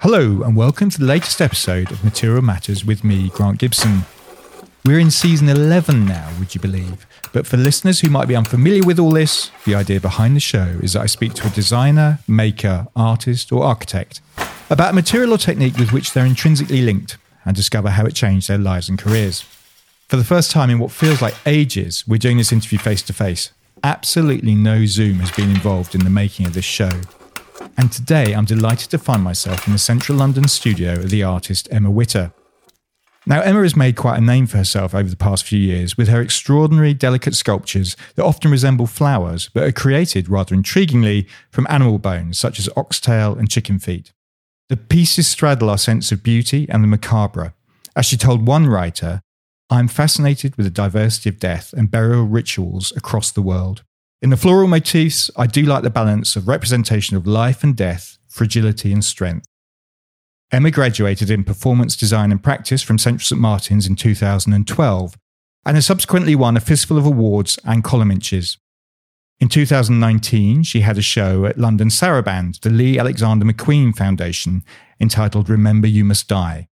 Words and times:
Hello, 0.00 0.42
and 0.42 0.54
welcome 0.54 0.90
to 0.90 0.98
the 1.00 1.04
latest 1.04 1.40
episode 1.40 1.90
of 1.90 2.04
Material 2.04 2.40
Matters 2.40 2.84
with 2.84 3.02
me, 3.02 3.30
Grant 3.30 3.58
Gibson. 3.58 4.02
We're 4.84 5.00
in 5.00 5.10
season 5.10 5.48
11 5.48 6.06
now, 6.06 6.30
would 6.38 6.54
you 6.54 6.60
believe? 6.60 7.04
But 7.32 7.48
for 7.48 7.56
listeners 7.56 7.98
who 7.98 8.08
might 8.08 8.28
be 8.28 8.36
unfamiliar 8.36 8.84
with 8.84 9.00
all 9.00 9.10
this, 9.10 9.50
the 9.66 9.74
idea 9.74 10.00
behind 10.00 10.36
the 10.36 10.40
show 10.40 10.78
is 10.84 10.92
that 10.92 11.02
I 11.02 11.06
speak 11.06 11.34
to 11.34 11.48
a 11.48 11.50
designer, 11.50 12.20
maker, 12.28 12.86
artist, 12.94 13.50
or 13.50 13.64
architect 13.64 14.20
about 14.70 14.92
a 14.92 14.94
material 14.94 15.34
or 15.34 15.38
technique 15.38 15.76
with 15.76 15.92
which 15.92 16.12
they're 16.12 16.24
intrinsically 16.24 16.80
linked 16.80 17.16
and 17.44 17.56
discover 17.56 17.90
how 17.90 18.06
it 18.06 18.14
changed 18.14 18.48
their 18.48 18.56
lives 18.56 18.88
and 18.88 19.00
careers. 19.00 19.40
For 20.06 20.14
the 20.14 20.22
first 20.22 20.52
time 20.52 20.70
in 20.70 20.78
what 20.78 20.92
feels 20.92 21.20
like 21.20 21.34
ages, 21.44 22.06
we're 22.06 22.18
doing 22.18 22.36
this 22.36 22.52
interview 22.52 22.78
face 22.78 23.02
to 23.02 23.12
face. 23.12 23.50
Absolutely 23.82 24.54
no 24.54 24.86
Zoom 24.86 25.18
has 25.18 25.32
been 25.32 25.50
involved 25.50 25.96
in 25.96 26.04
the 26.04 26.10
making 26.10 26.46
of 26.46 26.54
this 26.54 26.64
show. 26.64 27.00
And 27.76 27.92
today 27.92 28.34
I'm 28.34 28.44
delighted 28.44 28.90
to 28.90 28.98
find 28.98 29.22
myself 29.22 29.66
in 29.66 29.72
the 29.72 29.78
central 29.78 30.18
London 30.18 30.48
studio 30.48 30.94
of 30.94 31.10
the 31.10 31.22
artist 31.22 31.68
Emma 31.70 31.90
Witter. 31.90 32.32
Now, 33.26 33.42
Emma 33.42 33.62
has 33.62 33.76
made 33.76 33.94
quite 33.94 34.16
a 34.16 34.24
name 34.24 34.46
for 34.46 34.56
herself 34.56 34.94
over 34.94 35.10
the 35.10 35.16
past 35.16 35.44
few 35.44 35.58
years 35.58 35.98
with 35.98 36.08
her 36.08 36.20
extraordinary, 36.20 36.94
delicate 36.94 37.34
sculptures 37.34 37.94
that 38.14 38.24
often 38.24 38.50
resemble 38.50 38.86
flowers, 38.86 39.50
but 39.52 39.64
are 39.64 39.72
created, 39.72 40.30
rather 40.30 40.56
intriguingly, 40.56 41.28
from 41.50 41.66
animal 41.68 41.98
bones 41.98 42.38
such 42.38 42.58
as 42.58 42.70
oxtail 42.74 43.34
and 43.34 43.50
chicken 43.50 43.78
feet. 43.78 44.12
The 44.70 44.78
pieces 44.78 45.28
straddle 45.28 45.68
our 45.68 45.78
sense 45.78 46.10
of 46.10 46.22
beauty 46.22 46.66
and 46.70 46.82
the 46.82 46.88
macabre. 46.88 47.52
As 47.94 48.06
she 48.06 48.16
told 48.16 48.46
one 48.46 48.66
writer, 48.66 49.20
I'm 49.68 49.88
fascinated 49.88 50.56
with 50.56 50.64
the 50.64 50.70
diversity 50.70 51.28
of 51.28 51.38
death 51.38 51.74
and 51.74 51.90
burial 51.90 52.24
rituals 52.24 52.92
across 52.96 53.30
the 53.30 53.42
world. 53.42 53.82
In 54.20 54.30
the 54.30 54.36
floral 54.36 54.66
motifs, 54.66 55.30
I 55.36 55.46
do 55.46 55.62
like 55.62 55.84
the 55.84 55.90
balance 55.90 56.34
of 56.34 56.48
representation 56.48 57.16
of 57.16 57.24
life 57.24 57.62
and 57.62 57.76
death, 57.76 58.18
fragility 58.26 58.92
and 58.92 59.04
strength. 59.04 59.46
Emma 60.50 60.72
graduated 60.72 61.30
in 61.30 61.44
performance 61.44 61.94
design 61.94 62.32
and 62.32 62.42
practice 62.42 62.82
from 62.82 62.98
Central 62.98 63.24
St 63.24 63.40
Martin's 63.40 63.86
in 63.86 63.94
2012 63.94 65.16
and 65.64 65.76
has 65.76 65.86
subsequently 65.86 66.34
won 66.34 66.56
a 66.56 66.60
fistful 66.60 66.98
of 66.98 67.06
awards 67.06 67.60
and 67.64 67.84
column 67.84 68.10
inches. 68.10 68.58
In 69.38 69.48
2019, 69.48 70.64
she 70.64 70.80
had 70.80 70.98
a 70.98 71.02
show 71.02 71.44
at 71.44 71.58
London 71.58 71.86
Sarabande, 71.86 72.58
the 72.60 72.70
Lee 72.70 72.98
Alexander 72.98 73.44
McQueen 73.44 73.94
Foundation, 73.94 74.64
entitled 74.98 75.48
Remember 75.48 75.86
You 75.86 76.04
Must 76.04 76.26
Die, 76.26 76.66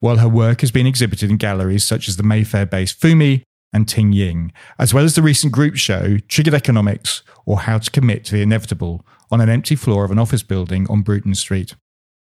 while 0.00 0.16
her 0.16 0.28
work 0.28 0.62
has 0.62 0.70
been 0.70 0.86
exhibited 0.86 1.28
in 1.28 1.36
galleries 1.36 1.84
such 1.84 2.08
as 2.08 2.16
the 2.16 2.22
Mayfair 2.22 2.64
based 2.64 2.98
Fumi 2.98 3.42
and 3.76 3.86
Ting 3.86 4.12
Ying, 4.12 4.52
as 4.78 4.92
well 4.94 5.04
as 5.04 5.14
the 5.14 5.22
recent 5.22 5.52
group 5.52 5.76
show 5.76 6.16
Triggered 6.26 6.54
Economics 6.54 7.22
or 7.44 7.60
How 7.60 7.78
to 7.78 7.90
Commit 7.90 8.24
to 8.24 8.32
the 8.32 8.42
Inevitable 8.42 9.04
on 9.30 9.40
an 9.40 9.48
empty 9.48 9.76
floor 9.76 10.04
of 10.04 10.10
an 10.10 10.18
office 10.18 10.42
building 10.42 10.86
on 10.90 11.02
Bruton 11.02 11.34
Street. 11.34 11.74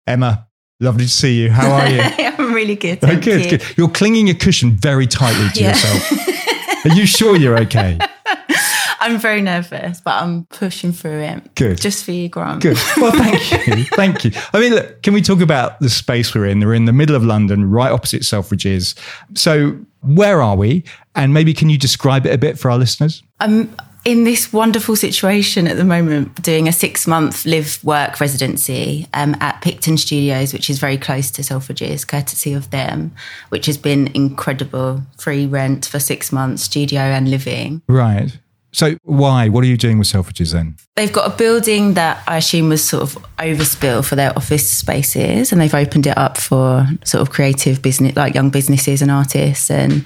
Emma, 0.06 0.48
Lovely 0.78 1.04
to 1.04 1.10
see 1.10 1.40
you. 1.42 1.50
How 1.50 1.70
are 1.70 1.88
you? 1.88 2.00
I'm 2.38 2.52
really 2.52 2.76
good. 2.76 2.98
Oh, 3.02 3.18
good, 3.18 3.44
you. 3.44 3.50
good. 3.52 3.64
You're 3.78 3.88
clinging 3.88 4.28
a 4.28 4.34
cushion 4.34 4.72
very 4.72 5.06
tightly 5.06 5.48
to 5.54 5.60
Yeah. 5.60 5.68
yourself. 5.70 6.84
Are 6.84 6.90
you 6.94 7.06
sure 7.06 7.34
you're 7.34 7.58
okay? 7.62 7.98
I'm 9.00 9.18
very 9.18 9.40
nervous, 9.40 10.02
but 10.02 10.22
I'm 10.22 10.44
pushing 10.46 10.92
through 10.92 11.20
it. 11.20 11.54
Good. 11.54 11.80
Just 11.80 12.04
for 12.04 12.12
you, 12.12 12.28
Grant. 12.28 12.60
Good. 12.60 12.76
Well, 12.98 13.12
thank 13.12 13.66
you. 13.68 13.84
Thank 13.84 14.24
you. 14.24 14.32
I 14.52 14.60
mean, 14.60 14.74
look, 14.74 15.02
can 15.02 15.14
we 15.14 15.22
talk 15.22 15.40
about 15.40 15.80
the 15.80 15.88
space 15.88 16.34
we're 16.34 16.46
in? 16.46 16.60
We're 16.60 16.74
in 16.74 16.84
the 16.84 16.92
middle 16.92 17.16
of 17.16 17.24
London, 17.24 17.70
right 17.70 17.90
opposite 17.90 18.22
Selfridges. 18.22 18.98
So, 19.34 19.78
where 20.06 20.42
are 20.42 20.56
we? 20.56 20.84
And 21.14 21.34
maybe 21.34 21.54
can 21.54 21.68
you 21.68 21.78
describe 21.78 22.26
it 22.26 22.32
a 22.32 22.38
bit 22.38 22.58
for 22.58 22.70
our 22.70 22.78
listeners? 22.78 23.22
I'm 23.40 23.74
in 24.06 24.22
this 24.22 24.52
wonderful 24.52 24.94
situation 24.94 25.66
at 25.66 25.76
the 25.76 25.84
moment, 25.84 26.40
doing 26.40 26.68
a 26.68 26.72
six 26.72 27.08
month 27.08 27.44
live 27.44 27.82
work 27.82 28.20
residency 28.20 29.08
um, 29.12 29.36
at 29.40 29.60
Picton 29.62 29.98
Studios, 29.98 30.52
which 30.52 30.70
is 30.70 30.78
very 30.78 30.96
close 30.96 31.30
to 31.32 31.42
Selfridges, 31.42 32.06
courtesy 32.06 32.52
of 32.52 32.70
them, 32.70 33.12
which 33.48 33.66
has 33.66 33.76
been 33.76 34.06
incredible. 34.14 35.02
Free 35.18 35.44
rent 35.44 35.86
for 35.86 35.98
six 35.98 36.30
months, 36.30 36.62
studio 36.62 37.00
and 37.00 37.28
living. 37.28 37.82
Right. 37.88 38.38
So, 38.76 38.94
why? 39.04 39.48
What 39.48 39.64
are 39.64 39.66
you 39.66 39.78
doing 39.78 39.98
with 39.98 40.06
Selfridges 40.06 40.52
then? 40.52 40.76
They've 40.96 41.10
got 41.10 41.32
a 41.32 41.34
building 41.34 41.94
that 41.94 42.22
I 42.28 42.36
assume 42.36 42.68
was 42.68 42.86
sort 42.86 43.04
of 43.04 43.16
overspill 43.38 44.04
for 44.04 44.16
their 44.16 44.36
office 44.36 44.70
spaces, 44.70 45.50
and 45.50 45.58
they've 45.58 45.74
opened 45.74 46.06
it 46.06 46.18
up 46.18 46.36
for 46.36 46.86
sort 47.02 47.22
of 47.22 47.30
creative 47.30 47.80
business, 47.80 48.14
like 48.16 48.34
young 48.34 48.50
businesses 48.50 49.00
and 49.00 49.10
artists. 49.10 49.70
And 49.70 50.04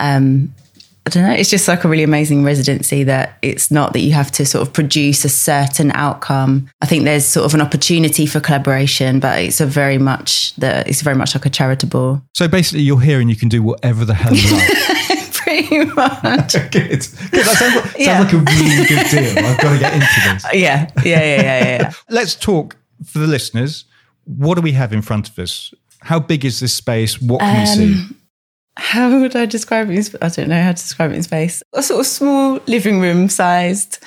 um, 0.00 0.54
I 1.04 1.10
don't 1.10 1.24
know, 1.24 1.34
it's 1.34 1.50
just 1.50 1.68
like 1.68 1.84
a 1.84 1.88
really 1.88 2.02
amazing 2.02 2.44
residency 2.44 3.04
that 3.04 3.36
it's 3.42 3.70
not 3.70 3.92
that 3.92 4.00
you 4.00 4.12
have 4.12 4.32
to 4.32 4.46
sort 4.46 4.66
of 4.66 4.72
produce 4.72 5.26
a 5.26 5.28
certain 5.28 5.90
outcome. 5.92 6.70
I 6.80 6.86
think 6.86 7.04
there's 7.04 7.26
sort 7.26 7.44
of 7.44 7.52
an 7.52 7.60
opportunity 7.60 8.24
for 8.24 8.40
collaboration, 8.40 9.20
but 9.20 9.38
it's 9.38 9.60
a 9.60 9.66
very 9.66 9.98
much 9.98 10.56
that 10.56 10.88
it's 10.88 11.02
very 11.02 11.16
much 11.16 11.34
like 11.34 11.44
a 11.44 11.50
charitable, 11.50 12.22
So, 12.32 12.48
basically, 12.48 12.84
you're 12.84 13.02
here 13.02 13.20
and 13.20 13.28
you 13.28 13.36
can 13.36 13.50
do 13.50 13.62
whatever 13.62 14.06
the 14.06 14.14
hell 14.14 14.34
you 14.34 14.50
like. 14.56 14.98
pretty 15.48 15.84
much. 15.94 16.52
good. 16.70 16.70
good. 16.72 17.00
That 17.02 17.56
sounds, 17.58 17.74
like, 17.76 17.84
sounds 17.84 17.98
Yeah. 17.98 18.20
like 18.20 18.32
a 18.32 18.38
really 18.38 18.86
good 18.86 19.06
deal. 19.10 19.38
I've 19.46 19.58
got 19.60 19.72
to 19.72 19.78
get 19.78 19.92
into 19.94 20.06
this. 20.06 20.44
yeah, 20.52 20.54
yeah, 20.54 20.90
yeah, 21.04 21.18
yeah, 21.24 21.42
yeah. 21.42 21.64
yeah. 21.82 21.92
Let's 22.08 22.34
talk 22.34 22.76
for 23.04 23.18
the 23.18 23.26
listeners. 23.26 23.84
What 24.24 24.56
do 24.56 24.60
we 24.62 24.72
have 24.72 24.92
in 24.92 25.02
front 25.02 25.28
of 25.28 25.38
us? 25.38 25.72
How 26.00 26.20
big 26.20 26.44
is 26.44 26.60
this 26.60 26.74
space? 26.74 27.20
What 27.20 27.40
can 27.40 27.54
we 27.54 27.60
um, 27.60 27.94
see? 27.96 28.14
how 28.76 29.20
would 29.20 29.34
I 29.34 29.44
describe 29.46 29.90
it? 29.90 30.14
I 30.22 30.28
don't 30.28 30.48
know 30.48 30.62
how 30.62 30.68
to 30.70 30.74
describe 30.74 31.10
it 31.10 31.16
in 31.16 31.22
space. 31.24 31.62
A 31.72 31.82
sort 31.82 32.00
of 32.00 32.06
small 32.06 32.60
living 32.66 33.00
room 33.00 33.28
sized 33.28 33.98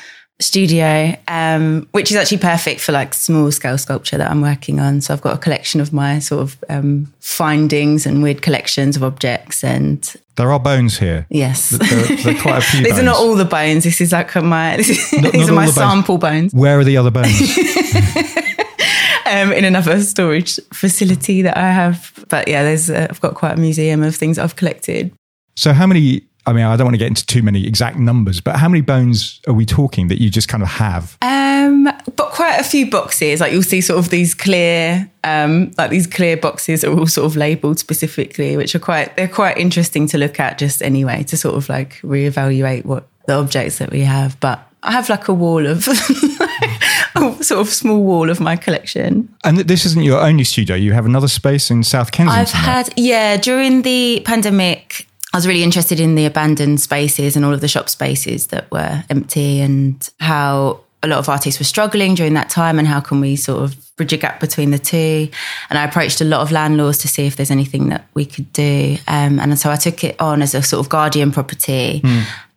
studio, 0.42 1.16
um, 1.28 1.88
which 1.92 2.12
is 2.12 2.18
actually 2.18 2.40
perfect 2.40 2.82
for 2.82 2.92
like 2.92 3.14
small 3.14 3.52
scale 3.52 3.78
sculpture 3.78 4.18
that 4.18 4.30
I'm 4.32 4.42
working 4.42 4.80
on. 4.80 5.02
So 5.02 5.14
I've 5.14 5.22
got 5.22 5.36
a 5.36 5.38
collection 5.38 5.80
of 5.82 5.94
my 5.94 6.20
sort 6.20 6.42
of 6.42 6.64
um, 6.70 7.14
findings 7.20 8.06
and 8.06 8.22
weird 8.24 8.42
collections 8.42 8.96
of 8.96 9.04
objects. 9.04 9.64
And 9.64 10.02
There 10.36 10.52
are 10.52 10.60
bones 10.60 10.98
here. 11.00 11.26
yes, 11.30 11.70
There, 11.70 12.18
there 12.18 12.36
are 12.36 12.42
quite 12.42 12.58
a 12.58 12.62
few 12.62 12.80
these 12.84 12.90
bones. 12.94 13.00
are 13.02 13.06
not 13.06 13.18
all 13.18 13.36
the 13.36 13.46
bones. 13.46 13.84
This 13.84 14.02
is 14.02 14.12
like 14.12 14.36
my 14.36 14.76
is, 14.78 15.14
Not- 15.14 15.32
these 15.32 15.42
not 15.48 15.50
are 15.50 15.56
my 15.56 15.66
the 15.68 15.74
bones. 15.74 15.76
sample 15.76 16.18
bones 16.18 16.54
Where 16.54 16.80
are 16.80 16.84
the 16.84 16.98
other 16.98 17.12
bones? 17.12 17.28
um, 19.26 19.52
in 19.54 19.64
another 19.66 20.02
storage 20.02 20.60
facility 20.74 21.42
that 21.44 21.58
I 21.58 21.72
have. 21.72 22.12
But 22.30 22.48
yeah, 22.48 22.64
there's 22.64 22.90
uh, 22.90 23.08
I've 23.10 23.22
got 23.22 23.36
quite 23.36 23.54
a 23.58 23.60
museum 23.62 24.04
of 24.04 24.16
things 24.16 24.38
I've 24.38 24.56
collected. 24.56 25.14
so, 25.56 25.74
how 25.74 25.86
many? 25.88 26.24
I 26.46 26.54
mean, 26.54 26.64
I 26.64 26.76
don't 26.76 26.86
want 26.86 26.96
to 26.96 27.00
get 27.00 27.08
into 27.08 27.26
too 27.26 27.44
many 27.44 27.68
exact 27.68 27.98
numbers, 27.98 28.42
but 28.42 28.56
how 28.56 28.68
many 28.68 28.82
bones 28.82 29.40
are 29.48 29.54
we 29.54 29.66
talking 29.66 30.08
that 30.08 30.20
you 30.20 30.30
just 30.30 30.48
kind 30.48 30.64
of 30.64 30.70
have? 30.70 31.18
Um, 31.22 31.84
but 32.16 32.32
quite 32.32 32.60
a 32.60 32.64
few 32.64 32.90
boxes. 32.90 33.42
Like 33.42 33.52
you'll 33.54 33.64
see 33.64 33.82
sort 33.82 34.00
of 34.00 34.10
these 34.10 34.34
clear, 34.34 35.10
um, 35.24 35.72
like 35.78 35.92
these 35.92 36.08
clear 36.08 36.38
boxes 36.38 36.84
are 36.84 36.92
all 36.98 37.08
sort 37.08 37.26
of 37.26 37.36
labelled 37.36 37.80
specifically, 37.80 38.58
which 38.58 38.74
are 38.74 38.80
quite 38.80 39.16
they're 39.18 39.28
quite 39.28 39.58
interesting 39.58 40.08
to 40.08 40.18
look 40.18 40.40
at 40.40 40.58
just 40.58 40.82
anyway 40.82 41.24
to 41.24 41.38
sort 41.38 41.56
of 41.56 41.70
like 41.70 42.00
reevaluate 42.02 42.86
what 42.86 43.08
the 43.28 43.34
objects 43.34 43.78
that 43.78 43.92
we 43.92 44.02
have. 44.02 44.40
But 44.40 44.68
I 44.84 44.92
have 44.92 45.10
like 45.10 45.28
a 45.28 45.34
wall 45.34 45.68
of 45.68 45.88
a 47.16 47.44
sort 47.44 47.62
of 47.62 47.70
small 47.70 48.04
wall 48.04 48.30
of 48.30 48.40
my 48.40 48.56
collection. 48.56 49.34
And 49.44 49.58
th- 49.58 49.68
this 49.68 49.86
isn't 49.86 50.04
your 50.04 50.22
only 50.22 50.44
studio. 50.44 50.76
You 50.76 50.94
have 50.94 51.06
another 51.06 51.28
space 51.28 51.70
in 51.70 51.84
South 51.84 52.12
Kensington. 52.12 52.42
I've 52.42 52.52
had, 52.52 52.90
yeah, 52.98 53.38
during 53.38 53.84
the 53.84 54.22
pandemic, 54.26 55.08
I 55.34 55.38
was 55.38 55.48
really 55.48 55.64
interested 55.64 56.00
in 56.00 56.16
the 56.16 56.26
abandoned 56.26 56.82
spaces 56.82 57.36
and 57.36 57.46
all 57.46 57.54
of 57.54 57.62
the 57.62 57.68
shop 57.68 57.90
spaces 57.90 58.48
that 58.48 58.70
were 58.70 59.04
empty 59.10 59.62
and 59.62 60.10
how 60.20 60.82
a 61.04 61.08
lot 61.08 61.20
of 61.20 61.30
artists 61.30 61.60
were 61.60 61.66
struggling 61.66 62.16
during 62.16 62.34
that 62.34 62.50
time 62.50 62.78
and 62.78 62.88
how 62.88 63.00
can 63.00 63.22
we 63.22 63.36
sort 63.36 63.64
of 63.64 63.96
bridge 63.96 64.14
a 64.14 64.18
gap 64.18 64.40
between 64.40 64.72
the 64.72 64.78
two. 64.78 65.30
And 65.70 65.80
I 65.80 65.84
approached 65.84 66.22
a 66.22 66.26
lot 66.26 66.42
of 66.42 66.52
landlords 66.52 66.98
to 67.00 67.08
see 67.08 67.26
if 67.26 67.38
there's 67.38 67.52
anything 67.52 67.90
that 67.90 68.08
we 68.14 68.26
could 68.26 68.52
do. 68.54 68.98
Um, 69.08 69.40
and 69.40 69.58
so 69.58 69.72
I 69.72 69.78
took 69.78 70.04
it 70.04 70.20
on 70.20 70.42
as 70.42 70.54
a 70.54 70.62
sort 70.62 70.86
of 70.86 70.90
guardian 70.90 71.32
property. 71.32 72.02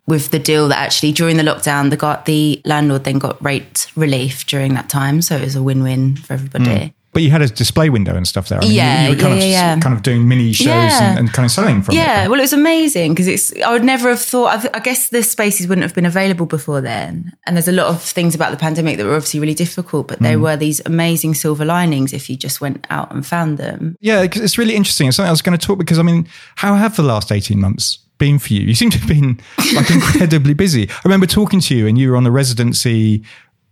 With 0.07 0.29
the 0.29 0.37
deal 0.37 0.67
that 0.67 0.77
actually 0.77 1.13
during 1.13 1.37
the 1.37 1.43
lockdown, 1.43 1.89
the 1.89 2.21
the 2.25 2.61
landlord 2.63 3.05
then 3.05 3.17
got 3.17 3.43
rate 3.43 3.87
relief 3.95 4.45
during 4.45 4.75
that 4.75 4.87
time, 4.87 5.23
so 5.23 5.35
it 5.35 5.41
was 5.41 5.55
a 5.55 5.63
win-win 5.63 6.17
for 6.17 6.33
everybody. 6.33 6.93
But 7.15 7.23
you 7.23 7.31
had 7.31 7.41
a 7.41 7.47
display 7.47 7.89
window 7.89 8.13
and 8.15 8.27
stuff 8.27 8.49
there. 8.49 8.59
I 8.59 8.61
mean, 8.61 8.71
you- 8.71 8.77
Yeah, 8.77 9.03
you, 9.07 9.15
were 9.15 9.21
kind 9.21 9.39
yeah, 9.39 9.43
of 9.45 9.49
yeah, 9.49 9.79
kind 9.79 9.95
of 9.95 10.03
doing 10.03 10.27
mini 10.27 10.51
shows 10.53 10.67
Yeah. 10.67 11.09
and, 11.11 11.19
and 11.19 11.33
kind 11.33 11.45
of 11.45 11.51
selling 11.51 11.81
from 11.81 11.95
Yeah, 11.95 12.01
it. 12.01 12.05
Yeah, 12.23 12.27
well, 12.27 12.39
it 12.39 12.43
was 12.43 12.53
amazing 12.53 13.13
because 13.13 13.27
it's. 13.27 13.53
I 13.63 13.71
would 13.71 13.83
never 13.83 14.09
have 14.09 14.19
thought. 14.21 14.47
I, 14.53 14.57
th- 14.61 14.73
I 14.75 14.79
guess 14.79 15.09
the 15.09 15.23
spaces 15.23 15.67
wouldn't 15.67 15.83
have 15.83 15.95
been 15.95 16.05
available 16.05 16.45
before 16.45 16.81
then. 16.81 17.31
And 17.47 17.55
there's 17.55 17.67
a 17.67 17.71
lot 17.81 17.87
of 17.87 18.01
things 18.03 18.35
about 18.35 18.51
the 18.51 18.57
pandemic 18.57 18.97
that 18.97 19.05
were 19.05 19.15
obviously 19.15 19.39
really 19.39 19.53
difficult, 19.55 20.07
but 20.09 20.19
Mm. 20.19 20.23
there 20.23 20.39
were 20.39 20.57
these 20.57 20.81
amazing 20.85 21.33
silver 21.35 21.65
linings 21.65 22.13
if 22.13 22.29
you 22.29 22.35
just 22.35 22.59
went 22.61 22.85
out 22.89 23.11
and 23.13 23.25
found 23.25 23.57
them. 23.57 23.95
Yeah, 24.01 24.21
it's 24.23 24.57
really 24.57 24.75
interesting. 24.75 25.07
It's 25.07 25.15
something 25.17 25.29
I 25.29 25.31
was 25.31 25.41
going 25.41 25.57
to 25.57 25.65
talk 25.67 25.77
because 25.79 25.97
I 25.97 26.03
mean, 26.03 26.27
how 26.57 26.75
have 26.75 26.95
the 26.97 27.03
last 27.03 27.31
eighteen 27.31 27.59
months 27.61 27.97
been 28.17 28.39
for 28.39 28.53
you? 28.53 28.61
You 28.61 28.75
seem 28.75 28.89
to 28.91 28.97
have 28.99 29.07
been 29.07 29.39
like 29.73 29.89
incredibly 29.99 30.53
busy. 30.53 30.89
I 30.89 31.01
remember 31.05 31.27
talking 31.27 31.61
to 31.61 31.75
you, 31.75 31.87
and 31.87 31.97
you 31.97 32.11
were 32.11 32.17
on 32.17 32.25
a 32.27 32.31
residency 32.31 33.23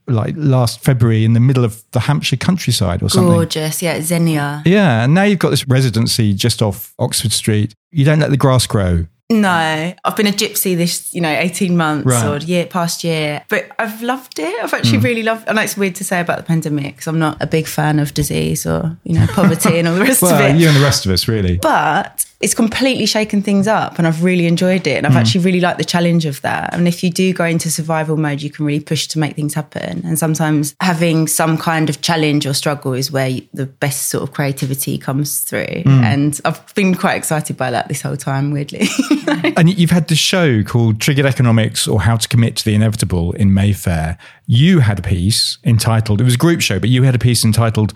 like 0.08 0.34
last 0.38 0.80
February 0.80 1.26
in 1.26 1.34
the 1.34 1.40
middle 1.40 1.64
of 1.64 1.84
the 1.92 2.02
Hampshire 2.02 2.38
countryside 2.38 3.02
or 3.02 3.10
something. 3.10 3.34
Gorgeous, 3.34 3.82
yeah, 3.82 4.00
Xenia. 4.02 4.62
Yeah, 4.66 5.04
and 5.04 5.14
now 5.14 5.24
you've 5.24 5.40
got 5.40 5.50
this 5.50 5.68
residency 5.68 6.34
just 6.34 6.62
off 6.62 6.94
Oxford 7.00 7.32
Street. 7.32 7.74
You 7.92 8.06
don't 8.06 8.20
let 8.20 8.32
the 8.32 8.38
grass 8.38 8.66
grow 8.68 9.06
No, 9.30 9.94
I've 10.04 10.16
been 10.16 10.28
a 10.28 10.32
gypsy 10.32 10.76
this, 10.76 11.14
you 11.14 11.22
know, 11.22 11.30
18 11.32 11.76
months 11.78 12.06
Right. 12.06 12.26
or 12.26 12.38
year 12.38 12.66
past 12.66 13.04
year, 13.04 13.44
but 13.50 13.70
I've 13.80 14.02
loved 14.02 14.38
it. 14.40 14.64
I've 14.64 14.74
actually 14.74 15.00
hmm. 15.00 15.06
really 15.06 15.24
loved 15.24 15.48
I 15.48 15.54
know 15.54 15.62
it's 15.62 15.78
weird 15.78 15.96
to 15.96 16.04
say 16.04 16.20
about 16.20 16.38
the 16.38 16.44
pandemic 16.44 16.96
because 16.96 17.08
I'm 17.08 17.20
not 17.20 17.42
a 17.42 17.48
big 17.48 17.68
fan 17.68 18.00
of 18.00 18.14
disease 18.14 18.66
or, 18.66 18.98
you 19.04 19.18
know, 19.18 19.28
poverty 19.28 19.80
and 19.80 19.88
all 19.88 19.96
the 19.96 20.02
rest 20.02 20.22
of 20.24 20.30
Well, 20.30 20.56
it. 20.56 20.60
you 20.60 20.68
and 20.68 20.76
the 20.76 20.82
rest 20.82 21.06
of 21.06 21.12
us, 21.12 21.28
really. 21.28 21.58
But 21.58 22.26
it's 22.44 22.54
completely 22.54 23.06
shaken 23.06 23.42
things 23.42 23.70
up 23.70 23.98
and 23.98 24.06
I've 24.06 24.22
really 24.22 24.48
enjoyed 24.48 24.86
it. 24.86 24.98
And 24.98 25.08
I've 25.08 25.14
mm. 25.14 25.22
actually 25.22 25.46
really 25.46 25.62
liked 25.62 25.78
the 25.78 25.86
challenge 25.86 26.26
of 26.26 26.42
that. 26.42 26.74
And 26.74 26.90
if 26.90 27.02
you 27.02 27.10
do 27.10 27.32
go 27.32 27.46
into 27.46 27.72
survival 27.72 28.18
mode, 28.18 28.42
you 28.42 28.50
can 28.50 28.66
really 28.66 28.84
push 28.84 29.08
to 29.08 29.20
make 29.20 29.38
things 29.38 29.54
happen. 29.54 30.02
And 30.06 30.20
sometimes 30.20 30.76
having 30.82 31.28
some 31.28 31.58
kind 31.58 31.90
of 31.90 32.02
challenge 32.02 32.46
or 32.46 32.54
struggle 32.54 32.92
is 32.92 33.10
where 33.10 33.30
you, 33.30 33.48
the 33.54 33.66
best 33.66 34.10
sort 34.10 34.24
of 34.24 34.34
creativity 34.34 34.98
comes 34.98 35.40
through. 35.40 35.84
Mm. 35.86 36.04
And 36.04 36.42
I've 36.44 36.76
been 36.76 36.96
quite 36.96 37.16
excited 37.16 37.56
by 37.56 37.72
that 37.72 37.88
this 37.88 38.02
whole 38.02 38.18
time, 38.18 38.52
weirdly. 38.52 38.88
And 39.56 39.70
you've 39.78 39.92
had 39.92 40.10
this 40.10 40.18
show 40.18 40.64
called 40.64 41.00
Triggered 41.00 41.26
Economics 41.26 41.88
or 41.88 42.02
How 42.02 42.18
to 42.18 42.28
Commit 42.28 42.58
to 42.58 42.66
the 42.66 42.76
Inevitable 42.76 43.32
in 43.34 43.54
Mayfair. 43.54 44.18
You 44.48 44.80
had 44.80 45.00
a 45.00 45.02
piece 45.02 45.60
entitled, 45.64 46.20
it 46.20 46.24
was 46.24 46.36
a 46.36 46.38
group 46.38 46.60
show, 46.60 46.80
but 46.80 46.90
you 46.90 47.04
had 47.04 47.16
a 47.16 47.20
piece 47.20 47.46
entitled, 47.46 47.94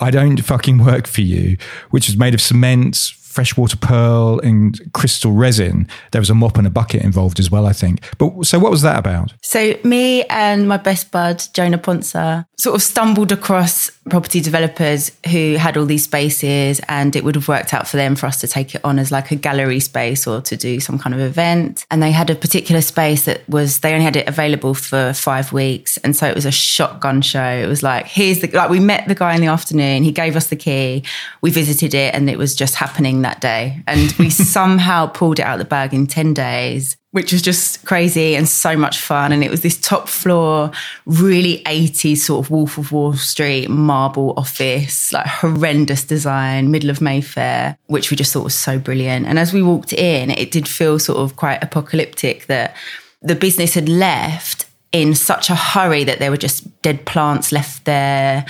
I 0.00 0.10
Don't 0.12 0.36
Fucking 0.36 0.78
Work 0.78 1.08
for 1.08 1.22
You, 1.22 1.56
which 1.90 2.06
was 2.06 2.16
made 2.16 2.34
of 2.34 2.40
cement, 2.40 3.12
freshwater 3.28 3.76
pearl, 3.76 4.40
and 4.40 4.80
crystal 4.94 5.32
resin. 5.32 5.86
There 6.12 6.20
was 6.20 6.30
a 6.30 6.34
mop 6.34 6.58
and 6.58 6.66
a 6.66 6.70
bucket 6.70 7.02
involved 7.02 7.38
as 7.38 7.50
well, 7.50 7.66
I 7.66 7.72
think. 7.72 8.02
But 8.18 8.46
so 8.46 8.58
what 8.58 8.70
was 8.70 8.82
that 8.82 8.98
about? 8.98 9.34
So 9.42 9.78
me 9.84 10.24
and 10.24 10.66
my 10.66 10.78
best 10.78 11.10
bud, 11.10 11.44
Jonah 11.52 11.78
Ponsa, 11.78 12.46
sort 12.58 12.74
of 12.74 12.82
stumbled 12.82 13.32
across 13.32 13.90
property 14.08 14.40
developers 14.40 15.12
who 15.30 15.54
had 15.54 15.76
all 15.76 15.84
these 15.84 16.04
spaces 16.04 16.80
and 16.88 17.14
it 17.14 17.24
would 17.24 17.34
have 17.34 17.48
worked 17.48 17.74
out 17.74 17.86
for 17.86 17.96
them 17.96 18.16
for 18.16 18.26
us 18.26 18.40
to 18.40 18.48
take 18.48 18.74
it 18.74 18.84
on 18.84 18.98
as 18.98 19.10
like 19.10 19.30
a 19.30 19.36
gallery 19.36 19.80
space 19.80 20.26
or 20.26 20.40
to 20.42 20.56
do 20.56 20.80
some 20.80 20.98
kind 20.98 21.14
of 21.14 21.20
event. 21.20 21.84
And 21.90 22.02
they 22.02 22.10
had 22.10 22.30
a 22.30 22.34
particular 22.34 22.80
space 22.80 23.24
that 23.24 23.48
was, 23.48 23.80
they 23.80 23.92
only 23.92 24.04
had 24.04 24.16
it 24.16 24.28
available 24.28 24.74
for 24.74 25.12
five 25.12 25.52
weeks. 25.52 25.96
And 25.98 26.14
so 26.16 26.26
it 26.26 26.34
was 26.34 26.46
a 26.46 26.52
shotgun 26.52 27.22
show. 27.22 27.42
It 27.42 27.66
was 27.66 27.82
like, 27.82 28.06
here's 28.06 28.40
the, 28.40 28.48
like 28.48 28.70
we 28.70 28.80
met 28.80 29.08
the 29.08 29.14
guy 29.14 29.34
in 29.34 29.40
the 29.40 29.46
afternoon, 29.48 30.02
he 30.02 30.12
gave 30.12 30.36
us 30.36 30.48
the 30.48 30.56
key, 30.56 31.04
we 31.40 31.50
visited 31.50 31.94
it 31.94 32.14
and 32.14 32.28
it 32.28 32.38
was 32.38 32.54
just 32.54 32.74
happening 32.74 33.22
that 33.22 33.40
day. 33.40 33.82
And 33.86 34.12
we 34.12 34.30
somehow 34.30 35.06
pulled 35.06 35.38
it 35.38 35.42
out 35.42 35.54
of 35.54 35.58
the 35.58 35.64
bag 35.64 35.94
in 35.94 36.06
10 36.06 36.34
days 36.34 36.96
which 37.12 37.32
was 37.32 37.40
just 37.40 37.84
crazy 37.86 38.36
and 38.36 38.48
so 38.48 38.76
much 38.76 39.00
fun. 39.00 39.32
And 39.32 39.42
it 39.42 39.50
was 39.50 39.62
this 39.62 39.78
top 39.78 40.08
floor, 40.08 40.70
really 41.06 41.62
80s 41.64 42.18
sort 42.18 42.44
of 42.44 42.50
Wolf 42.50 42.76
of 42.76 42.92
Wall 42.92 43.14
Street 43.14 43.70
marble 43.70 44.34
office, 44.36 45.12
like 45.12 45.26
horrendous 45.26 46.04
design, 46.04 46.70
middle 46.70 46.90
of 46.90 47.00
Mayfair, 47.00 47.78
which 47.86 48.10
we 48.10 48.16
just 48.16 48.32
thought 48.32 48.44
was 48.44 48.54
so 48.54 48.78
brilliant. 48.78 49.26
And 49.26 49.38
as 49.38 49.52
we 49.52 49.62
walked 49.62 49.92
in, 49.92 50.30
it 50.30 50.50
did 50.50 50.68
feel 50.68 50.98
sort 50.98 51.18
of 51.18 51.36
quite 51.36 51.62
apocalyptic 51.62 52.46
that 52.46 52.76
the 53.22 53.34
business 53.34 53.74
had 53.74 53.88
left 53.88 54.66
in 54.92 55.14
such 55.14 55.50
a 55.50 55.54
hurry 55.54 56.04
that 56.04 56.18
there 56.18 56.30
were 56.30 56.36
just 56.36 56.82
dead 56.82 57.04
plants 57.04 57.52
left 57.52 57.84
there, 57.84 58.44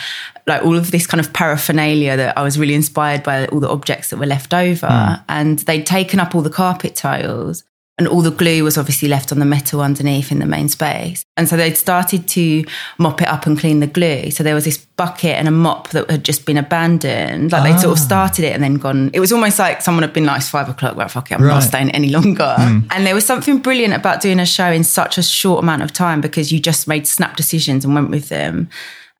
like 0.46 0.64
all 0.64 0.76
of 0.76 0.90
this 0.90 1.06
kind 1.06 1.20
of 1.20 1.32
paraphernalia 1.32 2.16
that 2.16 2.38
I 2.38 2.42
was 2.42 2.58
really 2.58 2.74
inspired 2.74 3.22
by 3.22 3.46
all 3.46 3.60
the 3.60 3.68
objects 3.68 4.10
that 4.10 4.18
were 4.18 4.26
left 4.26 4.52
over. 4.52 4.86
Hmm. 4.88 5.14
And 5.28 5.58
they'd 5.60 5.86
taken 5.86 6.18
up 6.18 6.34
all 6.34 6.42
the 6.42 6.50
carpet 6.50 6.96
tiles 6.96 7.64
and 7.98 8.06
all 8.06 8.22
the 8.22 8.30
glue 8.30 8.62
was 8.62 8.78
obviously 8.78 9.08
left 9.08 9.32
on 9.32 9.40
the 9.40 9.44
metal 9.44 9.80
underneath 9.80 10.30
in 10.30 10.38
the 10.38 10.46
main 10.46 10.68
space. 10.68 11.24
And 11.36 11.48
so 11.48 11.56
they'd 11.56 11.76
started 11.76 12.28
to 12.28 12.64
mop 12.98 13.20
it 13.20 13.28
up 13.28 13.44
and 13.46 13.58
clean 13.58 13.80
the 13.80 13.88
glue. 13.88 14.30
So 14.30 14.44
there 14.44 14.54
was 14.54 14.64
this 14.64 14.78
bucket 14.78 15.34
and 15.34 15.48
a 15.48 15.50
mop 15.50 15.90
that 15.90 16.08
had 16.08 16.24
just 16.24 16.46
been 16.46 16.56
abandoned. 16.56 17.50
Like 17.50 17.64
they'd 17.64 17.80
sort 17.80 17.98
of 17.98 18.02
ah. 18.02 18.06
started 18.06 18.44
it 18.44 18.52
and 18.52 18.62
then 18.62 18.74
gone. 18.76 19.10
It 19.12 19.20
was 19.20 19.32
almost 19.32 19.58
like 19.58 19.82
someone 19.82 20.02
had 20.02 20.12
been 20.12 20.26
like, 20.26 20.38
it's 20.38 20.48
five 20.48 20.68
o'clock, 20.68 20.96
right, 20.96 21.10
fuck 21.10 21.30
it, 21.30 21.34
I'm 21.34 21.42
Right. 21.42 21.54
not 21.54 21.62
staying 21.64 21.90
any 21.90 22.10
longer. 22.10 22.54
Hmm. 22.56 22.80
And 22.90 23.04
there 23.04 23.14
was 23.14 23.26
something 23.26 23.58
brilliant 23.58 23.94
about 23.94 24.20
doing 24.20 24.38
a 24.38 24.46
show 24.46 24.70
in 24.70 24.84
such 24.84 25.18
a 25.18 25.22
short 25.22 25.62
amount 25.62 25.82
of 25.82 25.92
time 25.92 26.20
because 26.20 26.52
you 26.52 26.60
just 26.60 26.86
made 26.86 27.06
snap 27.06 27.36
decisions 27.36 27.84
and 27.84 27.94
went 27.94 28.10
with 28.10 28.28
them. 28.28 28.68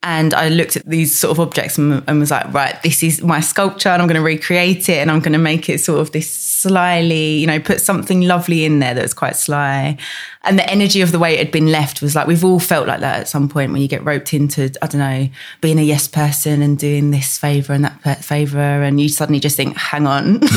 And 0.02 0.32
I 0.32 0.48
looked 0.48 0.76
at 0.76 0.86
these 0.86 1.18
sort 1.18 1.32
of 1.32 1.40
objects 1.40 1.76
and, 1.76 2.04
and 2.06 2.20
was 2.20 2.30
like, 2.30 2.52
right, 2.52 2.80
this 2.82 3.02
is 3.02 3.20
my 3.20 3.40
sculpture 3.40 3.88
and 3.88 4.00
I'm 4.00 4.06
going 4.06 4.14
to 4.14 4.22
recreate 4.22 4.88
it 4.88 4.98
and 4.98 5.10
I'm 5.10 5.18
going 5.18 5.32
to 5.32 5.38
make 5.38 5.68
it 5.68 5.80
sort 5.80 6.00
of 6.00 6.12
this 6.12 6.30
slyly, 6.30 7.38
you 7.38 7.46
know, 7.46 7.58
put 7.58 7.80
something 7.80 8.20
lovely 8.20 8.64
in 8.64 8.78
there 8.78 8.94
that's 8.94 9.12
quite 9.12 9.34
sly. 9.34 9.96
And 10.48 10.58
the 10.58 10.68
energy 10.70 11.02
of 11.02 11.12
the 11.12 11.18
way 11.18 11.34
it 11.34 11.38
had 11.38 11.50
been 11.50 11.70
left 11.70 12.00
was 12.00 12.14
like, 12.14 12.26
we've 12.26 12.44
all 12.44 12.58
felt 12.58 12.88
like 12.88 13.00
that 13.00 13.20
at 13.20 13.28
some 13.28 13.48
point 13.48 13.70
when 13.70 13.82
you 13.82 13.88
get 13.88 14.02
roped 14.04 14.32
into, 14.32 14.72
I 14.80 14.86
don't 14.86 14.98
know, 14.98 15.28
being 15.60 15.78
a 15.78 15.82
yes 15.82 16.08
person 16.08 16.62
and 16.62 16.78
doing 16.78 17.10
this 17.10 17.38
favor 17.38 17.74
and 17.74 17.84
that 17.84 18.24
favor. 18.24 18.58
And 18.58 18.98
you 19.00 19.10
suddenly 19.10 19.40
just 19.40 19.56
think, 19.56 19.76
hang 19.76 20.06
on. 20.06 20.40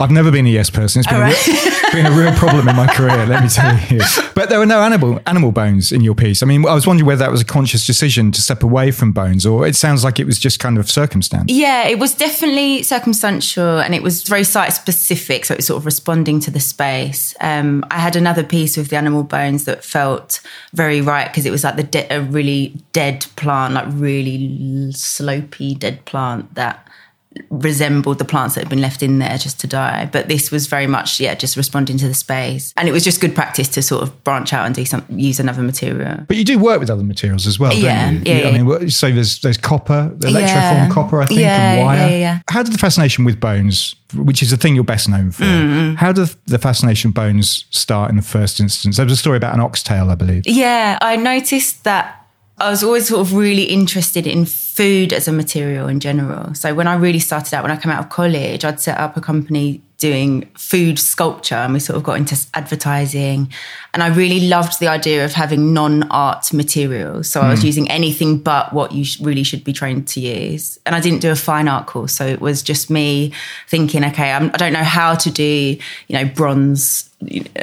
I've 0.00 0.10
never 0.10 0.30
been 0.30 0.46
a 0.46 0.50
yes 0.50 0.68
person. 0.68 1.00
It's 1.00 1.08
been, 1.08 1.22
a, 1.22 1.24
real, 1.24 1.92
been 1.92 2.12
a 2.12 2.16
real 2.16 2.32
problem 2.38 2.68
in 2.68 2.76
my 2.76 2.86
career, 2.86 3.24
let 3.26 3.42
me 3.42 3.48
tell 3.48 3.78
you. 3.90 4.00
But 4.36 4.50
there 4.50 4.58
were 4.58 4.66
no 4.66 4.82
animal 4.82 5.18
animal 5.24 5.50
bones 5.50 5.92
in 5.92 6.02
your 6.02 6.14
piece. 6.14 6.42
I 6.42 6.46
mean, 6.46 6.66
I 6.66 6.74
was 6.74 6.86
wondering 6.86 7.06
whether 7.06 7.20
that 7.20 7.30
was 7.30 7.40
a 7.40 7.44
conscious 7.44 7.86
decision 7.86 8.32
to 8.32 8.42
step 8.42 8.62
away 8.62 8.90
from 8.90 9.12
bones, 9.12 9.46
or 9.46 9.66
it 9.66 9.74
sounds 9.74 10.04
like 10.04 10.20
it 10.20 10.26
was 10.26 10.38
just 10.38 10.60
kind 10.60 10.76
of 10.76 10.90
circumstance. 10.90 11.50
Yeah, 11.50 11.88
it 11.88 11.98
was 11.98 12.14
definitely 12.14 12.82
circumstantial 12.82 13.78
and 13.78 13.94
it 13.94 14.02
was 14.02 14.24
very 14.24 14.44
site 14.44 14.74
specific. 14.74 15.46
So 15.46 15.54
it 15.54 15.56
was 15.56 15.66
sort 15.66 15.78
of 15.78 15.86
responding 15.86 16.38
to 16.40 16.50
the 16.50 16.60
space. 16.60 17.34
Um, 17.40 17.82
I 17.90 17.98
had 17.98 18.14
another 18.14 18.44
piece 18.44 18.76
with 18.76 18.88
the 18.88 18.96
animal 19.06 19.22
bones 19.22 19.64
that 19.64 19.84
felt 19.84 20.40
very 20.74 21.00
right 21.00 21.28
because 21.28 21.46
it 21.46 21.50
was 21.50 21.62
like 21.62 21.76
the 21.76 21.84
de- 21.84 22.12
a 22.12 22.20
really 22.20 22.74
dead 22.92 23.24
plant, 23.36 23.74
like 23.74 23.86
really 23.90 24.48
slopey 24.90 25.78
dead 25.78 26.04
plant 26.04 26.52
that 26.56 26.85
resembled 27.50 28.18
the 28.18 28.24
plants 28.24 28.54
that 28.54 28.62
had 28.62 28.68
been 28.70 28.80
left 28.80 29.02
in 29.02 29.18
there 29.18 29.38
just 29.38 29.60
to 29.60 29.66
die. 29.66 30.08
But 30.12 30.28
this 30.28 30.50
was 30.50 30.66
very 30.66 30.86
much, 30.86 31.20
yeah, 31.20 31.34
just 31.34 31.56
responding 31.56 31.98
to 31.98 32.08
the 32.08 32.14
space. 32.14 32.72
And 32.76 32.88
it 32.88 32.92
was 32.92 33.04
just 33.04 33.20
good 33.20 33.34
practice 33.34 33.68
to 33.68 33.82
sort 33.82 34.02
of 34.02 34.24
branch 34.24 34.52
out 34.52 34.66
and 34.66 34.74
do 34.74 34.84
some, 34.84 35.04
use 35.10 35.40
another 35.40 35.62
material. 35.62 36.24
But 36.28 36.36
you 36.36 36.44
do 36.44 36.58
work 36.58 36.80
with 36.80 36.90
other 36.90 37.02
materials 37.04 37.46
as 37.46 37.58
well, 37.58 37.70
don't 37.72 37.80
Yeah, 37.80 38.10
you? 38.10 38.22
yeah, 38.24 38.48
I 38.48 38.62
mean, 38.62 38.90
so 38.90 39.10
there's 39.10 39.40
there's 39.40 39.56
copper, 39.58 40.12
the 40.16 40.28
electroform 40.28 40.42
Yeah. 40.86 40.88
copper, 40.90 41.22
I 41.22 41.26
think, 41.26 41.40
Yeah, 41.40 41.72
and 41.72 41.86
wire. 41.86 41.96
yeah, 41.98 42.08
yeah, 42.08 42.16
yeah. 42.18 42.38
How 42.50 42.62
did 42.62 42.72
the 42.72 42.78
fascination 42.78 43.24
with 43.24 43.40
bones, 43.40 43.94
which 44.14 44.42
is 44.42 44.50
the 44.50 44.56
thing 44.56 44.74
you're 44.74 44.84
best 44.84 45.08
known 45.08 45.30
for, 45.30 45.44
Mm, 45.44 45.96
how 45.96 46.12
did 46.12 46.28
the 46.46 46.58
fascination 46.58 47.10
bones 47.10 47.64
start 47.70 48.10
in 48.10 48.16
the 48.16 48.22
first 48.22 48.60
instance? 48.60 48.96
There 48.96 49.04
was 49.06 49.12
a 49.12 49.16
story 49.16 49.36
about 49.36 49.54
an 49.54 49.60
oxtail, 49.60 50.10
I 50.10 50.14
believe. 50.14 50.42
Yeah, 50.46 50.98
I 51.00 51.16
noticed 51.16 51.84
that 51.84 52.25
I 52.58 52.70
was 52.70 52.82
always 52.82 53.08
sort 53.08 53.20
of 53.20 53.34
really 53.34 53.64
interested 53.64 54.26
in 54.26 54.46
food 54.46 55.12
as 55.12 55.28
a 55.28 55.32
material 55.32 55.88
in 55.88 56.00
general. 56.00 56.54
So 56.54 56.74
when 56.74 56.86
I 56.86 56.96
really 56.96 57.18
started 57.18 57.54
out, 57.54 57.62
when 57.62 57.70
I 57.70 57.76
came 57.76 57.92
out 57.92 58.04
of 58.04 58.08
college, 58.08 58.64
I'd 58.64 58.80
set 58.80 58.98
up 58.98 59.16
a 59.16 59.20
company 59.20 59.82
doing 59.98 60.46
food 60.54 60.98
sculpture 60.98 61.54
and 61.54 61.72
we 61.72 61.80
sort 61.80 61.96
of 61.96 62.02
got 62.02 62.18
into 62.18 62.36
advertising. 62.54 63.50
And 63.94 64.02
I 64.02 64.08
really 64.08 64.48
loved 64.48 64.78
the 64.80 64.88
idea 64.88 65.24
of 65.24 65.32
having 65.32 65.72
non 65.72 66.04
art 66.04 66.52
materials. 66.52 67.28
So 67.28 67.40
I 67.40 67.50
was 67.50 67.60
hmm. 67.60 67.66
using 67.66 67.90
anything 67.90 68.38
but 68.38 68.72
what 68.72 68.92
you 68.92 69.04
sh- 69.04 69.20
really 69.20 69.42
should 69.42 69.64
be 69.64 69.72
trained 69.72 70.08
to 70.08 70.20
use. 70.20 70.78
And 70.86 70.94
I 70.94 71.00
didn't 71.00 71.20
do 71.20 71.30
a 71.30 71.36
fine 71.36 71.68
art 71.68 71.86
course. 71.86 72.14
So 72.14 72.26
it 72.26 72.40
was 72.40 72.62
just 72.62 72.90
me 72.90 73.32
thinking, 73.68 74.04
okay, 74.04 74.32
I'm, 74.32 74.50
I 74.52 74.56
don't 74.56 74.72
know 74.72 74.84
how 74.84 75.14
to 75.14 75.30
do, 75.30 75.78
you 76.08 76.18
know, 76.18 76.24
bronze 76.24 77.10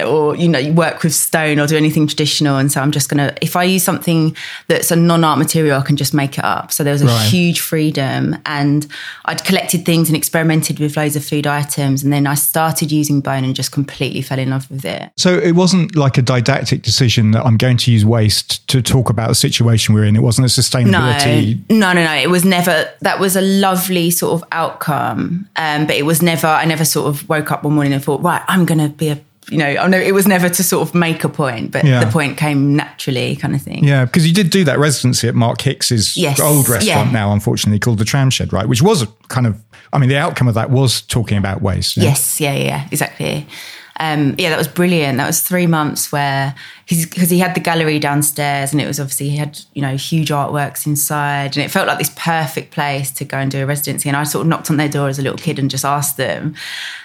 or 0.05 0.35
you 0.35 0.47
know 0.47 0.59
you 0.59 0.73
work 0.73 1.03
with 1.03 1.13
stone 1.13 1.59
or 1.59 1.67
do 1.67 1.77
anything 1.77 2.07
traditional 2.07 2.57
and 2.57 2.71
so 2.71 2.81
i'm 2.81 2.91
just 2.91 3.09
gonna 3.09 3.33
if 3.41 3.55
i 3.55 3.63
use 3.63 3.83
something 3.83 4.35
that's 4.67 4.91
a 4.91 4.95
non-art 4.95 5.37
material 5.37 5.79
i 5.79 5.81
can 5.83 5.95
just 5.95 6.13
make 6.13 6.37
it 6.37 6.43
up 6.43 6.71
so 6.71 6.83
there 6.83 6.93
was 6.93 7.01
a 7.01 7.05
Right. 7.05 7.29
huge 7.29 7.59
freedom 7.59 8.35
and 8.45 8.87
i'd 9.25 9.43
collected 9.45 9.85
things 9.85 10.09
and 10.09 10.15
experimented 10.17 10.79
with 10.79 10.97
loads 10.97 11.15
of 11.15 11.23
food 11.23 11.45
items 11.47 12.03
and 12.03 12.11
then 12.11 12.25
i 12.27 12.33
started 12.35 12.91
using 12.91 13.21
bone 13.21 13.43
and 13.43 13.55
just 13.55 13.71
completely 13.71 14.21
fell 14.21 14.39
in 14.39 14.49
love 14.49 14.69
with 14.71 14.85
it 14.85 15.11
So 15.17 15.37
it 15.37 15.51
wasn't 15.53 15.95
like 15.95 16.17
a 16.17 16.21
didactic 16.21 16.81
decision 16.81 17.31
that 17.31 17.45
I'm 17.45 17.57
going 17.57 17.77
to 17.77 17.91
use 17.91 18.05
waste 18.05 18.67
to 18.69 18.81
talk 18.81 19.09
about 19.09 19.27
the 19.29 19.35
situation 19.35 19.93
we're 19.93 20.05
in. 20.05 20.15
It 20.15 20.21
wasn't 20.21 20.45
a 20.47 20.49
sustainability. 20.61 21.59
No, 21.69 21.77
no, 21.77 21.93
no, 21.93 22.03
no. 22.05 22.13
It 22.15 22.29
was 22.29 22.43
never. 22.45 22.89
That 23.01 23.19
was 23.19 23.35
a 23.35 23.41
lovely 23.41 24.09
sort 24.11 24.33
of 24.41 24.47
outcome, 24.51 25.47
um, 25.55 25.85
but 25.87 25.95
it 25.95 26.05
was 26.05 26.21
never. 26.21 26.47
I 26.47 26.65
never 26.65 26.85
sort 26.85 27.07
of 27.07 27.27
woke 27.29 27.51
up 27.51 27.63
one 27.63 27.73
morning 27.73 27.93
and 27.93 28.03
thought, 28.03 28.21
right, 28.23 28.41
I'm 28.47 28.65
going 28.65 28.79
to 28.79 28.89
be 28.89 29.09
a. 29.09 29.19
You 29.49 29.57
know, 29.57 29.75
oh, 29.77 29.83
I 29.83 29.87
know 29.87 29.97
it 29.97 30.13
was 30.13 30.25
never 30.27 30.47
to 30.49 30.63
sort 30.63 30.87
of 30.87 30.95
make 30.95 31.23
a 31.23 31.29
point, 31.29 31.71
but 31.71 31.83
Yeah. 31.83 32.03
the 32.03 32.11
point 32.11 32.37
came 32.37 32.75
naturally, 32.75 33.35
kind 33.35 33.53
of 33.53 33.61
thing. 33.61 33.83
Yeah, 33.83 34.05
because 34.05 34.25
you 34.27 34.33
did 34.33 34.49
do 34.49 34.63
that 34.63 34.79
residency 34.79 35.27
at 35.27 35.35
Mark 35.35 35.61
Hix's 35.61 36.15
Yes, 36.15 36.39
old 36.39 36.69
restaurant 36.69 37.07
yeah. 37.07 37.11
now, 37.11 37.33
unfortunately, 37.33 37.79
called 37.79 37.97
the 37.99 38.05
Tramshed, 38.05 38.51
right? 38.53 38.67
Which 38.67 38.81
was 38.81 39.05
kind 39.27 39.45
of, 39.45 39.57
I 39.91 39.97
mean, 39.97 40.09
the 40.09 40.17
outcome 40.17 40.47
of 40.47 40.55
that 40.55 40.69
was 40.69 41.01
talking 41.01 41.37
about 41.37 41.61
waste. 41.61 41.97
yeah? 41.97 42.05
Yes, 42.05 42.39
yeah, 42.39 42.53
yeah, 42.53 42.63
yeah, 42.63 42.87
exactly. 42.91 43.45
Um, 43.99 44.33
yeah, 44.37 44.49
that 44.49 44.57
was 44.57 44.67
brilliant. 44.67 45.17
That 45.19 45.27
was 45.27 45.39
three 45.41 45.67
months 45.67 46.11
where 46.11 46.55
he's 46.85 47.05
because 47.05 47.29
he 47.29 47.37
had 47.39 47.53
the 47.53 47.59
gallery 47.59 47.99
downstairs, 47.99 48.71
and 48.71 48.81
it 48.81 48.87
was 48.87 48.99
obviously 48.99 49.29
he 49.29 49.37
had 49.37 49.59
you 49.73 49.81
know 49.81 49.95
huge 49.95 50.29
artworks 50.29 50.87
inside, 50.87 51.55
and 51.55 51.63
it 51.65 51.69
felt 51.69 51.87
like 51.87 51.99
this 51.99 52.11
perfect 52.15 52.71
place 52.71 53.11
to 53.11 53.25
go 53.25 53.37
and 53.37 53.51
do 53.51 53.61
a 53.61 53.65
residency. 53.65 54.09
And 54.09 54.17
I 54.17 54.23
sort 54.23 54.41
of 54.41 54.47
knocked 54.47 54.71
on 54.71 54.77
their 54.77 54.89
door 54.89 55.09
as 55.09 55.19
a 55.19 55.21
little 55.21 55.37
kid 55.37 55.59
and 55.59 55.69
just 55.69 55.85
asked 55.85 56.17
them. 56.17 56.55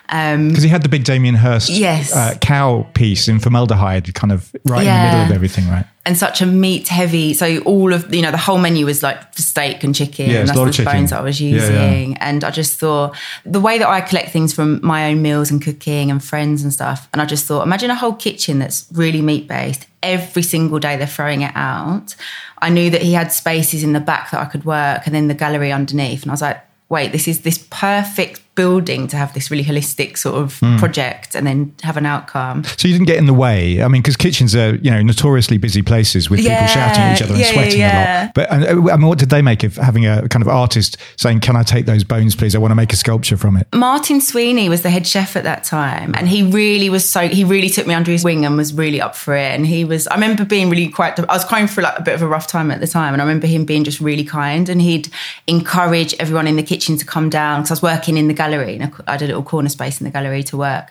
Um, 0.08 0.48
Because 0.48 0.62
he 0.64 0.70
had 0.70 0.82
the 0.82 0.88
big 0.88 1.04
Damien 1.04 1.34
Hirst 1.34 1.68
Yes. 1.68 2.14
uh, 2.16 2.34
cow 2.40 2.86
piece 2.94 3.28
in 3.28 3.38
formaldehyde 3.38 4.14
kind 4.14 4.32
of 4.32 4.50
right 4.64 4.80
in 4.80 4.86
the 4.86 5.02
middle 5.02 5.20
of 5.26 5.30
everything, 5.32 5.68
right? 5.68 5.84
And 6.08 6.16
such 6.16 6.40
a 6.40 6.46
meat 6.46 6.88
heavy. 6.88 7.34
So 7.34 7.58
all 7.72 7.92
of 7.92 8.12
you 8.14 8.22
know 8.22 8.30
the 8.30 8.38
whole 8.38 8.56
menu 8.56 8.86
was 8.86 9.02
like 9.02 9.34
steak 9.34 9.84
and 9.84 9.94
chicken. 9.94 10.30
Yeah, 10.30 10.38
and 10.38 10.48
it's 10.48 10.56
a 10.56 10.58
lot 10.58 10.68
of 10.68 10.72
the 10.74 10.76
chicken. 10.78 10.92
bones 10.92 11.12
I 11.12 11.20
was 11.20 11.38
Yeah, 11.38 11.50
using, 11.50 12.12
yeah. 12.12 12.18
and 12.22 12.42
I 12.44 12.50
just 12.50 12.80
thought 12.80 13.14
the 13.44 13.60
way 13.60 13.76
that 13.76 13.86
I 13.86 14.00
collect 14.00 14.30
things 14.30 14.54
from 14.54 14.80
my 14.82 15.10
own 15.10 15.20
meals 15.20 15.50
and 15.50 15.62
cooking 15.62 16.10
and 16.10 16.24
friends 16.24 16.62
and 16.62 16.72
stuff, 16.72 17.10
and 17.12 17.20
I 17.20 17.26
just 17.26 17.44
thought 17.44 17.62
imagine 17.62 17.90
a 17.90 17.94
whole 17.94 18.14
kitchen 18.14 18.58
that's 18.58 18.86
really 18.90 19.20
meat 19.20 19.46
based. 19.46 19.86
Every 20.02 20.42
single 20.42 20.78
day 20.78 20.96
they're 20.96 21.06
throwing 21.06 21.42
it 21.42 21.52
out. 21.54 22.16
I 22.62 22.70
knew 22.70 22.88
that 22.88 23.02
he 23.02 23.12
had 23.12 23.30
spaces 23.30 23.84
in 23.84 23.92
the 23.92 24.00
back 24.00 24.30
that 24.30 24.40
I 24.40 24.46
could 24.46 24.64
work, 24.64 25.02
and 25.04 25.14
then 25.14 25.28
the 25.28 25.34
gallery 25.34 25.72
underneath, 25.72 26.22
and 26.22 26.30
I 26.30 26.34
was 26.34 26.40
like. 26.42 26.60
Wait, 26.90 27.12
this 27.12 27.28
is 27.28 27.42
this 27.42 27.58
perfect 27.70 28.40
building 28.62 29.06
to 29.12 29.16
have 29.16 29.30
this 29.36 29.50
really 29.52 29.64
holistic 29.70 30.10
sort 30.18 30.36
of 30.42 30.58
Hmm. 30.58 30.76
project 30.82 31.34
and 31.36 31.46
then 31.46 31.58
have 31.88 31.96
an 32.02 32.06
outcome. 32.14 32.56
So 32.78 32.88
you 32.88 32.94
didn't 32.96 33.06
get 33.12 33.18
in 33.22 33.26
the 33.32 33.38
way. 33.46 33.82
I 33.84 33.88
mean, 33.88 34.02
because 34.02 34.16
kitchens 34.16 34.52
are 34.62 34.74
you 34.84 34.90
know 34.94 35.02
notoriously 35.02 35.58
busy 35.66 35.82
places 35.90 36.22
with 36.30 36.40
people 36.40 36.66
shouting 36.66 37.02
at 37.04 37.16
each 37.16 37.22
other 37.24 37.34
and 37.34 37.44
sweating 37.54 37.80
yeah, 37.80 37.94
a 37.94 38.24
lot. 38.24 38.34
But 38.38 38.44
uh, 38.50 38.92
I 38.92 38.96
mean, 38.96 39.06
what 39.12 39.18
did 39.22 39.30
they 39.30 39.42
make 39.50 39.62
of 39.68 39.76
having 39.88 40.04
a 40.06 40.28
kind 40.28 40.42
of 40.46 40.48
artist 40.62 40.96
saying, 41.16 41.38
"Can 41.46 41.54
I 41.56 41.62
take 41.74 41.84
those 41.92 42.04
bones, 42.14 42.34
please? 42.34 42.54
I 42.56 42.58
want 42.58 42.72
to 42.72 42.80
make 42.82 42.92
a 42.92 42.96
sculpture 42.96 43.36
from 43.36 43.56
it." 43.60 43.66
Martin 43.74 44.20
Sweeney 44.20 44.68
was 44.68 44.80
the 44.82 44.90
head 44.90 45.06
chef 45.06 45.36
at 45.36 45.44
that 45.44 45.62
time, 45.64 46.10
and 46.18 46.28
he 46.28 46.40
really 46.60 46.90
was 46.90 47.04
so. 47.14 47.20
He 47.28 47.44
really 47.44 47.70
took 47.76 47.86
me 47.86 47.94
under 47.94 48.10
his 48.16 48.24
wing 48.24 48.44
and 48.46 48.56
was 48.56 48.72
really 48.82 49.00
up 49.06 49.14
for 49.14 49.34
it. 49.44 49.50
And 49.54 49.66
he 49.66 49.84
was. 49.84 50.06
I 50.08 50.14
remember 50.14 50.44
being 50.44 50.68
really 50.70 50.88
quite. 50.88 51.12
I 51.18 51.34
was 51.40 51.44
going 51.44 51.68
through 51.68 51.84
like 51.84 51.98
a 51.98 52.02
bit 52.02 52.14
of 52.14 52.22
a 52.22 52.28
rough 52.36 52.46
time 52.46 52.70
at 52.74 52.80
the 52.80 52.90
time, 52.98 53.12
and 53.14 53.22
I 53.22 53.24
remember 53.24 53.46
him 53.46 53.64
being 53.64 53.84
just 53.84 54.00
really 54.00 54.24
kind. 54.24 54.68
And 54.68 54.80
he'd 54.82 55.08
encourage 55.46 56.14
everyone 56.18 56.46
in 56.46 56.56
the 56.56 56.62
kitchen 56.72 56.96
to 56.98 57.04
come 57.04 57.28
down 57.30 57.60
because 57.60 57.70
I 57.70 57.74
was 57.74 57.82
working 57.82 58.16
in 58.16 58.26
the 58.28 58.34
gallery. 58.34 58.47
And 58.56 58.94
I 59.06 59.12
had 59.12 59.22
a 59.22 59.26
little 59.26 59.42
corner 59.42 59.68
space 59.68 60.00
in 60.00 60.04
the 60.04 60.10
gallery 60.10 60.42
to 60.44 60.56
work, 60.56 60.90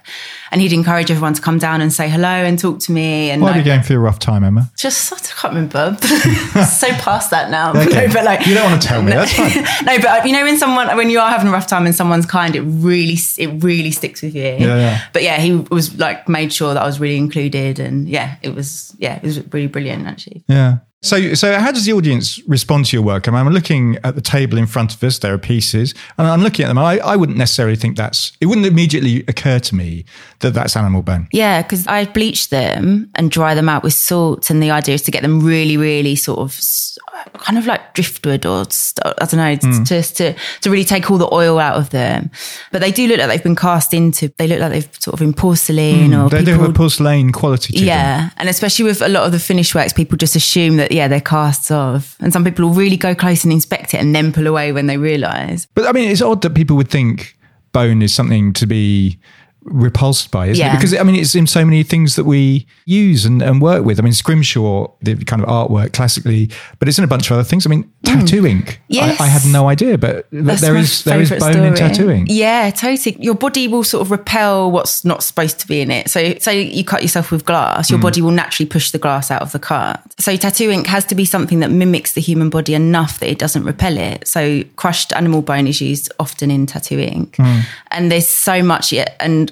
and 0.52 0.62
he'd 0.62 0.74
encourage 0.74 1.12
everyone 1.12 1.34
to 1.34 1.42
come 1.42 1.58
down 1.58 1.82
and 1.82 1.92
say 1.92 2.10
hello 2.10 2.28
and 2.28 2.58
talk 2.58 2.80
to 2.82 2.92
me. 2.92 3.32
And 3.32 3.42
Why 3.42 3.54
are 3.54 3.58
you 3.58 3.64
going 3.64 3.82
through 3.82 3.98
a 3.98 4.00
rough 4.00 4.20
time, 4.20 4.44
Emma? 4.44 4.70
just 4.78 5.12
I 5.12 5.18
can't 5.18 5.54
remember. 5.54 5.98
so 6.02 6.90
past 6.94 7.32
that 7.32 7.50
now. 7.52 7.72
Okay. 7.72 7.88
No, 8.08 8.14
but 8.14 8.26
like 8.26 8.46
You 8.46 8.54
don't 8.54 8.70
want 8.70 8.82
to 8.82 8.88
tell 8.88 9.02
me. 9.02 9.12
That's 9.12 9.34
fine. 9.34 9.64
no, 9.86 9.98
but 9.98 10.06
uh, 10.06 10.22
you 10.26 10.34
know 10.34 10.44
when 10.44 10.58
someone 10.58 10.96
when 10.96 11.10
you 11.10 11.20
are 11.20 11.30
having 11.30 11.48
a 11.48 11.52
rough 11.52 11.68
time 11.68 11.86
and 11.86 11.96
someone's 11.96 12.26
kind, 12.26 12.56
it 12.56 12.62
really 12.62 13.18
it 13.38 13.64
really 13.64 13.92
sticks 13.92 14.22
with 14.22 14.36
you. 14.36 14.44
Yeah, 14.44 14.58
yeah. 14.60 15.02
But 15.14 15.24
yeah, 15.24 15.38
he 15.40 15.56
was 15.56 15.98
like 15.98 16.30
made 16.30 16.54
sure 16.54 16.74
that 16.74 16.84
I 16.84 16.86
was 16.86 17.00
really 17.00 17.18
included, 17.18 17.80
and 17.80 18.08
yeah, 18.08 18.36
it 18.42 18.54
was 18.54 18.96
yeah, 19.00 19.16
it 19.18 19.24
was 19.24 19.40
really 19.54 19.68
brilliant 19.68 20.06
actually. 20.06 20.44
Yeah. 20.48 20.78
So, 21.04 21.36
so 21.36 21.60
how 21.60 21.72
does 21.72 21.86
the 21.86 21.94
audience 21.94 22.42
respond 22.48 22.88
to 22.88 22.98
your 22.98 23.04
work? 23.06 23.28
I 23.28 23.32
mean, 23.32 23.40
I'm 23.40 23.54
looking 23.54 23.98
at 24.04 24.16
the 24.16 24.22
table 24.22 24.58
in 24.58 24.66
front 24.66 24.96
of 24.96 25.04
us. 25.04 25.20
There 25.20 25.32
are 25.32 25.38
pieces, 25.38 25.94
and 26.18 26.26
I'm 26.26 26.42
looking 26.42 26.66
at 26.66 26.70
them. 26.70 26.80
I, 26.80 26.98
I 26.98 27.16
wouldn't 27.16 27.38
necessarily 27.38 27.76
think 27.76 27.98
that's. 27.98 28.32
It 28.42 28.48
wouldn't 28.48 28.66
immediately 28.66 29.24
occur 29.28 29.60
to 29.60 29.76
me 29.76 30.06
that 30.40 30.56
that's 30.56 30.76
animal 30.76 31.04
bone. 31.04 31.28
Yeah, 31.32 31.62
because 31.62 31.86
I 31.86 32.06
bleach 32.06 32.50
them 32.50 33.12
and 33.14 33.30
dry 33.30 33.54
them 33.54 33.70
out 33.70 33.84
with 33.84 33.94
salt, 33.94 34.50
and 34.50 34.62
the 34.62 34.72
idea 34.72 34.96
is 34.96 35.04
to 35.04 35.12
get 35.12 35.22
them 35.22 35.40
really, 35.40 35.78
really 35.78 36.16
sort 36.16 36.40
of 36.40 36.60
kind 37.34 37.58
of 37.60 37.66
like 37.68 37.94
driftwood 37.94 38.46
or 38.46 38.66
I 39.06 39.26
don't 39.26 39.34
know, 39.38 39.56
Hmm. 39.56 39.84
just 39.84 40.18
to 40.18 40.34
to 40.62 40.70
really 40.72 40.84
take 40.84 41.12
all 41.12 41.20
the 41.20 41.32
oil 41.32 41.60
out 41.60 41.78
of 41.78 41.92
them. 41.92 42.32
But 42.72 42.82
they 42.82 42.92
do 42.92 43.08
look 43.08 43.20
like 43.20 43.28
they've 43.30 43.44
been 43.44 43.56
cast 43.56 43.94
into. 43.94 44.34
They 44.38 44.48
look 44.48 44.60
like 44.60 44.72
they've 44.72 44.90
sort 45.00 45.14
of 45.14 45.22
in 45.22 45.34
porcelain 45.34 46.16
or 46.16 46.24
Hmm. 46.24 46.30
They 46.30 46.40
do 46.40 46.46
people 46.54 46.62
have 46.62 46.70
a 46.72 46.74
porcelain 46.74 47.32
quality 47.34 47.74
to 47.74 47.80
them. 47.80 47.88
Yeah, 47.88 48.30
and 48.38 48.50
especially 48.50 48.86
with 48.86 49.04
a 49.04 49.10
lot 49.10 49.28
of 49.28 49.32
the 49.32 49.40
finished 49.40 49.76
works, 49.76 49.94
people 49.94 50.18
just 50.18 50.36
assume 50.36 50.78
that 50.78 50.87
yeah 50.92 51.08
they're 51.08 51.22
casts 51.22 51.72
of, 51.72 52.16
and 52.20 52.34
some 52.34 52.44
people 52.44 52.66
will 52.66 52.76
really 52.76 52.98
go 52.98 53.16
close 53.16 53.44
and 53.44 53.54
inspect 53.54 53.94
it 53.94 53.98
and 53.98 54.16
then 54.16 54.32
pull 54.32 54.48
away 54.48 54.72
when 54.72 54.88
they 54.88 54.98
realise. 54.98 55.66
But 55.74 55.88
I 55.88 55.92
mean, 55.92 56.10
it's 56.10 56.22
odd 56.22 56.42
that 56.42 56.56
people 56.56 56.76
would 56.78 56.90
think 56.90 57.38
bone 57.72 58.02
is 58.02 58.14
something 58.14 58.54
to 58.54 58.66
be 58.66 59.20
repulsed 59.70 60.32
by, 60.32 60.48
isn't 60.48 60.64
Yeah. 60.64 60.74
it? 60.74 60.78
Because 60.78 60.94
I 60.96 61.04
mean, 61.04 61.16
it's 61.16 61.36
in 61.36 61.48
so 61.48 61.64
many 61.66 61.84
things 61.84 62.16
that 62.16 62.24
we 62.26 62.66
use 62.86 63.26
and, 63.26 63.42
and 63.42 63.62
work 63.62 63.86
with. 63.86 64.00
I 64.00 64.04
mean, 64.04 64.14
scrimshaw, 64.14 64.88
the 65.02 65.16
kind 65.26 65.42
of 65.44 65.48
artwork 65.48 65.94
classically, 65.94 66.50
but 66.80 66.88
it's 66.88 66.98
in 66.98 67.04
a 67.04 67.08
bunch 67.08 67.30
of 67.30 67.34
other 67.36 67.44
things. 67.44 67.66
I 67.66 67.70
mean, 67.70 67.90
tattoo 68.04 68.46
ink. 68.46 68.82
Yes. 68.88 69.20
I, 69.20 69.26
I 69.26 69.28
had 69.28 69.46
no 69.52 69.68
idea, 69.70 69.98
but 69.98 70.28
That's 70.32 70.62
there 70.62 70.76
is 70.76 71.04
there 71.04 71.22
is 71.22 71.30
bone 71.30 71.58
in 71.64 71.76
story. 71.76 71.90
tattooing. 71.90 72.28
Yeah, 72.30 72.70
totally. 72.72 73.18
Your 73.20 73.36
body 73.36 73.68
will 73.68 73.84
sort 73.84 74.02
of 74.02 74.12
repel 74.12 74.72
what's 74.72 75.04
not 75.04 75.24
supposed 75.24 75.60
to 75.60 75.68
be 75.68 75.82
in 75.82 75.92
it. 75.92 76.10
So, 76.10 76.36
say 76.40 76.62
you 76.62 76.84
cut 76.84 77.02
yourself 77.02 77.32
with 77.32 77.46
glass, 77.46 77.90
Hmm. 77.90 77.96
your 77.96 78.02
body 78.02 78.22
will 78.22 78.32
naturally 78.32 78.70
push 78.70 78.92
the 78.92 78.98
glass 79.00 79.30
out 79.32 79.42
of 79.42 79.52
the 79.52 79.60
cut. 79.60 80.02
So, 80.20 80.36
tattoo 80.38 80.70
ink 80.72 80.88
has 80.88 81.06
to 81.06 81.16
be 81.16 81.26
something 81.26 81.60
that 81.60 81.72
mimics 81.72 82.14
the 82.14 82.22
human 82.22 82.50
body 82.50 82.74
enough 82.74 83.20
that 83.20 83.30
it 83.30 83.40
doesn't 83.40 83.64
repel 83.64 83.98
it. 83.98 84.28
So, 84.28 84.64
crushed 84.78 85.14
animal 85.14 85.42
bone 85.42 85.68
is 85.68 85.82
used 85.82 86.12
often 86.20 86.50
in 86.52 86.66
tattoo 86.66 87.00
ink, 87.00 87.36
Hmm. 87.36 87.60
and 87.92 88.12
there's 88.12 88.28
so 88.28 88.64
much 88.64 88.92
yet. 88.92 89.16
And 89.20 89.52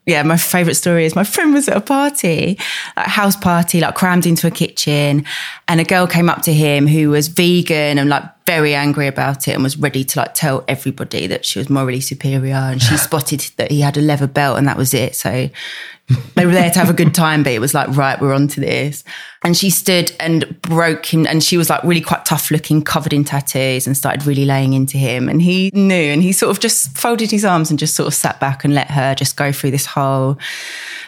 yeah, 0.11 0.23
my 0.23 0.35
favorite 0.35 0.75
story 0.75 1.05
is 1.05 1.15
my 1.15 1.23
friend 1.23 1.53
was 1.53 1.69
at 1.69 1.77
a 1.77 1.81
party, 1.81 2.57
like 2.97 3.07
house 3.07 3.37
party, 3.37 3.79
like 3.79 3.95
crammed 3.95 4.25
into 4.25 4.45
a 4.45 4.51
kitchen, 4.51 5.25
and 5.69 5.79
a 5.79 5.85
girl 5.85 6.05
came 6.05 6.29
up 6.29 6.41
to 6.41 6.53
him 6.53 6.85
who 6.85 7.09
was 7.09 7.29
vegan 7.29 7.97
and 7.97 8.09
like 8.09 8.23
very 8.45 8.75
angry 8.75 9.07
about 9.07 9.47
it 9.47 9.53
and 9.53 9.63
was 9.63 9.77
ready 9.77 10.03
to 10.03 10.19
like 10.19 10.33
tell 10.33 10.65
everybody 10.67 11.27
that 11.27 11.45
she 11.45 11.59
was 11.59 11.69
morally 11.69 12.01
superior. 12.01 12.55
And 12.55 12.81
she 12.81 12.97
spotted 13.07 13.39
that 13.55 13.71
he 13.71 13.79
had 13.79 13.95
a 13.95 14.01
leather 14.01 14.27
belt 14.27 14.57
and 14.57 14.67
that 14.67 14.75
was 14.75 14.93
it. 14.93 15.15
So 15.15 15.49
they 16.35 16.45
were 16.45 16.51
there 16.51 16.69
to 16.69 16.79
have 16.79 16.89
a 16.89 16.93
good 16.93 17.13
time, 17.13 17.43
but 17.43 17.53
it 17.53 17.59
was 17.59 17.73
like, 17.73 17.87
right, 17.95 18.19
we're 18.19 18.33
on 18.33 18.47
to 18.49 18.59
this. 18.59 19.03
And 19.43 19.55
she 19.55 19.69
stood 19.69 20.11
and 20.19 20.59
broke 20.61 21.13
him. 21.13 21.25
And 21.25 21.43
she 21.43 21.57
was 21.57 21.69
like 21.69 21.83
really 21.83 22.01
quite 22.01 22.25
tough 22.25 22.51
looking, 22.51 22.83
covered 22.83 23.13
in 23.13 23.23
tattoos, 23.23 23.87
and 23.87 23.95
started 23.95 24.25
really 24.25 24.45
laying 24.45 24.73
into 24.73 24.97
him. 24.97 25.29
And 25.29 25.41
he 25.41 25.71
knew, 25.73 26.11
and 26.11 26.21
he 26.21 26.31
sort 26.31 26.51
of 26.51 26.59
just 26.59 26.97
folded 26.97 27.31
his 27.31 27.45
arms 27.45 27.69
and 27.69 27.79
just 27.79 27.95
sort 27.95 28.07
of 28.07 28.13
sat 28.13 28.39
back 28.39 28.63
and 28.63 28.75
let 28.75 28.91
her 28.91 29.15
just 29.15 29.37
go 29.37 29.51
through 29.51 29.71
this 29.71 29.85
whole 29.85 30.00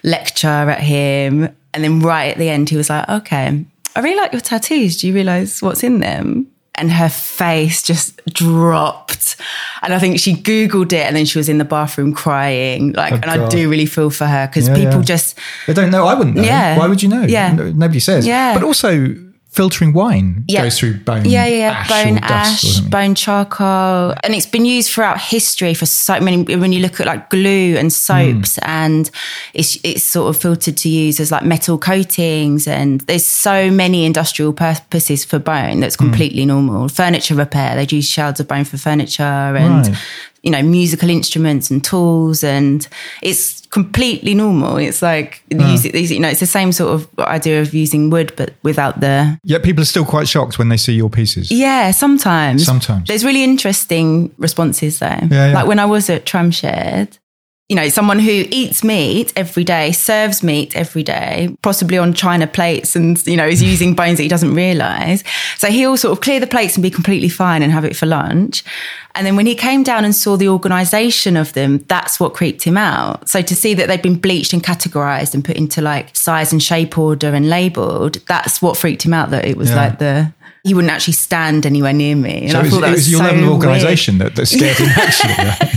lecture 0.03 0.47
at 0.47 0.79
him. 0.81 1.49
And 1.73 1.83
then 1.83 1.99
right 2.01 2.31
at 2.31 2.37
the 2.37 2.49
end, 2.49 2.69
he 2.69 2.77
was 2.77 2.89
like, 2.89 3.07
okay, 3.09 3.65
I 3.95 3.99
really 3.99 4.17
like 4.17 4.31
your 4.31 4.41
tattoos. 4.41 5.01
Do 5.01 5.07
you 5.07 5.13
realize 5.13 5.61
what's 5.61 5.83
in 5.83 5.99
them? 5.99 6.47
And 6.75 6.91
her 6.91 7.09
face 7.09 7.83
just 7.83 8.19
dropped. 8.25 9.35
And 9.83 9.93
I 9.93 9.99
think 9.99 10.19
she 10.19 10.33
Googled 10.33 10.91
it 10.91 11.05
and 11.05 11.15
then 11.15 11.25
she 11.25 11.37
was 11.37 11.47
in 11.47 11.59
the 11.59 11.65
bathroom 11.65 12.13
crying. 12.13 12.93
Like, 12.93 13.13
Oh, 13.13 13.15
and 13.17 13.25
I 13.25 13.47
do 13.47 13.69
really 13.69 13.85
feel 13.85 14.09
for 14.09 14.25
her 14.25 14.47
because 14.47 14.67
Yeah, 14.67 14.75
people 14.75 14.97
yeah. 14.99 15.01
just, 15.03 15.37
They 15.67 15.73
don't 15.73 15.91
know. 15.91 16.07
I 16.07 16.15
wouldn't 16.15 16.35
know. 16.35 16.41
Yeah. 16.43 16.77
Why 16.79 16.87
would 16.87 17.03
you 17.03 17.09
know? 17.09 17.23
Yeah. 17.23 17.53
Nobody 17.53 17.99
says. 17.99 18.25
Yeah. 18.25 18.55
But 18.55 18.63
also, 18.63 19.15
filtering 19.53 19.93
wine 19.93 20.43
Yeah. 20.47 20.63
goes 20.63 20.79
through 20.79 20.95
bone. 21.01 21.25
yeah, 21.25 21.45
yeah, 21.45 21.69
ash 21.71 21.89
bone 21.89 22.17
or 22.17 22.21
dust 22.21 22.63
or 22.65 22.67
ash, 22.67 22.79
bone 22.89 23.15
charcoal, 23.15 24.15
and 24.23 24.33
it's 24.33 24.45
been 24.47 24.65
used 24.65 24.89
throughout 24.91 25.19
history 25.21 25.73
for 25.73 25.85
so 25.85 26.19
many. 26.19 26.43
When 26.43 26.73
you 26.73 26.79
look 26.81 26.99
at 26.99 27.05
like 27.05 27.29
glue 27.29 27.77
and 27.77 27.93
soaps, 27.93 28.55
Hmm. 28.57 28.69
and 28.69 29.11
it's 29.53 29.77
it's 29.83 30.03
sort 30.03 30.29
of 30.35 30.41
filtered 30.41 30.75
to 30.77 30.89
use 30.89 31.19
as 31.19 31.31
like 31.31 31.45
metal 31.45 31.77
coatings, 31.77 32.67
and 32.67 33.01
there's 33.01 33.25
so 33.25 33.69
many 33.69 34.05
industrial 34.05 34.53
purposes 34.53 35.23
for 35.23 35.39
bone 35.39 35.79
that's 35.81 35.95
Hmm. 35.95 36.05
completely 36.05 36.45
normal. 36.45 36.89
Furniture 36.89 37.35
repair, 37.35 37.75
they'd 37.75 37.91
use 37.91 38.07
shards 38.09 38.39
of 38.39 38.47
bone 38.47 38.63
for 38.65 38.77
furniture, 38.77 39.23
and 39.23 39.87
Right. 39.87 39.97
You 40.43 40.51
know 40.51 40.61
musical 40.61 41.09
instruments 41.09 41.71
and 41.71 41.83
tools, 41.83 42.43
and 42.43 42.87
it's 43.21 43.65
completely 43.67 44.35
normal. 44.35 44.77
It's 44.77 45.01
like 45.01 45.41
hmm. 45.51 45.59
use 45.61 45.85
it, 45.85 45.95
you 45.95 46.19
know, 46.19 46.29
it's 46.29 46.39
the 46.39 46.45
same 46.45 46.71
sort 46.71 46.93
of 46.93 47.19
idea 47.19 47.61
of 47.61 47.73
using 47.73 48.09
wood, 48.09 48.33
but 48.35 48.53
without 48.61 48.99
the 48.99 49.39
Yet 49.43 49.63
people 49.63 49.81
are 49.81 49.85
still 49.85 50.05
quite 50.05 50.27
shocked 50.27 50.59
when 50.59 50.69
they 50.69 50.77
see 50.77 50.93
your 50.93 51.09
pieces. 51.09 51.51
yeah, 51.51 51.91
sometimes. 51.91 52.65
Sometimes. 52.65 53.07
There's 53.07 53.25
really 53.25 53.43
interesting 53.43 54.33
responses 54.37 54.99
though. 54.99 55.07
Yeah, 55.07 55.47
yeah. 55.47 55.53
Like 55.53 55.67
when 55.67 55.79
I 55.79 55.85
was 55.85 56.09
at 56.09 56.25
Tramshed, 56.25 57.17
you 57.73 57.79
know, 57.79 57.89
someone 57.89 58.19
who 58.19 58.45
eats 58.51 58.83
meat 58.83 59.33
every 59.35 59.63
day, 59.63 59.91
serves 59.93 60.43
meat 60.43 60.75
every 60.75 61.01
day, 61.01 61.49
possibly 61.63 61.97
on 61.97 62.13
china 62.13 62.45
plates 62.45 62.95
and, 62.95 63.25
you 63.25 63.35
know, 63.35 63.47
is 63.47 63.63
using 63.63 63.95
bones 64.01 64.17
that 64.17 64.21
he 64.23 64.29
doesn't 64.29 64.53
realize. 64.53 65.23
So 65.57 65.69
he'll 65.69 65.97
sort 65.97 66.11
of 66.15 66.21
clear 66.21 66.39
the 66.39 66.45
plates 66.45 66.75
and 66.75 66.83
be 66.83 66.91
completely 66.91 67.29
fine 67.29 67.63
and 67.63 67.71
have 67.71 67.83
it 67.83 67.95
for 67.95 68.05
lunch. 68.05 68.63
And 69.15 69.25
then 69.25 69.35
when 69.35 69.47
he 69.47 69.55
came 69.55 69.81
down 69.81 70.05
and 70.05 70.13
saw 70.15 70.37
the 70.37 70.49
organization 70.49 71.35
of 71.35 71.53
them, 71.53 71.79
that's 71.87 72.19
what 72.19 72.35
creeped 72.35 72.61
him 72.61 72.77
out. 72.77 73.27
So 73.27 73.41
to 73.41 73.55
see 73.55 73.73
that 73.73 73.87
they'd 73.87 74.03
been 74.03 74.19
bleached 74.19 74.53
and 74.53 74.63
categorized 74.63 75.33
and 75.33 75.43
put 75.43 75.55
into 75.57 75.81
like 75.81 76.15
size 76.15 76.51
and 76.51 76.61
shape 76.61 76.95
order 76.99 77.29
and 77.33 77.49
labeled, 77.49 78.17
that's 78.27 78.61
what 78.61 78.77
freaked 78.77 79.01
him 79.03 79.15
out 79.15 79.31
that 79.31 79.45
it 79.45 79.57
was 79.57 79.71
Yeah. 79.71 79.75
like 79.77 79.97
the, 79.97 80.31
he 80.63 80.73
wouldn't 80.73 80.91
actually 80.93 81.13
stand 81.13 81.65
anywhere 81.65 81.93
near 81.93 82.15
me. 82.15 82.43
And 82.43 82.51
So 82.51 82.57
I 82.57 82.61
it 82.61 82.63
was, 82.63 82.73
thought 82.73 82.81
that 82.81 82.89
it 82.89 82.93
was 82.93 83.11
your 83.11 83.19
so 83.19 83.25
level 83.25 83.43
of 83.45 83.49
organisation 83.51 84.17
that, 84.19 84.35
that 84.35 84.45
scared 84.45 84.77
him, 84.77 84.89
actually. 84.95 85.69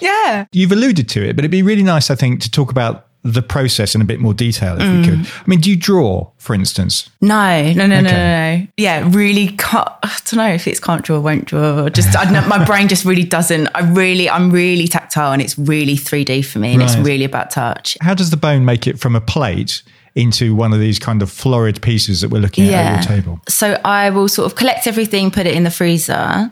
Yeah. 0.00 0.46
You've 0.52 0.72
alluded 0.72 1.08
to 1.10 1.22
it, 1.28 1.36
but 1.36 1.40
it'd 1.44 1.50
be 1.50 1.62
really 1.62 1.82
nice, 1.82 2.10
I 2.10 2.14
think, 2.14 2.40
to 2.42 2.50
talk 2.50 2.70
about 2.70 3.06
the 3.22 3.42
process 3.42 3.94
in 3.94 4.00
a 4.00 4.04
bit 4.04 4.18
more 4.18 4.32
detail 4.32 4.74
if 4.76 4.80
we 4.80 4.86
Mm. 4.86 5.04
could. 5.04 5.26
I 5.26 5.42
mean, 5.46 5.60
do 5.60 5.68
you 5.68 5.76
draw, 5.76 6.30
for 6.38 6.54
instance? 6.54 7.10
No, 7.20 7.70
no, 7.74 7.86
no, 7.86 8.00
no, 8.00 8.08
Okay. 8.08 8.56
no, 8.56 8.62
no. 8.62 8.66
Yeah, 8.78 9.06
really 9.10 9.48
can't. 9.58 9.88
I 10.02 10.08
don't 10.24 10.36
know 10.36 10.48
if 10.48 10.66
it's 10.66 10.80
can't 10.80 11.04
draw, 11.04 11.20
won't 11.20 11.44
draw. 11.44 11.90
Just 11.90 12.16
I 12.16 12.30
know, 12.30 12.40
my 12.48 12.64
brain 12.64 12.88
just 12.88 13.04
really 13.04 13.24
doesn't. 13.24 13.68
I 13.74 13.80
really, 13.80 14.30
I'm 14.30 14.50
really 14.50 14.88
tactile, 14.88 15.32
and 15.32 15.42
it's 15.42 15.58
really 15.58 15.96
3D 15.96 16.42
for 16.46 16.60
me, 16.60 16.72
and 16.72 16.82
it's 16.82 16.96
really 16.96 17.24
about 17.24 17.50
touch. 17.50 17.98
How 18.00 18.14
does 18.14 18.30
the 18.30 18.38
bone 18.38 18.64
make 18.64 18.86
it 18.86 18.98
from 18.98 19.14
a 19.14 19.20
plate 19.20 19.82
into 20.14 20.54
one 20.54 20.72
of 20.72 20.80
these 20.80 20.98
kind 20.98 21.22
of 21.22 21.30
florid 21.30 21.80
pieces 21.82 22.20
that 22.20 22.30
we're 22.30 22.40
looking 22.40 22.68
at 22.68 22.74
at 22.74 23.04
your 23.04 23.16
table? 23.16 23.40
So 23.48 23.80
I 23.84 24.10
will 24.10 24.28
sort 24.28 24.50
of 24.50 24.56
collect 24.56 24.86
everything, 24.86 25.30
put 25.30 25.46
it 25.46 25.54
in 25.54 25.64
the 25.64 25.70
freezer, 25.70 26.12
and 26.12 26.50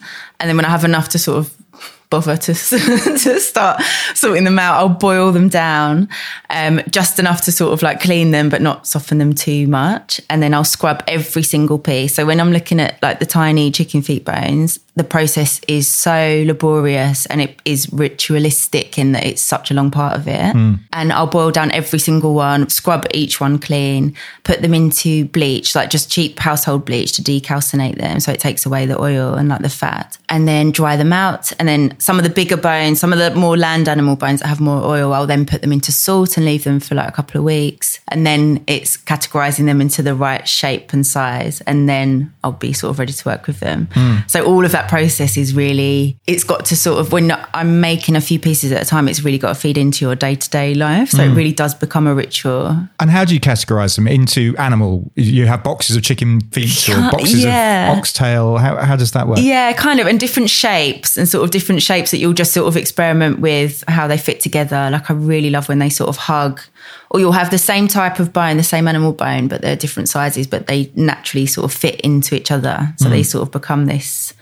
then 0.49 0.57
when 0.57 0.65
I 0.65 0.71
have 0.71 0.85
enough 0.85 1.09
to 1.11 1.19
sort 1.19 1.38
of 1.38 1.58
bother 2.11 2.37
to 2.37 2.55
to 2.55 3.41
start 3.41 3.83
sorting 4.15 4.45
them 4.45 4.59
out. 4.59 4.79
I'll 4.79 4.88
boil 4.88 5.33
them 5.33 5.49
down 5.49 6.09
um, 6.50 6.81
just 6.91 7.19
enough 7.19 7.43
to 7.43 7.53
sort 7.53 7.73
of 7.73 7.83
like 7.83 8.00
clean 8.00 8.31
them, 8.31 8.49
but 8.49 8.62
not 8.62 8.87
soften 8.87 9.19
them 9.19 9.35
too 9.35 9.67
much. 9.67 10.21
And 10.31 10.43
then 10.43 10.55
I'll 10.55 10.65
scrub 10.65 11.03
every 11.07 11.43
single 11.43 11.79
piece. 11.79 12.15
So 12.15 12.27
when 12.27 12.41
I'm 12.41 12.53
looking 12.53 12.81
at 12.81 13.00
like 13.03 13.19
the 13.19 13.27
tiny 13.27 13.71
chicken 13.71 14.03
feet 14.03 14.25
bones, 14.25 14.81
the 14.99 15.05
process 15.05 15.61
is 15.69 15.87
so 15.87 16.43
laborious 16.45 17.25
and 17.27 17.41
it 17.41 17.61
is 17.65 17.91
ritualistic 17.93 18.99
in 18.99 19.12
that 19.12 19.25
it's 19.25 19.41
such 19.41 19.71
a 19.71 19.75
long 19.75 19.91
part 19.91 20.17
of 20.17 20.27
it. 20.27 20.55
Mm. 20.55 20.81
And 20.93 21.12
I'll 21.12 21.29
boil 21.29 21.50
down 21.53 21.71
every 21.71 22.00
single 22.00 22.35
one, 22.35 22.69
scrub 22.69 23.07
each 23.15 23.41
one 23.41 23.59
clean, 23.59 24.15
put 24.43 24.61
them 24.61 24.75
into 24.75 25.27
bleach, 25.27 25.75
like 25.75 25.88
just 25.88 26.11
cheap 26.11 26.38
household 26.38 26.85
bleach 26.85 27.12
to 27.12 27.23
decalcinate 27.23 27.99
them. 27.99 28.19
So 28.19 28.33
it 28.33 28.41
takes 28.41 28.67
away 28.67 28.87
the 28.87 29.00
oil 29.00 29.35
and 29.35 29.49
like 29.49 29.62
the 29.62 29.69
fat. 29.69 30.19
And 30.29 30.49
then 30.49 30.73
dry 30.73 30.97
them 30.97 31.12
out. 31.12 31.53
And 31.61 31.69
then 31.69 31.98
some 31.99 32.19
of 32.19 32.25
the 32.25 32.31
bigger 32.31 32.57
bones, 32.57 33.00
some 33.00 33.12
of 33.12 33.19
the 33.19 33.35
more 33.35 33.57
land 33.57 33.88
animal 33.88 34.17
bones 34.17 34.40
that 34.40 34.47
have 34.47 34.61
more 34.61 34.83
oil, 34.83 35.12
I'll 35.12 35.26
then 35.26 35.45
put 35.45 35.62
them 35.62 35.73
into 35.73 35.93
salt 35.93 36.37
and 36.37 36.47
leave 36.47 36.64
them 36.64 36.81
for 36.81 36.95
like 36.95 37.09
a 37.09 37.12
couple 37.12 37.38
of 37.38 37.45
weeks. 37.45 38.00
And 38.09 38.26
then 38.26 38.62
it's 38.67 38.97
categorizing 38.97 39.67
them 39.67 39.81
into 39.81 40.02
the 40.02 40.14
right 40.14 40.49
shape 40.49 40.93
and 40.93 41.07
size. 41.07 41.61
And 41.62 41.88
then 41.88 42.33
I'll 42.45 42.52
be 42.52 42.73
sort 42.73 42.90
of 42.90 42.99
ready 42.99 43.12
to 43.12 43.28
work 43.28 43.47
with 43.47 43.61
them. 43.61 43.88
Mm. 43.95 44.31
So 44.31 44.45
all 44.45 44.64
of 44.64 44.73
that 44.73 44.88
process 44.88 45.37
is 45.37 45.55
really, 45.55 46.17
it's 46.26 46.45
got 46.45 46.64
to 46.67 46.76
sort 46.76 47.00
of, 47.00 47.12
when 47.12 47.33
I'm 47.52 47.81
making 47.81 48.17
a 48.17 48.21
few 48.21 48.38
pieces 48.38 48.71
at 48.73 48.81
a 48.81 48.85
time, 48.85 49.09
it's 49.09 49.23
really 49.23 49.38
got 49.38 49.49
to 49.49 49.55
feed 49.55 49.76
into 49.76 50.05
your 50.05 50.14
day 50.14 50.37
to 50.37 50.50
day 50.50 50.75
life. 50.75 51.11
So 51.11 51.19
mm. 51.19 51.33
it 51.33 51.35
really 51.35 51.52
does 51.52 51.75
become 51.75 52.07
a 52.07 52.14
ritual. 52.14 52.76
And 53.00 53.11
how 53.11 53.25
do 53.25 53.35
you 53.35 53.40
categorize 53.40 53.97
them 53.97 54.07
into 54.07 54.55
animal? 54.57 55.11
You 55.17 55.47
have 55.47 55.64
boxes 55.64 55.97
of 55.97 56.02
chicken 56.02 56.40
feet 56.52 56.88
or 56.88 57.11
boxes 57.11 57.45
yeah. 57.45 57.93
of 57.93 57.99
oxtail. 57.99 58.59
How, 58.59 58.76
how 58.76 58.97
does 58.97 59.12
that 59.12 59.26
work? 59.26 59.38
Yeah, 59.40 59.73
kind 59.73 60.00
of, 60.00 60.07
and 60.07 60.21
different 60.21 60.50
shapes 60.50 61.17
and 61.17 61.28
sort 61.28 61.45
of 61.45 61.50
different 61.50 61.83
shapes 61.88 62.11
that 62.11 62.18
you'll 62.18 62.35
just 62.35 62.52
sort 62.52 62.68
of 62.68 62.76
experiment 62.76 63.40
with 63.40 63.83
how 63.88 64.07
they 64.07 64.18
fit 64.18 64.40
together. 64.40 64.90
Like 64.92 65.11
I 65.11 65.14
really 65.14 65.49
love 65.49 65.71
when 65.71 65.78
they 65.78 65.88
sort 65.88 66.11
of 66.11 66.18
hug 66.18 66.61
or 67.11 67.18
you'll 67.18 67.33
have 67.33 67.50
the 67.50 67.59
same 67.59 67.88
type 67.88 68.21
of 68.21 68.30
bone, 68.30 68.59
the 68.59 68.62
same 68.62 68.87
animal 68.87 69.12
bone, 69.12 69.49
but 69.49 69.62
they're 69.62 69.75
different 69.75 70.11
sizes, 70.11 70.47
but 70.47 70.66
they 70.66 70.92
naturally 70.95 71.47
sort 71.47 71.64
of 71.64 71.73
fit 71.73 71.99
into 72.02 72.37
each 72.37 72.50
other. 72.50 72.92
So 72.99 73.07
mm. 73.07 73.11
they 73.11 73.23
sort 73.23 73.42
of 73.42 73.50
become 73.50 73.87
this 73.87 74.35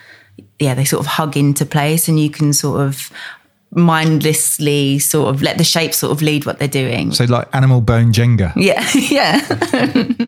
yeah, 0.58 0.74
they 0.74 0.84
sort 0.84 1.00
of 1.00 1.06
hug 1.06 1.36
into 1.36 1.66
place 1.66 2.08
and 2.08 2.18
you 2.18 2.30
can 2.30 2.52
sort 2.52 2.80
of 2.80 3.12
mindlessly 3.70 4.98
sort 4.98 5.34
of 5.34 5.42
let 5.42 5.58
the 5.58 5.64
shape 5.64 5.92
sort 5.92 6.12
of 6.12 6.22
lead 6.22 6.46
what 6.46 6.58
they're 6.58 6.68
doing. 6.68 7.12
So 7.12 7.24
like 7.24 7.48
animal 7.54 7.80
bone 7.80 8.12
Jenga. 8.12 8.52
Yeah, 8.66 8.88
yeah. 8.94 9.40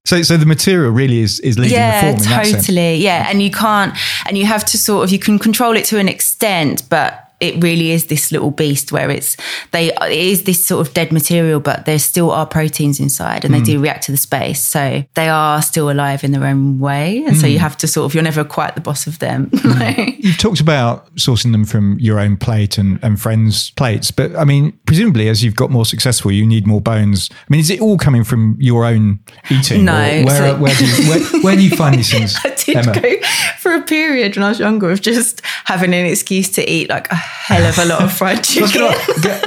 so 0.04 0.23
so 0.23 0.37
the 0.37 0.47
material 0.47 0.92
really 0.92 1.21
is 1.21 1.40
is 1.40 1.59
leading 1.59 1.78
yeah, 1.78 2.12
the 2.12 2.18
form. 2.18 2.30
Yeah, 2.30 2.42
totally. 2.42 2.95
Yeah, 2.97 3.26
and 3.28 3.42
you 3.42 3.50
can't, 3.50 3.97
and 4.26 4.38
you 4.38 4.45
have 4.47 4.64
to 4.66 4.78
sort 4.78 5.04
of 5.04 5.11
you 5.11 5.18
can 5.18 5.38
control 5.38 5.76
it 5.76 5.85
to 5.87 5.99
an 5.99 6.09
extent, 6.09 6.83
but 6.88 7.27
it 7.40 7.62
really 7.62 7.92
is 7.92 8.07
this 8.07 8.33
little 8.33 8.50
beast 8.50 8.90
where 8.90 9.11
it's 9.11 9.37
they 9.71 9.92
it 9.92 10.11
is 10.11 10.45
this 10.45 10.64
sort 10.64 10.87
of 10.87 10.92
dead 10.95 11.12
material 11.12 11.61
but 11.61 11.87
there 11.87 11.99
still 11.99 12.30
are 12.30 12.47
proteins 12.47 12.99
inside 12.99 13.45
and 13.45 13.54
mm. 13.54 13.59
they 13.59 13.64
do 13.64 13.80
react 13.80 14.04
to 14.04 14.12
the 14.12 14.18
space 14.18 14.62
so 14.62 15.04
they 15.14 15.28
are 15.28 15.62
still 15.62 15.90
alive 15.90 16.25
in 16.25 16.33
their 16.33 16.45
own 16.45 16.78
way 16.78 17.18
and 17.25 17.37
mm. 17.37 17.40
so 17.40 17.47
you 17.47 17.59
have 17.59 17.76
to 17.76 17.87
sort 17.87 18.07
of 18.07 18.14
you're 18.14 18.25
never 18.25 18.45
quite 18.45 18.75
the 18.75 18.80
boss 18.80 19.07
of 19.07 19.18
them 19.21 19.49
mm. 19.50 20.18
you've 20.25 20.38
talked 20.38 20.61
about 20.61 21.14
sourcing 21.14 21.52
them 21.52 21.64
from 21.64 21.99
your 21.99 22.18
own 22.18 22.37
plate 22.37 22.76
and, 22.76 22.99
and 23.02 23.21
friends 23.21 23.71
plates 23.73 24.11
but 24.11 24.35
i 24.37 24.45
mean 24.45 24.76
presumably 24.87 25.28
as 25.28 25.45
you've 25.45 25.57
got 25.57 25.71
more 25.71 25.87
successful 25.87 26.33
you 26.33 26.47
need 26.47 26.66
more 26.66 26.80
bones 26.80 27.28
i 27.33 27.35
mean 27.49 27.61
is 27.61 27.71
it 27.71 27.80
all 27.80 27.99
coming 27.99 28.25
from 28.25 28.57
your 28.59 28.85
own 28.85 29.21
eating 29.50 29.85
no 29.85 29.92
where, 29.92 30.26
so, 30.28 30.57
where, 30.59 30.75
do 30.75 30.87
you, 30.87 31.09
where, 31.09 31.42
where, 31.42 31.57
do 31.57 31.62
you 31.62 31.71
find 31.71 31.95
these 31.95 32.11
things 32.12 32.37
I 32.45 32.54
did 32.54 32.76
Emma? 32.76 33.00
go 33.00 33.14
for 33.59 33.75
a 33.75 33.83
period 33.83 34.37
when 34.37 34.45
I 34.45 34.49
was 34.49 34.59
younger 34.59 34.90
of 34.90 35.00
just 35.00 35.42
having 35.64 35.95
an 35.95 36.07
excuse 36.07 36.49
to 36.50 36.71
eat 36.71 36.88
like 36.88 37.11
a 37.12 37.16
hell 37.49 37.64
of 37.64 37.78
a 37.78 37.85
lot 37.85 38.02
of 38.02 38.12
fried 38.12 38.44
chicken. 38.44 38.82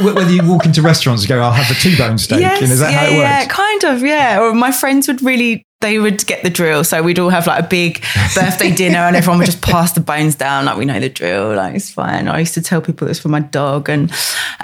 whether 0.04 0.32
you 0.32 0.48
walk 0.48 0.66
into 0.66 0.82
restaurants 0.82 1.24
and 1.24 1.30
go, 1.30 1.42
I'll 1.42 1.52
have 1.52 1.68
the 1.68 1.76
two 1.76 1.98
bone 1.98 2.18
steak. 2.18 2.42
Yes, 2.42 2.62
is 2.62 2.80
that 2.80 2.92
yeah, 2.92 2.98
how 2.98 3.06
it 3.06 3.18
works? 3.18 3.20
Yeah, 3.20 3.46
kind 3.48 3.84
of, 3.86 4.02
yeah. 4.02 4.42
Or 4.42 4.54
my 4.54 4.72
friends 4.72 5.08
would 5.08 5.22
really 5.22 5.66
they 5.82 5.98
would 5.98 6.26
get 6.28 6.44
the 6.44 6.50
drill. 6.50 6.84
So 6.84 7.02
we'd 7.04 7.20
all 7.20 7.30
have 7.30 7.48
like 7.48 7.66
a 7.66 7.68
big 7.68 8.02
birthday 8.36 8.72
dinner 8.74 9.00
and 9.00 9.16
everyone 9.16 9.40
would 9.40 9.46
just 9.46 9.62
pass 9.62 9.92
the 9.92 10.00
bones 10.00 10.36
down. 10.36 10.66
Like 10.66 10.78
we 10.78 10.86
know 10.86 11.00
the 11.00 11.10
drill, 11.10 11.56
like 11.56 11.76
it's 11.76 11.92
fine. 11.92 12.28
I 12.28 12.40
used 12.40 12.54
to 12.54 12.62
tell 12.62 12.82
people 12.82 13.08
it's 13.08 13.20
for 13.20 13.30
my 13.30 13.40
dog 13.40 13.90
and 13.90 14.12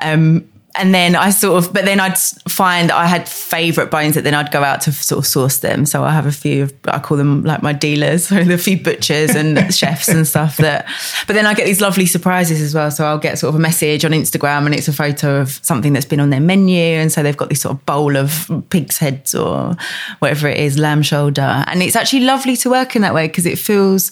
um, 0.01 0.47
and 0.79 0.93
then 0.93 1.15
I 1.15 1.29
sort 1.29 1.63
of, 1.63 1.73
but 1.73 1.85
then 1.85 1.99
I'd 1.99 2.17
find 2.17 2.91
I 2.91 3.05
had 3.05 3.27
favorite 3.27 3.91
bones 3.91 4.15
that 4.15 4.23
then 4.23 4.33
I'd 4.33 4.51
go 4.51 4.63
out 4.63 4.81
to 4.81 4.91
sort 4.91 5.19
of 5.19 5.25
source 5.25 5.57
them. 5.59 5.85
So 5.85 6.03
I 6.03 6.11
have 6.11 6.25
a 6.25 6.31
few, 6.31 6.63
of, 6.63 6.73
I 6.85 6.99
call 6.99 7.17
them 7.17 7.43
like 7.43 7.61
my 7.61 7.73
dealers, 7.73 8.27
so 8.27 8.43
the 8.43 8.57
few 8.57 8.81
butchers 8.81 9.35
and 9.35 9.73
chefs 9.73 10.07
and 10.07 10.27
stuff 10.27 10.57
that, 10.57 10.87
but 11.27 11.33
then 11.33 11.45
I 11.45 11.53
get 11.53 11.65
these 11.65 11.81
lovely 11.81 12.05
surprises 12.05 12.61
as 12.61 12.73
well. 12.73 12.91
So 12.91 13.05
I'll 13.05 13.17
get 13.17 13.39
sort 13.39 13.49
of 13.49 13.55
a 13.55 13.61
message 13.61 14.05
on 14.05 14.11
Instagram 14.11 14.65
and 14.65 14.73
it's 14.73 14.87
a 14.87 14.93
photo 14.93 15.41
of 15.41 15.59
something 15.63 15.93
that's 15.93 16.05
been 16.05 16.19
on 16.19 16.29
their 16.29 16.41
menu. 16.41 16.81
And 16.81 17.11
so 17.11 17.23
they've 17.23 17.37
got 17.37 17.49
this 17.49 17.61
sort 17.61 17.75
of 17.75 17.85
bowl 17.85 18.15
of 18.15 18.49
pig's 18.69 18.97
heads 18.97 19.35
or 19.35 19.75
whatever 20.19 20.47
it 20.47 20.57
is, 20.57 20.77
lamb 20.77 21.01
shoulder. 21.01 21.63
And 21.67 21.81
it's 21.81 21.95
actually 21.95 22.21
lovely 22.21 22.55
to 22.57 22.69
work 22.69 22.95
in 22.95 23.01
that 23.01 23.13
way 23.13 23.27
because 23.27 23.45
it 23.45 23.57
feels, 23.57 24.11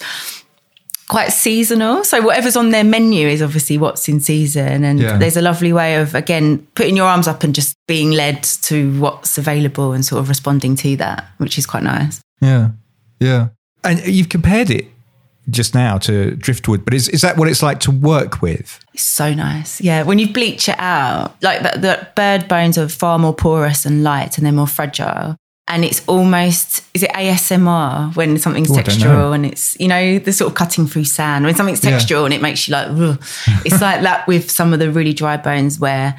quite 1.08 1.30
seasonal. 1.30 2.04
So 2.04 2.22
whatever's 2.22 2.56
on 2.56 2.72
their 2.72 2.84
menu 2.84 3.28
is 3.28 3.42
obviously 3.42 3.78
what's 3.78 4.08
in 4.08 4.20
season. 4.20 4.84
And 4.84 5.00
yeah. 5.00 5.18
there's 5.18 5.38
a 5.38 5.42
lovely 5.42 5.74
way 5.74 5.96
of, 5.96 6.16
again, 6.16 6.66
putting 6.76 6.96
your 6.96 7.08
arms 7.08 7.28
up 7.28 7.44
and 7.44 7.54
just 7.54 7.76
being 7.88 8.12
led 8.12 8.44
to 8.44 9.00
what's 9.00 9.38
available 9.38 9.94
and 9.94 10.04
sort 10.04 10.20
of 10.20 10.30
responding 10.30 10.76
to 10.78 10.96
that, 10.98 11.28
which 11.38 11.58
is 11.58 11.66
quite 11.66 11.84
nice. 11.84 12.22
Yeah. 12.42 12.70
Yeah. 13.20 13.50
And 13.84 14.06
you've 14.06 14.30
compared 14.30 14.70
it 14.70 14.88
just 15.52 15.76
now 15.76 16.00
to 16.00 16.32
driftwood, 16.38 16.84
but 16.84 16.96
is, 16.96 17.08
is 17.10 17.22
that 17.22 17.38
what 17.38 17.48
it's 17.48 17.62
like 17.62 17.80
to 17.82 17.92
work 17.92 18.42
with? 18.42 18.80
It's 18.96 19.04
so 19.04 19.32
nice. 19.34 19.80
Yeah. 19.80 20.02
When 20.02 20.18
you 20.18 20.34
bleach 20.34 20.68
it 20.68 20.80
out, 20.80 21.36
like 21.44 21.62
the, 21.62 21.80
the 21.80 22.08
bird 22.16 22.48
bones 22.48 22.80
are 22.80 22.90
far 22.90 23.20
more 23.20 23.34
porous 23.34 23.86
and 23.86 24.04
light 24.04 24.38
and 24.38 24.46
they're 24.46 24.54
more 24.54 24.68
fragile 24.68 25.38
and 25.68 25.84
it's 25.84 26.08
almost 26.08 26.84
is 26.94 27.04
it 27.04 27.10
ASMR 27.12 28.16
when 28.16 28.38
something's 28.38 28.70
Ooh, 28.70 28.76
textural 28.76 29.34
and 29.34 29.46
it's 29.46 29.80
you 29.80 29.88
know 29.88 30.20
the 30.20 30.32
sort 30.32 30.52
of 30.52 30.56
cutting 30.56 30.86
through 30.86 31.06
sand? 31.06 31.46
When 31.46 31.56
something's 31.56 31.82
textural 31.82 32.20
yeah. 32.20 32.26
and 32.26 32.34
it 32.34 32.42
makes 32.42 32.68
you 32.68 32.74
like 32.74 32.88
it's 33.66 33.82
like 33.82 34.02
that 34.02 34.28
with 34.28 34.52
some 34.52 34.74
of 34.74 34.80
the 34.80 34.92
really 34.92 35.14
dry 35.14 35.38
bones 35.38 35.80
where 35.80 36.16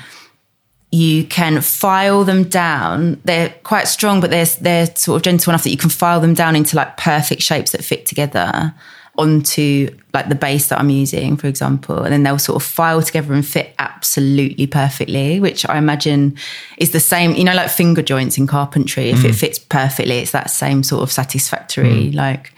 you 0.91 1.25
can 1.25 1.61
file 1.61 2.25
them 2.25 2.45
down. 2.45 3.21
They're 3.25 3.55
quite 3.63 3.87
strong 3.87 4.21
but 4.21 4.31
they're 4.31 4.47
they're 4.61 4.87
sort 4.97 5.17
of 5.17 5.23
gentle 5.23 5.53
enough 5.53 5.63
that 5.63 5.71
you 5.71 5.77
can 5.77 5.91
file 5.91 6.21
them 6.21 6.35
down 6.35 6.57
into 6.57 6.75
like 6.75 6.97
perfect 6.97 7.43
shapes 7.43 7.71
that 7.71 7.85
fit 7.85 8.07
together 8.07 8.75
onto 9.19 9.89
like 10.13 10.29
the 10.29 10.35
base 10.35 10.69
that 10.69 10.79
I'm 10.79 10.91
using, 10.91 11.37
for 11.37 11.47
example, 11.47 12.03
and 12.03 12.13
then 12.13 12.23
they'll 12.23 12.39
sort 12.39 12.57
of 12.57 12.67
file 12.67 13.03
together 13.03 13.35
and 13.35 13.45
fit 13.45 13.75
absolutely 13.79 14.67
perfectly, 14.67 15.41
which 15.41 15.69
I 15.69 15.77
imagine 15.77 16.37
is 16.79 16.93
the 16.93 17.01
same, 17.01 17.35
you 17.35 17.45
know, 17.45 17.55
like 17.55 17.71
finger 17.71 18.03
joints 18.03 18.39
in 18.39 18.47
carpentry. 18.47 19.11
If 19.11 19.21
mm. 19.21 19.29
it 19.31 19.35
fits 19.35 19.59
perfectly, 19.59 20.19
it's 20.19 20.31
that 20.31 20.51
same 20.51 20.83
sort 20.83 21.03
of 21.03 21.13
satisfactory, 21.13 22.11
mm. 22.11 22.15
like 22.15 22.53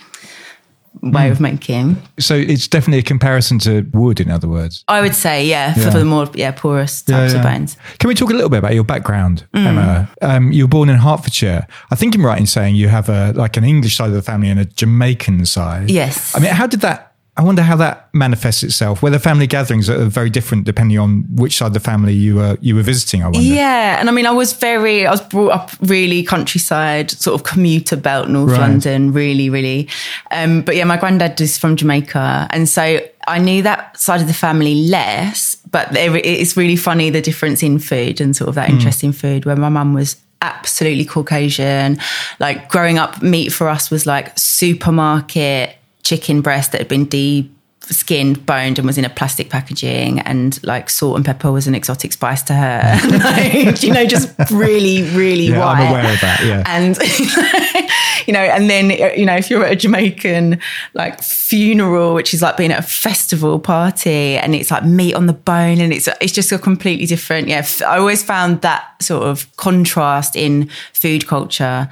way 1.03 1.29
mm. 1.29 1.31
of 1.31 1.41
making. 1.41 1.97
So 2.19 2.35
it's 2.35 2.69
definitely 2.69 2.99
a 2.99 3.03
comparison 3.03 3.59
to 3.61 3.83
wood, 3.93 4.21
in 4.21 4.31
other 4.31 4.49
words. 4.49 4.85
I 4.89 5.01
would 5.01 5.15
say, 5.15 5.47
yeah, 5.47 5.75
yeah. 5.77 5.91
for 5.91 5.99
the 5.99 6.05
more 6.05 6.29
yeah 6.35 6.51
porous 6.53 7.03
types 7.03 7.33
yeah, 7.33 7.41
yeah. 7.41 7.49
of 7.49 7.59
bones. 7.59 7.77
Can 7.99 8.09
we 8.09 8.15
talk 8.15 8.31
a 8.31 8.35
little 8.35 8.51
bit 8.51 8.59
about 8.59 8.75
your 8.75 8.85
background, 8.85 9.47
mm. 9.55 9.67
Emma? 9.67 10.11
Um, 10.23 10.53
you 10.53 10.65
were 10.65 10.69
born 10.69 10.89
in 10.89 10.97
Hertfordshire. 10.97 11.67
I 11.91 11.95
think 11.95 12.15
I'm 12.15 12.25
right 12.25 12.39
in 12.39 12.47
saying 12.47 12.75
you 12.77 12.89
have 12.89 13.09
a 13.09 13.33
like 13.33 13.57
an 13.57 13.65
English 13.65 13.97
side 13.97 14.09
of 14.09 14.15
the 14.15 14.23
family 14.23 14.51
and 14.51 14.61
a 14.61 14.65
Jamaican 14.65 15.47
side. 15.47 15.91
Yes. 15.91 16.35
I 16.35 16.41
mean, 16.41 16.53
how 16.53 16.67
did 16.67 16.81
that 16.81 17.08
I 17.39 17.43
wonder 17.43 17.63
how 17.63 17.77
that 17.77 18.13
manifests 18.13 18.65
itself. 18.65 19.01
Whether 19.01 19.21
family 19.21 19.47
gatherings 19.47 19.89
are 19.89 20.07
very 20.07 20.29
different 20.29 20.65
depending 20.65 20.99
on 20.99 21.25
which 21.37 21.57
side 21.57 21.69
of 21.69 21.73
the 21.73 21.81
family 21.81 22.13
you 22.13 22.35
were 22.35 22.59
you 22.61 22.75
were 22.75 22.83
visiting. 22.83 23.23
I 23.23 23.27
wonder. 23.27 23.41
Yeah, 23.41 24.01
and 24.01 24.09
I 24.09 24.13
mean, 24.13 24.27
I 24.27 24.33
was 24.33 24.55
very, 24.55 25.07
I 25.07 25.11
was 25.13 25.21
brought 25.21 25.53
up 25.53 25.71
really 25.81 26.25
countryside, 26.25 27.13
sort 27.13 27.41
of 27.41 27.47
commuter 27.47 27.95
belt, 27.95 28.29
North 28.29 28.51
right. 28.51 28.61
London, 28.61 29.13
really, 29.13 29.51
really. 29.51 29.89
Um, 30.33 30.63
but 30.63 30.75
yeah, 30.75 30.83
my 30.83 30.97
granddad 30.97 31.41
is 31.41 31.57
from 31.57 31.77
Jamaica, 31.77 32.49
and 32.51 32.69
so 32.69 32.99
I 33.29 33.39
knew 33.39 33.63
that 33.63 33.97
side 33.97 34.21
of 34.21 34.27
the 34.27 34.35
family 34.35 34.75
less. 34.89 35.55
But 35.71 35.97
it's 35.97 36.57
really 36.57 36.77
funny 36.77 37.11
the 37.11 37.21
difference 37.21 37.63
in 37.63 37.79
food 37.79 38.21
and 38.21 38.35
sort 38.35 38.49
of 38.49 38.57
that 38.57 38.69
mm. 38.69 38.75
interest 38.75 39.05
in 39.05 39.13
food. 39.13 39.45
Where 39.45 39.55
my 39.55 39.69
mum 39.69 39.95
was 39.95 40.17
absolutely 40.43 41.05
Caucasian. 41.05 41.99
Like 42.41 42.69
growing 42.69 42.99
up, 42.99 43.23
meat 43.23 43.51
for 43.51 43.69
us 43.69 43.93
was 43.93 44.07
like 44.07 44.37
supermarket 44.37 45.78
chicken 46.09 46.41
breast 46.41 46.73
that 46.73 46.79
had 46.79 46.89
been 46.89 47.05
de 47.05 47.51
skinned, 47.83 48.45
boned, 48.47 48.79
and 48.79 48.87
was 48.87 48.97
in 48.97 49.05
a 49.05 49.11
plastic 49.11 49.51
packaging, 49.51 50.21
and 50.21 50.63
like 50.65 50.89
salt 50.89 51.17
and 51.17 51.25
pepper 51.25 51.53
was 51.53 51.67
an 51.67 51.75
exotic 51.75 52.13
spice 52.13 52.43
to 52.45 52.55
her. 52.55 53.01
like, 53.25 53.83
you 53.83 53.93
know, 53.93 54.07
just 54.07 54.35
really, 54.51 55.03
really 55.17 55.49
yeah, 55.49 55.59
white. 55.59 55.81
I'm 55.81 55.91
aware 55.91 56.15
of 56.15 56.21
that. 56.21 56.41
Yeah, 56.45 56.63
and 56.67 56.97
you 58.27 58.33
know, 58.33 58.41
and 58.41 58.71
then 58.71 58.91
you 59.19 59.27
know, 59.27 59.37
if 59.37 59.51
you're 59.51 59.65
at 59.65 59.73
a 59.73 59.77
Jamaican 59.77 60.61
like 60.95 61.23
funeral, 61.23 62.15
which 62.15 62.33
is 62.33 62.41
like 62.41 62.57
being 62.57 62.73
at 62.73 62.79
a 62.79 62.89
festival 62.89 63.59
party, 63.59 64.39
and 64.39 64.55
it's 64.55 64.71
like 64.71 64.85
meat 64.85 65.15
on 65.15 65.27
the 65.27 65.35
bone, 65.35 65.79
and 65.79 65.93
it's 65.93 66.09
it's 66.23 66.33
just 66.33 66.51
a 66.53 66.59
completely 66.59 67.05
different. 67.05 67.49
Yeah, 67.49 67.67
I 67.87 67.99
always 67.99 68.23
found 68.23 68.63
that 68.63 69.03
sort 69.03 69.25
of 69.25 69.55
contrast 69.57 70.37
in 70.37 70.71
food 70.95 71.27
culture 71.27 71.91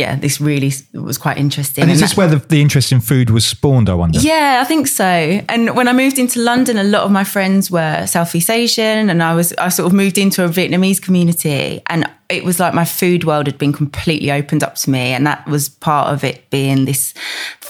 yeah, 0.00 0.16
this 0.16 0.40
really 0.40 0.72
was 0.94 1.18
quite 1.18 1.36
interesting. 1.38 1.82
And 1.82 1.90
is 1.92 1.98
And 1.98 2.02
this 2.02 2.10
that- 2.16 2.18
where 2.18 2.28
the, 2.28 2.46
the 2.48 2.60
interest 2.60 2.90
in 2.92 3.00
food 3.00 3.28
was 3.30 3.44
spawned, 3.46 3.88
I 3.88 3.94
wonder? 3.94 4.18
yeah, 4.20 4.60
I 4.62 4.66
think 4.66 4.86
so. 4.88 5.04
And 5.48 5.76
when 5.76 5.86
I 5.88 5.92
moved 5.92 6.18
into 6.18 6.40
London, 6.40 6.78
a 6.78 6.84
lot 6.84 7.02
of 7.02 7.10
my 7.10 7.24
friends 7.24 7.70
were 7.70 8.06
Southeast 8.06 8.50
Asian, 8.50 9.10
and 9.10 9.22
I 9.22 9.34
was 9.34 9.52
I 9.66 9.68
sort 9.70 9.86
of 9.86 9.92
moved 9.92 10.16
into 10.18 10.44
a 10.44 10.48
Vietnamese 10.48 11.00
community, 11.00 11.80
and 11.86 12.04
it 12.28 12.44
was 12.44 12.58
like 12.60 12.74
my 12.74 12.84
food 12.84 13.24
world 13.24 13.46
had 13.46 13.58
been 13.58 13.72
completely 13.72 14.30
opened 14.32 14.62
up 14.62 14.74
to 14.82 14.90
me, 14.90 15.14
and 15.14 15.26
that 15.26 15.46
was 15.46 15.68
part 15.68 16.12
of 16.14 16.24
it 16.24 16.48
being 16.50 16.84
this 16.86 17.12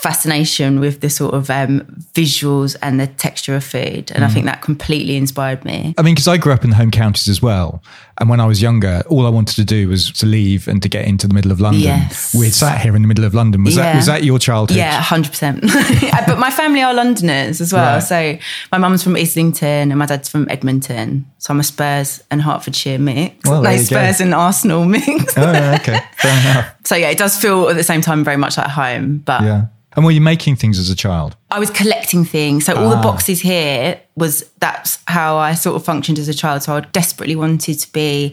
fascination 0.03 0.81
with 0.81 1.01
the 1.01 1.11
sort 1.11 1.35
of 1.35 1.51
um, 1.51 1.81
visuals 2.15 2.77
and 2.83 2.99
the 2.99 3.07
texture 3.07 3.55
of 3.55 3.65
food, 3.65 4.11
and 4.15 4.25
I 4.25 4.29
think 4.29 4.47
that 4.47 4.63
completely 4.63 5.17
inspired 5.17 5.65
me. 5.65 5.95
I 5.99 6.03
mean, 6.03 6.15
because 6.15 6.29
I 6.29 6.37
grew 6.37 6.53
up 6.53 6.65
in 6.65 6.71
the 6.71 6.77
home 6.77 6.91
counties 6.91 7.29
as 7.29 7.41
well. 7.43 7.83
And 8.19 8.29
when 8.29 8.39
I 8.39 8.45
was 8.47 8.61
younger, 8.61 9.03
all 9.09 9.25
I 9.27 9.31
wanted 9.31 9.57
to 9.57 9.65
do 9.65 9.89
was 9.89 10.11
to 10.13 10.27
leave 10.27 10.69
and 10.69 10.83
to 10.83 10.91
get 10.91 11.07
into 11.07 11.27
the 11.27 11.33
middle 11.33 11.51
of 11.53 11.59
London. 11.61 11.81
Yes. 11.81 12.35
We're 12.35 12.51
sat 12.51 12.83
here 12.83 12.95
in 12.95 13.01
the 13.01 13.09
middle 13.09 13.25
of 13.25 13.33
London. 13.35 13.65
Was 13.65 13.77
that 13.77 13.97
was 13.97 14.07
that 14.07 14.25
your 14.25 14.39
childhood? 14.39 14.77
Yeah, 14.77 15.01
hundred 15.01 15.31
percent. 15.31 15.65
But 16.27 16.39
my 16.39 16.51
family 16.51 16.83
are 16.83 16.93
Londoners 16.93 17.61
as 17.63 17.73
well. 17.73 17.95
Right. 17.95 18.03
So 18.03 18.39
my 18.73 18.79
mum's 18.79 19.03
from 19.03 19.17
Islington 19.17 19.91
and 19.91 19.99
my 19.99 20.05
dad's 20.07 20.29
from 20.29 20.47
Edmonton. 20.51 21.25
So 21.39 21.55
I'm 21.55 21.61
a 21.61 21.65
Spurs 21.65 22.23
and 22.31 22.43
Hertfordshire 22.43 22.99
mix. 22.99 23.49
Well, 23.49 23.63
like 23.63 23.81
you 23.81 23.89
go. 23.89 23.97
Spurs 23.97 24.21
and 24.21 24.35
Arsenal 24.35 24.85
mix. 24.85 25.37
Oh, 25.39 25.75
okay. 25.81 26.01
Fair 26.17 26.41
enough. 26.53 26.75
so 26.85 26.97
yeah, 26.97 27.09
it 27.09 27.17
does 27.19 27.37
feel 27.41 27.69
at 27.71 27.77
the 27.77 27.83
same 27.83 28.03
time 28.03 28.23
very 28.23 28.37
much 28.37 28.59
like 28.59 28.69
home. 28.69 29.19
But 29.25 29.43
Yeah. 29.43 29.67
And 29.97 30.05
were 30.05 30.13
you 30.13 30.21
making 30.21 30.55
things 30.57 30.79
as 30.79 30.89
a 30.89 30.95
child? 30.95 31.37
I 31.51 31.59
was 31.59 31.69
collecting 31.71 32.25
things. 32.25 32.65
So 32.67 32.75
all 32.75 32.93
Ah. 32.93 32.97
the 32.97 33.03
boxes 33.03 33.41
here 33.41 34.01
was 34.17 34.45
that's 34.61 34.99
how 35.09 35.37
I 35.37 35.55
sort 35.55 35.75
of 35.75 35.85
functioned 35.85 36.19
as 36.19 36.29
a 36.29 36.35
child. 36.35 36.63
So 36.63 36.77
I 36.77 36.81
desperately 36.81 37.35
wanted 37.35 37.79
to 37.81 37.93
be 37.93 38.33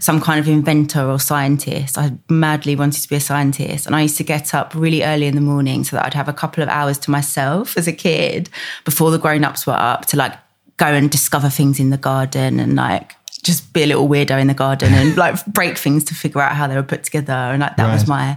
some 0.00 0.20
kind 0.20 0.38
of 0.38 0.46
inventor 0.48 1.04
or 1.08 1.18
scientist. 1.18 1.96
I 1.96 2.12
madly 2.28 2.76
wanted 2.76 3.00
to 3.02 3.08
be 3.08 3.16
a 3.16 3.20
scientist. 3.20 3.86
And 3.86 3.96
I 3.96 4.02
used 4.02 4.18
to 4.18 4.24
get 4.24 4.54
up 4.54 4.74
really 4.74 5.02
early 5.02 5.26
in 5.26 5.34
the 5.34 5.40
morning 5.40 5.82
so 5.84 5.96
that 5.96 6.04
I'd 6.04 6.14
have 6.14 6.28
a 6.28 6.32
couple 6.34 6.62
of 6.62 6.68
hours 6.68 6.98
to 6.98 7.10
myself 7.10 7.78
as 7.78 7.86
a 7.88 7.92
kid 7.92 8.50
before 8.84 9.10
the 9.10 9.18
grown 9.18 9.44
ups 9.44 9.66
were 9.66 9.72
up 9.92 10.04
to 10.06 10.16
like 10.18 10.34
go 10.76 10.86
and 10.86 11.10
discover 11.10 11.48
things 11.48 11.80
in 11.80 11.88
the 11.90 11.96
garden 11.96 12.60
and 12.60 12.76
like 12.76 13.14
just 13.42 13.72
be 13.72 13.82
a 13.82 13.86
little 13.86 14.08
weirdo 14.08 14.38
in 14.38 14.46
the 14.46 14.54
garden 14.54 14.92
and 14.92 15.16
like 15.16 15.44
break 15.46 15.78
things 15.78 16.04
to 16.04 16.14
figure 16.14 16.40
out 16.42 16.52
how 16.54 16.66
they 16.66 16.76
were 16.76 16.82
put 16.82 17.02
together. 17.04 17.32
And 17.32 17.60
like 17.60 17.76
that 17.76 17.90
was 17.92 18.06
my 18.06 18.36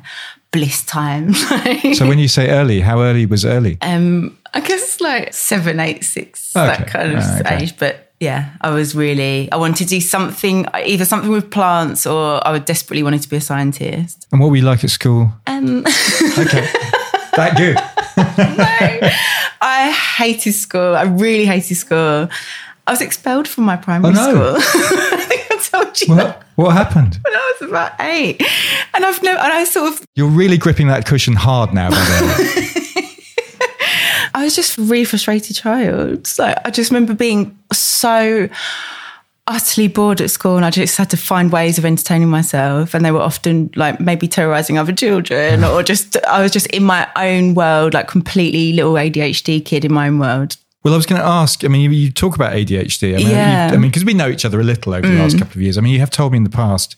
bliss 0.52 0.84
time. 0.86 1.34
So 1.96 2.08
when 2.08 2.20
you 2.20 2.28
say 2.28 2.50
early, 2.50 2.82
how 2.82 3.02
early 3.02 3.26
was 3.26 3.46
early? 3.46 3.78
Um, 3.82 4.38
I 4.54 4.60
guess 4.62 5.00
like 5.02 5.34
seven, 5.34 5.80
eight, 5.80 6.04
six, 6.04 6.56
Okay. 6.56 6.68
that 6.68 6.88
kind 6.88 7.14
of 7.14 7.20
Ah, 7.24 7.40
okay. 7.40 7.64
age. 7.64 7.78
But 7.78 8.12
yeah, 8.20 8.50
I 8.62 8.70
was 8.72 8.94
really, 8.96 9.50
I 9.52 9.56
wanted 9.56 9.78
to 9.78 9.86
do 9.86 10.02
something, 10.02 10.66
either 10.74 11.06
something 11.06 11.32
with 11.32 11.50
plants 11.52 12.06
or 12.06 12.46
I 12.46 12.52
would 12.52 12.66
desperately 12.66 13.04
wanted 13.04 13.22
to 13.24 13.30
be 13.30 13.38
a 13.38 13.42
scientist. 13.42 14.28
And 14.32 14.40
what 14.42 14.50
were 14.52 14.58
you 14.58 14.64
like 14.64 14.84
at 14.84 14.90
school? 14.92 15.32
Um, 15.48 15.80
Okay. 16.38 16.68
that 17.36 17.56
good. 17.58 17.78
I 19.62 19.92
hated 20.18 20.54
school. 20.54 20.96
I 20.96 21.04
really 21.04 21.46
hated 21.46 21.76
school. 21.76 22.30
I 22.88 22.92
was 22.92 23.02
expelled 23.02 23.48
from 23.48 23.64
my 23.66 23.78
primary 23.78 24.14
Oh, 24.18 24.32
no. 24.32 24.60
school. 24.60 25.22
I 25.74 25.84
think 25.84 25.84
I 25.84 25.84
told 25.84 26.02
you 26.02 26.16
that 26.16 26.38
What, 26.56 26.68
what 26.68 26.74
happened? 26.74 27.20
when 27.24 27.34
I 27.36 27.54
was 27.60 27.70
about 27.70 27.92
eight. 28.00 28.42
And 28.94 29.06
I've 29.06 29.22
never, 29.24 29.40
and 29.40 29.54
I 29.54 29.64
sort 29.64 29.94
of, 29.94 30.06
You're 30.16 30.28
really 30.28 30.58
gripping 30.58 30.88
that 30.88 31.06
cushion 31.06 31.36
hard 31.36 31.74
now, 31.74 31.90
by 31.90 31.96
the 31.96 32.26
way. 32.26 32.68
I 34.34 34.44
was 34.44 34.56
just 34.56 34.78
a 34.78 34.82
really 34.82 35.06
frustrated 35.06 35.56
child. 35.56 36.26
So 36.28 36.54
I 36.64 36.70
just 36.72 36.90
remember 36.92 37.14
being 37.14 37.58
so 37.74 38.48
utterly 39.48 39.88
bored 39.88 40.22
at 40.22 40.30
school 40.30 40.56
and 40.56 40.64
I 40.66 40.70
just 40.70 40.98
had 40.98 41.10
to 41.10 41.18
find 41.18 41.52
ways 41.52 41.78
of 41.78 41.84
entertaining 41.86 42.30
myself. 42.30 42.94
And 42.94 43.04
they 43.04 43.12
were 43.12 43.22
often 43.22 43.70
like 43.76 44.00
maybe 44.00 44.28
terrorizing 44.28 44.78
other 44.78 44.94
children 44.94 45.64
or 45.66 45.84
just, 45.84 46.16
I 46.26 46.42
was 46.42 46.52
just 46.52 46.68
in 46.68 46.84
my 46.84 47.08
own 47.16 47.54
world, 47.56 47.94
like 47.94 48.08
completely 48.08 48.74
little 48.74 48.94
ADHD 48.94 49.64
kid 49.66 49.84
in 49.84 49.94
my 49.94 50.08
own 50.08 50.20
world. 50.20 50.56
Well, 50.84 50.96
I 50.96 50.98
was 50.98 51.06
going 51.06 51.22
to 51.22 51.28
ask. 51.28 51.64
I 51.64 51.68
mean, 51.68 51.82
you, 51.82 51.92
you 51.92 52.12
talk 52.12 52.36
about 52.36 52.54
ADHD. 52.54 53.14
I 53.14 53.18
mean, 53.18 53.30
Yeah. 53.30 53.68
you, 53.68 53.76
I 53.76 53.78
mean, 53.78 53.92
because 53.92 54.04
we 54.04 54.16
know 54.16 54.30
each 54.30 54.46
other 54.46 54.60
a 54.60 54.64
little 54.64 54.96
over 54.96 55.08
the 55.08 55.14
last 55.14 55.36
mm. 55.36 55.40
couple 55.40 55.54
of 55.54 55.62
years. 55.62 55.78
I 55.78 55.82
mean, 55.82 55.94
you 55.94 56.00
have 56.00 56.10
told 56.10 56.32
me 56.32 56.38
in 56.38 56.44
the 56.44 56.50
past 56.50 56.96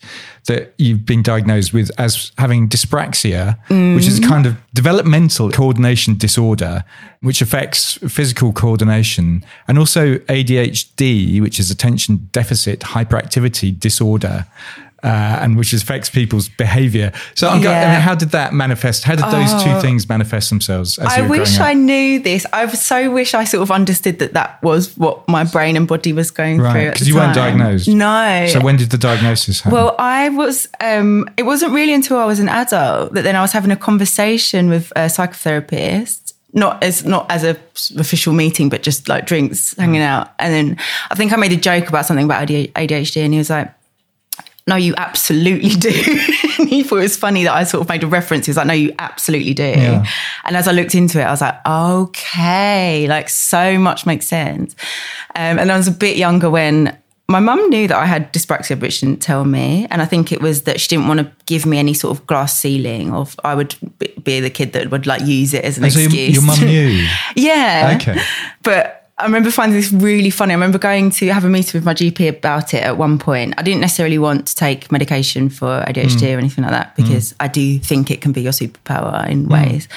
that 0.47 0.73
you've 0.77 1.05
been 1.05 1.21
diagnosed 1.21 1.73
with 1.73 1.91
as 1.97 2.31
having 2.37 2.69
dyspraxia, 2.69 3.57
which 3.95 4.07
is 4.07 4.19
a 4.19 4.21
mm. 4.21 4.29
kind 4.29 4.45
of 4.45 4.55
developmental 4.73 5.51
coordination 5.51 6.17
disorder, 6.17 6.85
which 7.21 7.41
affects 7.41 7.95
physical 8.09 8.53
coordination, 8.53 9.43
and 9.67 9.77
also 9.77 10.15
ADHD, 10.15 11.41
which 11.41 11.59
is 11.59 11.69
attention 11.69 12.29
deficit 12.31 12.79
hyperactivity 12.79 13.77
disorder. 13.77 14.45
Uh, 15.03 15.39
and 15.41 15.57
which 15.57 15.73
affects 15.73 16.09
people's 16.09 16.47
behavior. 16.47 17.11
So, 17.35 17.49
I'm 17.49 17.61
go- 17.61 17.69
I 17.69 17.91
mean, 17.91 17.99
how 17.99 18.15
did 18.15 18.29
that 18.29 18.53
manifest? 18.53 19.03
How 19.03 19.15
did 19.15 19.25
those 19.25 19.61
two 19.61 19.77
things 19.81 20.07
manifest 20.07 20.49
themselves? 20.49 20.97
As 20.97 21.07
I 21.07 21.27
wish? 21.27 21.59
I 21.59 21.73
knew 21.73 22.19
this. 22.19 22.45
I 22.53 22.67
so 22.67 23.11
wish 23.11 23.33
I 23.33 23.43
sort 23.43 23.63
of 23.63 23.69
understood 23.71 24.19
that 24.19 24.31
that 24.33 24.63
was 24.63 24.95
what 24.97 25.27
my 25.27 25.43
brain 25.43 25.75
and 25.75 25.89
body 25.89 26.13
was 26.13 26.31
going 26.31 26.61
Right, 26.61 26.71
through. 26.71 26.91
Because 26.91 27.07
you 27.09 27.15
weren't 27.15 27.35
diagnosed. 27.35 27.89
No. 27.89 28.47
So 28.49 28.61
when 28.61 28.77
did 28.77 28.91
the 28.91 28.97
diagnosis 28.97 29.59
happen? 29.59 29.77
Well, 29.77 29.95
I 29.99 30.29
was. 30.29 30.69
Um, 30.79 31.27
it 31.35 31.43
wasn't 31.43 31.73
really 31.73 31.93
until 31.93 32.17
I 32.17 32.25
was 32.25 32.39
an 32.39 32.47
adult 32.47 33.13
that 33.13 33.23
then 33.23 33.35
I 33.35 33.41
was 33.41 33.51
having 33.51 33.71
a 33.71 33.75
conversation 33.75 34.69
with 34.69 34.91
a 34.95 35.09
psychotherapist. 35.09 36.33
Not 36.55 36.83
as 36.83 37.03
not 37.03 37.29
as 37.31 37.43
a 37.43 37.57
official 37.99 38.31
meeting, 38.31 38.69
but 38.69 38.83
just 38.83 39.09
like 39.09 39.25
drinks, 39.25 39.75
hanging 39.75 40.01
out. 40.03 40.31
And 40.37 40.53
then 40.53 40.77
I 41.09 41.15
think 41.15 41.33
I 41.33 41.35
made 41.35 41.51
a 41.51 41.57
joke 41.57 41.89
about 41.89 42.05
something 42.05 42.25
about 42.25 42.47
ADHD, 42.47 43.23
and 43.25 43.33
he 43.33 43.39
was 43.39 43.49
like, 43.49 43.73
"No, 44.67 44.75
you 44.75 44.93
absolutely 44.97 45.69
do." 45.79 45.89
and 46.59 46.69
he 46.69 46.83
thought 46.83 46.97
it 46.97 47.01
was 47.01 47.17
funny 47.17 47.43
that 47.43 47.53
I 47.53 47.63
sort 47.63 47.81
of 47.81 47.89
made 47.89 48.03
a 48.03 48.07
reference. 48.07 48.45
He 48.45 48.49
was 48.51 48.57
like, 48.57 48.67
"No, 48.67 48.73
you 48.73 48.93
absolutely 48.99 49.53
do." 49.53 49.63
Yeah. 49.63 50.05
And 50.45 50.55
as 50.55 50.67
I 50.67 50.71
looked 50.71 50.95
into 50.95 51.19
it, 51.19 51.23
I 51.23 51.31
was 51.31 51.41
like, 51.41 51.55
"Okay, 51.65 53.07
like 53.07 53.29
so 53.29 53.77
much 53.77 54.05
makes 54.05 54.25
sense." 54.27 54.75
Um, 55.35 55.59
and 55.59 55.71
I 55.71 55.77
was 55.77 55.87
a 55.87 55.91
bit 55.91 56.17
younger 56.17 56.49
when 56.49 56.97
my 57.29 57.39
mum 57.39 57.69
knew 57.69 57.87
that 57.87 57.97
I 57.97 58.05
had 58.05 58.31
dyspraxia, 58.33 58.79
but 58.79 58.91
she 58.91 59.05
didn't 59.05 59.21
tell 59.21 59.45
me. 59.45 59.87
And 59.89 60.01
I 60.01 60.05
think 60.05 60.31
it 60.31 60.41
was 60.41 60.63
that 60.63 60.79
she 60.79 60.87
didn't 60.89 61.07
want 61.07 61.19
to 61.21 61.31
give 61.45 61.65
me 61.65 61.77
any 61.79 61.93
sort 61.93 62.17
of 62.17 62.27
glass 62.27 62.59
ceiling, 62.59 63.13
or 63.13 63.27
I 63.43 63.55
would 63.55 63.75
be- 64.23 64.39
the 64.39 64.49
kid 64.49 64.73
that 64.73 64.91
would 64.91 65.07
like 65.07 65.21
use 65.21 65.53
it 65.53 65.63
as 65.63 65.77
an 65.77 65.89
so 65.89 65.99
your, 65.99 66.07
excuse. 66.09 66.33
your 66.35 66.43
mum 66.43 66.59
knew. 66.59 67.07
yeah. 67.35 67.97
Okay. 67.99 68.21
But 68.61 69.02
I 69.23 69.25
remember 69.25 69.51
finding 69.51 69.77
this 69.79 69.93
really 69.93 70.29
funny. 70.29 70.51
I 70.51 70.55
remember 70.55 70.77
going 70.77 71.09
to 71.11 71.27
have 71.29 71.45
a 71.45 71.49
meeting 71.49 71.77
with 71.77 71.85
my 71.85 71.93
GP 71.93 72.27
about 72.27 72.73
it 72.73 72.83
at 72.83 72.97
one 72.97 73.17
point. 73.17 73.53
I 73.57 73.61
didn't 73.61 73.79
necessarily 73.79 74.17
want 74.17 74.47
to 74.47 74.55
take 74.55 74.91
medication 74.91 75.47
for 75.49 75.81
ADHD 75.87 76.23
mm. 76.23 76.35
or 76.35 76.37
anything 76.39 76.65
like 76.65 76.73
that 76.73 76.93
because 76.97 77.31
mm. 77.31 77.35
I 77.39 77.47
do 77.47 77.79
think 77.79 78.11
it 78.11 78.19
can 78.19 78.33
be 78.33 78.41
your 78.41 78.51
superpower 78.51 79.25
in 79.29 79.45
mm. 79.45 79.51
ways. 79.51 79.87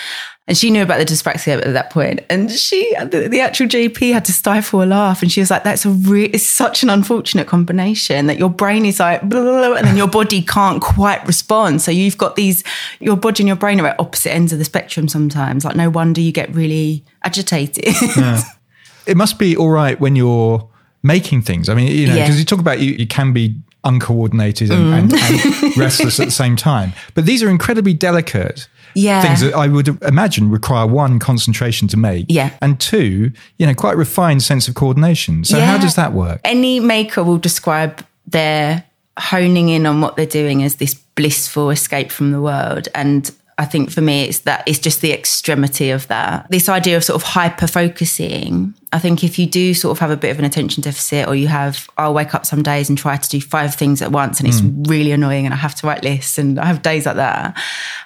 And 0.46 0.56
she 0.56 0.70
knew 0.70 0.84
about 0.84 0.98
the 0.98 1.04
dyspraxia 1.04 1.60
at 1.66 1.72
that 1.72 1.90
point, 1.90 2.20
and 2.30 2.52
she, 2.52 2.94
the, 3.00 3.26
the 3.28 3.40
actual 3.40 3.66
GP, 3.66 4.12
had 4.12 4.24
to 4.26 4.32
stifle 4.32 4.80
a 4.80 4.86
laugh, 4.86 5.20
and 5.20 5.32
she 5.32 5.40
was 5.40 5.50
like, 5.50 5.64
"That's 5.64 5.84
a 5.84 5.90
re- 5.90 6.26
it's 6.26 6.46
such 6.46 6.84
an 6.84 6.88
unfortunate 6.88 7.48
combination 7.48 8.28
that 8.28 8.38
your 8.38 8.48
brain 8.48 8.86
is 8.86 9.00
like, 9.00 9.28
blah, 9.28 9.42
blah, 9.42 9.68
blah, 9.68 9.76
and 9.76 9.88
then 9.88 9.96
your 9.96 10.06
body 10.06 10.42
can't 10.42 10.80
quite 10.80 11.26
respond. 11.26 11.82
So 11.82 11.90
you've 11.90 12.16
got 12.16 12.36
these, 12.36 12.62
your 13.00 13.16
body 13.16 13.42
and 13.42 13.48
your 13.48 13.56
brain 13.56 13.80
are 13.80 13.88
at 13.88 13.98
opposite 13.98 14.30
ends 14.30 14.52
of 14.52 14.60
the 14.60 14.64
spectrum 14.64 15.08
sometimes. 15.08 15.64
Like, 15.64 15.74
no 15.74 15.90
wonder 15.90 16.20
you 16.20 16.30
get 16.30 16.54
really 16.54 17.02
agitated." 17.24 17.92
It 19.06 19.16
must 19.16 19.38
be 19.38 19.56
all 19.56 19.70
right 19.70 19.98
when 20.00 20.16
you're 20.16 20.68
making 21.02 21.42
things. 21.42 21.68
I 21.68 21.74
mean, 21.74 21.88
you 21.88 22.06
know, 22.08 22.14
Yeah. 22.14 22.24
because 22.24 22.38
you 22.38 22.44
talk 22.44 22.58
about 22.60 22.80
you, 22.80 22.92
you 22.92 23.06
can 23.06 23.32
be 23.32 23.54
uncoordinated 23.84 24.70
and, 24.70 24.92
and, 24.94 25.10
Mm. 25.12 25.62
and 25.62 25.76
restless 25.76 26.18
at 26.18 26.26
the 26.26 26.32
same 26.32 26.56
time. 26.56 26.92
But 27.14 27.24
these 27.26 27.42
are 27.42 27.48
incredibly 27.48 27.94
delicate 27.94 28.66
Yeah. 28.94 29.22
things 29.22 29.40
that 29.40 29.54
I 29.54 29.68
would 29.68 30.02
imagine 30.02 30.50
require 30.50 30.86
one 30.86 31.18
concentration 31.20 31.86
to 31.88 31.96
make, 31.96 32.26
Yeah. 32.28 32.50
and 32.60 32.80
two, 32.80 33.30
you 33.58 33.66
know, 33.66 33.74
quite 33.74 33.96
refined 33.96 34.42
sense 34.42 34.66
of 34.68 34.74
coordination. 34.74 35.44
So 35.44 35.60
how 35.60 35.78
does 35.78 35.94
that 35.94 36.12
work? 36.12 36.40
Any 36.44 36.80
maker 36.80 37.22
will 37.22 37.38
describe 37.38 38.04
their 38.26 38.82
honing 39.18 39.68
in 39.68 39.86
on 39.86 40.00
what 40.00 40.16
they're 40.16 40.26
doing 40.26 40.62
as 40.64 40.76
this 40.76 40.94
blissful 41.14 41.70
escape 41.70 42.10
from 42.10 42.32
the 42.32 42.40
world. 42.40 42.88
And 42.94 43.30
I 43.58 43.64
think 43.64 43.90
for 43.90 44.02
me, 44.02 44.24
it's 44.24 44.40
that 44.40 44.62
it's 44.66 44.78
just 44.78 45.00
the 45.00 45.12
extremity 45.12 45.90
of 45.90 46.06
that. 46.08 46.46
This 46.50 46.68
idea 46.68 46.96
of 46.96 47.04
sort 47.04 47.14
of 47.14 47.22
hyper 47.22 47.66
focusing. 47.66 48.74
I 48.92 48.98
think 48.98 49.24
if 49.24 49.38
you 49.38 49.46
do 49.46 49.72
sort 49.72 49.92
of 49.92 49.98
have 50.00 50.10
a 50.10 50.16
bit 50.16 50.30
of 50.30 50.38
an 50.38 50.44
attention 50.44 50.82
deficit, 50.82 51.26
or 51.26 51.34
you 51.34 51.48
have, 51.48 51.88
I'll 51.96 52.12
wake 52.12 52.34
up 52.34 52.44
some 52.44 52.62
days 52.62 52.90
and 52.90 52.98
try 52.98 53.16
to 53.16 53.28
do 53.28 53.40
five 53.40 53.74
things 53.74 54.02
at 54.02 54.12
once, 54.12 54.40
and 54.40 54.48
it's 54.48 54.60
really 54.88 55.10
annoying, 55.10 55.46
and 55.46 55.54
I 55.54 55.56
have 55.56 55.74
to 55.76 55.86
write 55.86 56.04
lists, 56.04 56.36
and 56.36 56.58
I 56.58 56.66
have 56.66 56.82
days 56.82 57.06
like 57.06 57.16
that. 57.16 57.58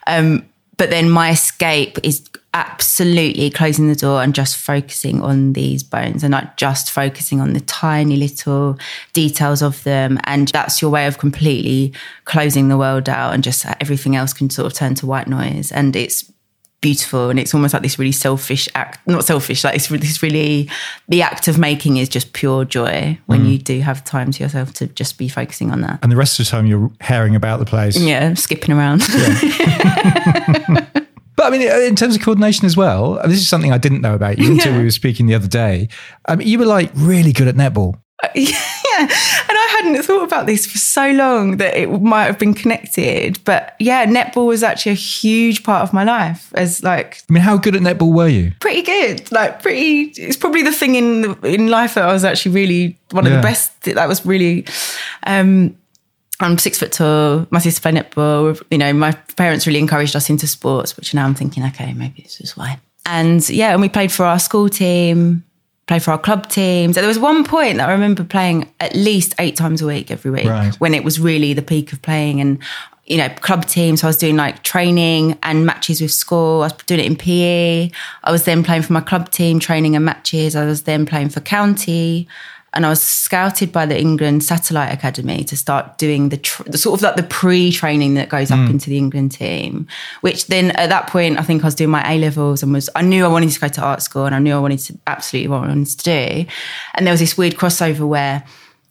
Um, 0.07 0.49
but 0.77 0.89
then 0.89 1.11
my 1.11 1.31
escape 1.31 1.99
is 2.05 2.30
absolutely 2.53 3.49
closing 3.51 3.89
the 3.89 3.95
door 3.95 4.23
and 4.23 4.35
just 4.35 4.57
focusing 4.57 5.23
on 5.23 5.53
these 5.53 5.83
bones 5.85 6.25
and 6.25 6.33
not 6.33 6.57
just 6.57 6.91
focusing 6.91 7.41
on 7.41 7.53
the 7.53 7.61
tiny 7.61 8.17
little 8.17 8.77
details 9.13 9.63
of 9.63 9.83
them. 9.85 10.19
And 10.25 10.49
that's 10.49 10.83
your 10.83 10.91
way 10.91 11.07
of 11.07 11.19
completely 11.19 11.93
closing 12.25 12.69
the 12.69 12.77
world 12.77 13.09
out 13.09 13.35
and 13.35 13.45
just 13.45 13.65
everything 13.81 14.17
else 14.17 14.33
can 14.33 14.51
sort 14.51 14.67
of 14.67 14.75
turn 14.75 14.95
to 14.97 15.07
white 15.07 15.29
noise. 15.29 15.71
And 15.71 15.95
it's 15.95 16.31
beautiful 16.81 17.29
and 17.29 17.39
it's 17.39 17.53
almost 17.55 17.75
like 17.75 17.83
this 17.83 17.99
really 17.99 18.11
selfish 18.11 18.67
act 18.75 19.07
not 19.07 19.23
selfish 19.23 19.63
like 19.65 19.75
it's 19.75 19.89
this 19.89 20.23
really 20.23 20.67
the 21.11 21.21
act 21.21 21.47
of 21.47 21.59
making 21.59 21.99
is 21.99 22.09
just 22.09 22.33
pure 22.33 22.65
joy 22.65 23.19
when 23.27 23.41
Mm. 23.45 23.51
you 23.53 23.59
do 23.59 23.81
have 23.83 24.03
time 24.03 24.31
to 24.33 24.43
yourself 24.43 24.73
to 24.73 24.87
just 24.87 25.19
be 25.19 25.29
focusing 25.29 25.71
on 25.71 25.83
that 25.83 25.99
And 26.03 26.11
the 26.11 26.17
rest 26.17 26.41
of 26.41 26.47
the 26.47 26.51
time 26.51 26.65
you're 26.65 26.91
herring 27.03 27.37
about 27.37 27.59
the 27.59 27.67
place. 27.67 27.99
yeah 27.99 28.33
skipping 28.33 28.75
around 28.75 29.03
But 31.41 31.55
I 31.55 31.57
mean, 31.57 31.67
uh, 31.71 31.79
in 31.79 31.97
terms 31.97 32.15
of 32.17 32.21
coordination 32.21 32.67
as 32.67 32.77
well, 32.77 33.17
and 33.17 33.33
this 33.33 33.39
is 33.41 33.49
something 33.49 33.73
I 33.73 33.79
didn't 33.79 34.03
know 34.03 34.15
about 34.15 34.39
you 34.39 34.51
until 34.53 34.77
we 34.77 34.85
were 34.85 34.91
speaking 34.91 35.25
the 35.27 35.35
other 35.35 35.49
day. 35.49 35.89
I 36.27 36.37
mean, 36.37 36.47
you 36.47 36.59
were 36.59 36.67
like 36.67 36.91
really 36.95 37.33
good 37.33 37.49
at 37.49 37.55
netball. 37.55 37.95
Uh, 38.23 38.29
yeah 38.35 39.01
and 39.01 39.57
i 39.65 39.77
hadn't 39.81 40.03
thought 40.03 40.23
about 40.25 40.45
this 40.45 40.67
for 40.67 40.77
so 40.77 41.11
long 41.13 41.57
that 41.57 41.75
it 41.75 41.87
might 42.03 42.25
have 42.25 42.39
been 42.39 42.53
connected 42.53 43.43
but 43.47 43.75
yeah 43.79 44.05
netball 44.05 44.47
was 44.47 44.63
actually 44.63 44.93
a 44.93 44.95
huge 44.95 45.63
part 45.63 45.83
of 45.83 45.95
my 45.95 46.05
life 46.05 46.53
as 46.55 46.83
like 46.83 47.23
I 47.31 47.33
mean, 47.33 47.43
how 47.43 47.57
good 47.57 47.75
at 47.75 47.81
netball 47.81 48.13
were 48.13 48.29
you? 48.29 48.53
pretty 48.61 48.83
good. 48.83 49.33
Like 49.33 49.63
pretty, 49.63 50.13
it's 50.19 50.37
probably 50.37 50.61
the 50.63 50.73
thing 50.73 50.97
in 50.97 51.35
in 51.45 51.69
life 51.69 51.95
that 51.95 52.05
I 52.07 52.13
was 52.13 52.23
actually 52.25 52.55
really 52.55 52.99
one 53.13 53.25
of 53.27 53.33
Yeah. 53.33 53.39
the 53.41 53.43
best. 53.43 53.81
That 53.85 54.07
was 54.07 54.27
really. 54.27 54.67
Um, 55.27 55.77
I'm 56.41 56.59
six 56.59 56.79
foot 56.79 56.93
tall. 56.93 57.47
My 57.51 57.59
sister 57.59 57.81
played 57.81 57.95
netball. 57.95 58.61
You 58.71 58.79
know, 58.79 58.93
my 58.93 59.13
parents 59.37 59.67
really 59.67 59.79
encouraged 59.79 60.17
us 60.17 60.31
into 60.31 60.47
sports, 60.47 60.97
which 60.97 61.15
now 61.15 61.25
I'm 61.27 61.35
thinking, 61.35 61.65
okay, 61.67 61.93
maybe 61.93 62.23
this 62.23 62.41
is 62.41 62.57
why. 62.57 62.79
And 63.07 63.49
yeah, 63.49 63.73
and 63.73 63.81
we 63.81 63.89
played 63.89 64.13
for 64.13 64.25
our 64.25 64.39
school 64.39 64.69
team, 64.69 65.45
played 65.87 66.03
for 66.03 66.13
our 66.13 66.19
club 66.19 66.49
teams. 66.49 66.97
And 66.97 67.03
there 67.03 67.09
was 67.09 67.19
one 67.19 67.45
point 67.45 67.77
that 67.79 67.89
I 67.89 67.93
remember 67.93 68.25
playing 68.25 68.71
at 68.81 68.95
least 68.95 69.35
eight 69.39 69.57
times 69.57 69.83
a 69.83 69.87
week 69.87 70.11
every 70.11 70.31
week 70.31 70.47
Right. 70.47 70.75
when 70.77 70.95
it 70.95 71.05
was 71.05 71.19
really 71.21 71.53
the 71.53 71.63
peak 71.63 71.93
of 71.93 72.01
playing 72.03 72.41
and 72.41 72.59
you 73.07 73.17
know 73.17 73.29
club 73.41 73.65
teams 73.67 74.03
so 74.03 74.07
i 74.07 74.09
was 74.09 74.17
doing 74.19 74.37
like 74.37 74.63
training 74.63 75.37
and 75.43 75.67
matches 75.67 76.01
with 76.01 76.13
school 76.13 76.61
i 76.63 76.67
was 76.67 76.73
doing 76.87 77.01
it 77.01 77.07
in 77.07 77.17
pe 77.17 77.91
i 78.23 78.31
was 78.31 78.45
then 78.45 78.63
playing 78.63 78.83
for 78.83 78.93
my 78.93 79.01
club 79.01 79.29
team 79.31 79.59
training 79.59 79.97
and 79.97 80.05
matches 80.05 80.55
i 80.55 80.65
was 80.65 80.83
then 80.85 81.05
playing 81.07 81.29
for 81.29 81.41
county 81.41 82.29
and 82.73 82.87
I 82.87 82.89
was 82.91 83.03
scouted 83.03 83.73
by 83.73 83.85
the 83.85 83.99
England 83.99 84.45
Satellite 84.45 84.93
Academy 84.93 85.43
to 85.45 85.57
start 85.57 85.99
doing 85.99 86.29
the, 86.29 86.37
tr- 86.37 86.63
the 86.65 86.79
sort 86.79 86.99
of 86.99 87.03
like 87.03 87.17
the 87.17 87.25
pre-training 87.25 88.15
that 88.15 88.29
goes 88.29 88.51
up 88.51 88.61
mm. 88.61 88.71
into 88.71 88.91
the 88.91 88.97
England 88.97 89.33
team. 89.33 89.89
Which 90.21 90.47
then 90.47 90.71
at 90.73 90.89
that 90.89 91.09
point, 91.09 91.39
I 91.39 91.43
think 91.43 91.65
I 91.65 91.67
was 91.67 91.75
doing 91.75 91.91
my 91.91 92.09
A 92.13 92.19
levels 92.19 92.63
and 92.63 92.73
was 92.73 92.89
I 92.95 93.03
knew 93.03 93.25
I 93.25 93.29
wanted 93.29 93.51
to 93.51 93.61
go 93.61 93.69
to 93.69 93.83
art 93.83 94.03
school 94.03 94.25
and 94.25 94.35
I 94.35 94.39
knew 94.39 94.55
I 94.55 94.61
wanted 94.61 94.79
to 94.81 94.99
absolutely 95.09 95.49
what 95.49 95.65
I 95.65 95.69
wanted 95.69 95.99
to 95.99 96.05
do. 96.05 96.47
And 96.95 97.07
there 97.07 97.13
was 97.13 97.21
this 97.21 97.37
weird 97.37 97.55
crossover 97.55 98.07
where 98.07 98.45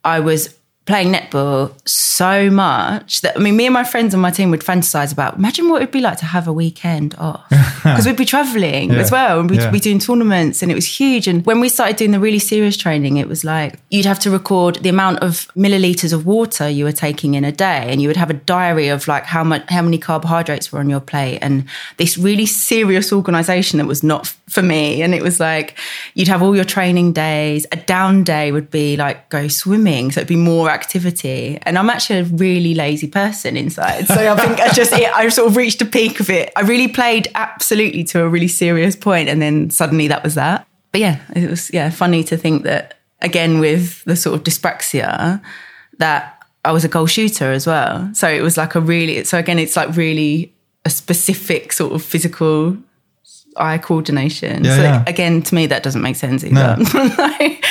I 0.04 0.20
was 0.20 0.54
playing 0.90 1.14
netball 1.14 1.72
so 1.88 2.50
much 2.50 3.22
that 3.22 3.38
I 3.38 3.40
mean, 3.40 3.56
me 3.56 3.66
and 3.68 3.74
my 3.74 3.84
friends 3.84 4.14
on 4.16 4.20
my 4.20 4.32
team 4.32 4.50
would 4.52 4.62
fantasize 4.62 5.14
about. 5.14 5.36
Imagine 5.38 5.70
what 5.70 5.82
it'd 5.82 5.92
be 5.92 6.02
like 6.02 6.18
to 6.18 6.26
have 6.26 6.48
a 6.48 6.54
weekend 6.54 7.16
off 7.20 7.48
because 7.84 8.06
we'd 8.08 8.18
be 8.18 8.26
traveling 8.26 8.92
as 8.92 9.12
well 9.12 9.40
and 9.40 9.50
we'd 9.50 9.60
Yeah. 9.62 9.70
be 9.72 9.80
doing 9.80 10.00
tournaments 10.00 10.62
and 10.64 10.72
it 10.72 10.76
was 10.76 10.86
huge. 11.00 11.28
And 11.28 11.46
when 11.46 11.60
we 11.60 11.70
started 11.70 11.96
doing 11.96 12.12
the 12.12 12.20
really 12.20 12.40
serious 12.40 12.76
training, 12.76 13.18
it 13.18 13.28
was 13.28 13.44
like 13.46 13.80
you'd 13.90 14.06
have 14.08 14.20
to 14.22 14.32
record 14.32 14.76
the 14.78 14.90
amount 14.90 15.20
of 15.20 15.48
milliliters 15.56 16.12
of 16.12 16.26
water 16.26 16.68
you 16.68 16.84
were 16.86 16.92
taking 17.08 17.36
in 17.36 17.44
a 17.46 17.52
day, 17.52 17.86
and 17.92 18.02
you 18.02 18.08
would 18.10 18.18
have 18.18 18.30
a 18.32 18.40
diary 18.56 18.88
of 18.90 19.08
like 19.08 19.26
how 19.26 19.44
much, 19.44 19.64
how 19.70 19.82
many 19.84 19.98
carbohydrates 20.00 20.72
were 20.72 20.80
on 20.80 20.90
your 20.90 21.00
plate, 21.00 21.38
and 21.42 21.66
this 21.98 22.18
really 22.18 22.46
serious 22.48 23.14
organization 23.14 23.78
that 23.78 23.86
was 23.86 24.02
not 24.04 24.22
f- 24.26 24.42
for 24.50 24.62
me. 24.64 25.02
And 25.04 25.14
it 25.14 25.22
was 25.22 25.40
like 25.40 25.78
you'd 26.16 26.28
have 26.28 26.42
all 26.42 26.56
your 26.56 26.66
training 26.66 27.14
days. 27.14 27.66
A 27.72 27.76
down 27.78 28.24
day 28.24 28.52
would 28.52 28.72
be 28.72 28.98
like 28.98 29.30
go 29.30 29.48
swimming, 29.48 30.12
so 30.12 30.20
it'd 30.22 30.28
be 30.28 30.36
more 30.36 30.70
activity. 30.80 31.60
And 31.64 31.78
I'm 31.78 31.90
actually 31.90 32.20
a 32.20 32.24
really 32.24 32.74
lazy 32.74 33.08
person 33.08 33.58
inside, 33.58 34.08
so 34.08 34.16
I 34.16 34.36
think 34.36 34.60
I 34.60 34.70
just 34.72 34.94
it, 34.94 35.12
I 35.14 35.28
sort 35.30 35.48
of 35.50 35.56
reached 35.56 35.82
a 35.82 35.86
peak 35.86 36.20
of 36.20 36.30
it. 36.30 36.52
I 36.56 36.62
really 36.62 36.88
played 36.88 37.28
absolutely 37.36 38.04
to 38.06 38.24
a 38.24 38.30
really 38.30 38.48
serious 38.48 38.96
point, 38.96 39.30
and 39.30 39.42
then 39.42 39.70
suddenly 39.70 40.08
that 40.08 40.24
was 40.24 40.36
that. 40.36 40.68
But 40.92 41.02
yeah, 41.02 41.20
it 41.36 41.50
was 41.50 41.72
yeah 41.74 41.90
funny 41.90 42.24
to 42.26 42.38
think 42.38 42.64
that 42.64 42.96
again 43.22 43.60
with 43.60 44.04
the 44.06 44.16
sort 44.16 44.36
of 44.36 44.44
dyspraxia 44.44 45.42
that 45.98 46.40
I 46.66 46.72
was 46.72 46.84
a 46.84 46.88
goal 46.88 47.08
shooter 47.08 47.52
as 47.52 47.68
well. 47.68 48.10
So 48.14 48.28
it 48.30 48.42
was 48.42 48.58
like 48.58 48.76
a 48.76 48.82
really 48.82 49.24
so 49.24 49.38
again 49.38 49.60
it's 49.60 49.76
like 49.76 49.96
really 49.96 50.54
a 50.86 50.90
specific 50.90 51.74
sort 51.74 51.94
of 51.94 52.02
physical 52.02 52.78
eye 53.60 53.78
coordination. 53.78 54.64
Yeah, 54.64 54.76
so 54.76 54.82
yeah. 54.82 55.04
again 55.08 55.42
to 55.44 55.56
me 55.56 55.68
that 55.68 55.84
doesn't 55.84 56.02
make 56.02 56.16
sense 56.16 56.44
either. 56.44 56.78
Like, 57.18 57.66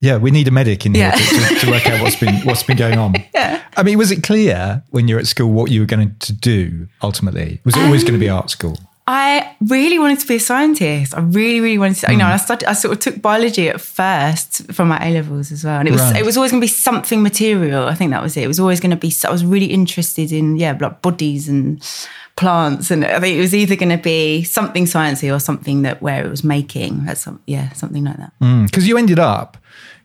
Yeah, 0.00 0.18
we 0.18 0.30
need 0.30 0.46
a 0.46 0.50
medic 0.52 0.86
in 0.86 0.94
here 0.94 1.12
Yeah. 1.12 1.16
to, 1.16 1.66
to, 1.66 1.70
work 1.70 1.86
out 1.86 2.00
what's 2.02 2.16
been 2.16 2.34
what's 2.44 2.62
been 2.62 2.76
going 2.76 2.98
on. 2.98 3.14
Yeah. 3.34 3.62
I 3.76 3.82
mean, 3.82 3.98
was 3.98 4.10
it 4.10 4.22
clear 4.22 4.82
when 4.90 5.06
you 5.06 5.14
were 5.14 5.20
at 5.20 5.26
school 5.26 5.52
what 5.52 5.70
you 5.70 5.80
were 5.80 5.86
going 5.86 6.14
to 6.18 6.32
do 6.32 6.88
ultimately? 7.02 7.60
Was 7.64 7.76
it 7.76 7.82
always 7.84 8.02
going 8.02 8.14
to 8.14 8.18
be 8.18 8.28
art 8.28 8.50
school? 8.50 8.76
I 9.10 9.56
really 9.62 9.98
wanted 9.98 10.20
to 10.20 10.26
be 10.26 10.34
a 10.34 10.40
scientist. 10.40 11.16
I 11.16 11.20
really, 11.20 11.60
really 11.60 11.78
wanted 11.78 11.96
to. 12.04 12.12
You 12.12 12.18
know, 12.18 12.26
I 12.26 12.36
started. 12.36 12.68
I 12.68 12.74
sort 12.74 12.92
of 12.92 13.00
took 13.00 13.22
biology 13.22 13.70
at 13.70 13.80
first 13.80 14.70
from 14.72 14.88
my 14.88 14.98
A 15.02 15.10
levels 15.14 15.50
as 15.50 15.64
well, 15.64 15.78
and 15.80 15.88
it 15.88 15.92
was 15.92 16.02
Right. 16.02 16.16
it 16.20 16.26
was 16.26 16.36
always 16.36 16.50
going 16.52 16.60
to 16.60 16.64
be 16.64 16.68
something 16.68 17.22
material. 17.22 17.88
I 17.88 17.94
think 17.94 18.10
that 18.10 18.22
was 18.22 18.36
it. 18.36 18.42
It 18.44 18.48
was 18.48 18.60
always 18.60 18.80
going 18.80 18.90
to 18.90 18.96
be. 18.96 19.10
I 19.26 19.30
was 19.30 19.46
really 19.46 19.66
interested 19.72 20.30
in 20.30 20.58
yeah, 20.58 20.76
like 20.78 21.00
bodies 21.00 21.48
and 21.48 21.80
plants, 22.36 22.90
and 22.90 23.02
I 23.02 23.18
think 23.18 23.36
it 23.38 23.40
was 23.40 23.54
either 23.54 23.76
going 23.76 23.96
to 23.96 24.02
be 24.02 24.42
something 24.44 24.84
sciencey 24.84 25.34
or 25.34 25.40
something 25.40 25.82
that 25.82 26.02
where 26.02 26.22
it 26.22 26.28
was 26.28 26.44
making. 26.44 27.06
That's 27.06 27.22
some, 27.22 27.40
yeah, 27.46 27.72
something 27.72 28.04
like 28.04 28.18
that. 28.18 28.32
Because 28.66 28.86
you 28.86 28.98
ended 28.98 29.18
up 29.18 29.56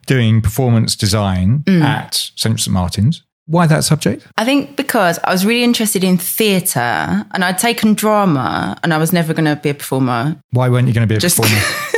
doing 0.07 0.41
performance 0.41 0.95
design 0.95 1.63
Mm. 1.65 1.81
at 1.83 2.31
St 2.35 2.69
Martin's. 2.69 3.21
Why 3.45 3.67
that 3.67 3.83
subject? 3.83 4.25
I 4.37 4.45
think 4.45 4.77
because 4.77 5.19
I 5.23 5.31
was 5.31 5.45
really 5.45 5.63
interested 5.63 6.03
in 6.03 6.17
theatre 6.17 6.79
and 6.79 7.43
I'd 7.43 7.57
taken 7.57 7.93
drama 7.93 8.77
and 8.83 8.93
I 8.93 8.97
was 8.97 9.11
never 9.11 9.33
going 9.33 9.45
to 9.45 9.57
be 9.57 9.69
a 9.69 9.73
performer. 9.73 10.41
Why 10.51 10.69
weren't 10.69 10.87
you 10.87 10.93
going 10.93 11.07
to 11.07 11.11
be 11.11 11.15
a 11.15 11.19
Just- 11.19 11.37
performer? 11.41 11.61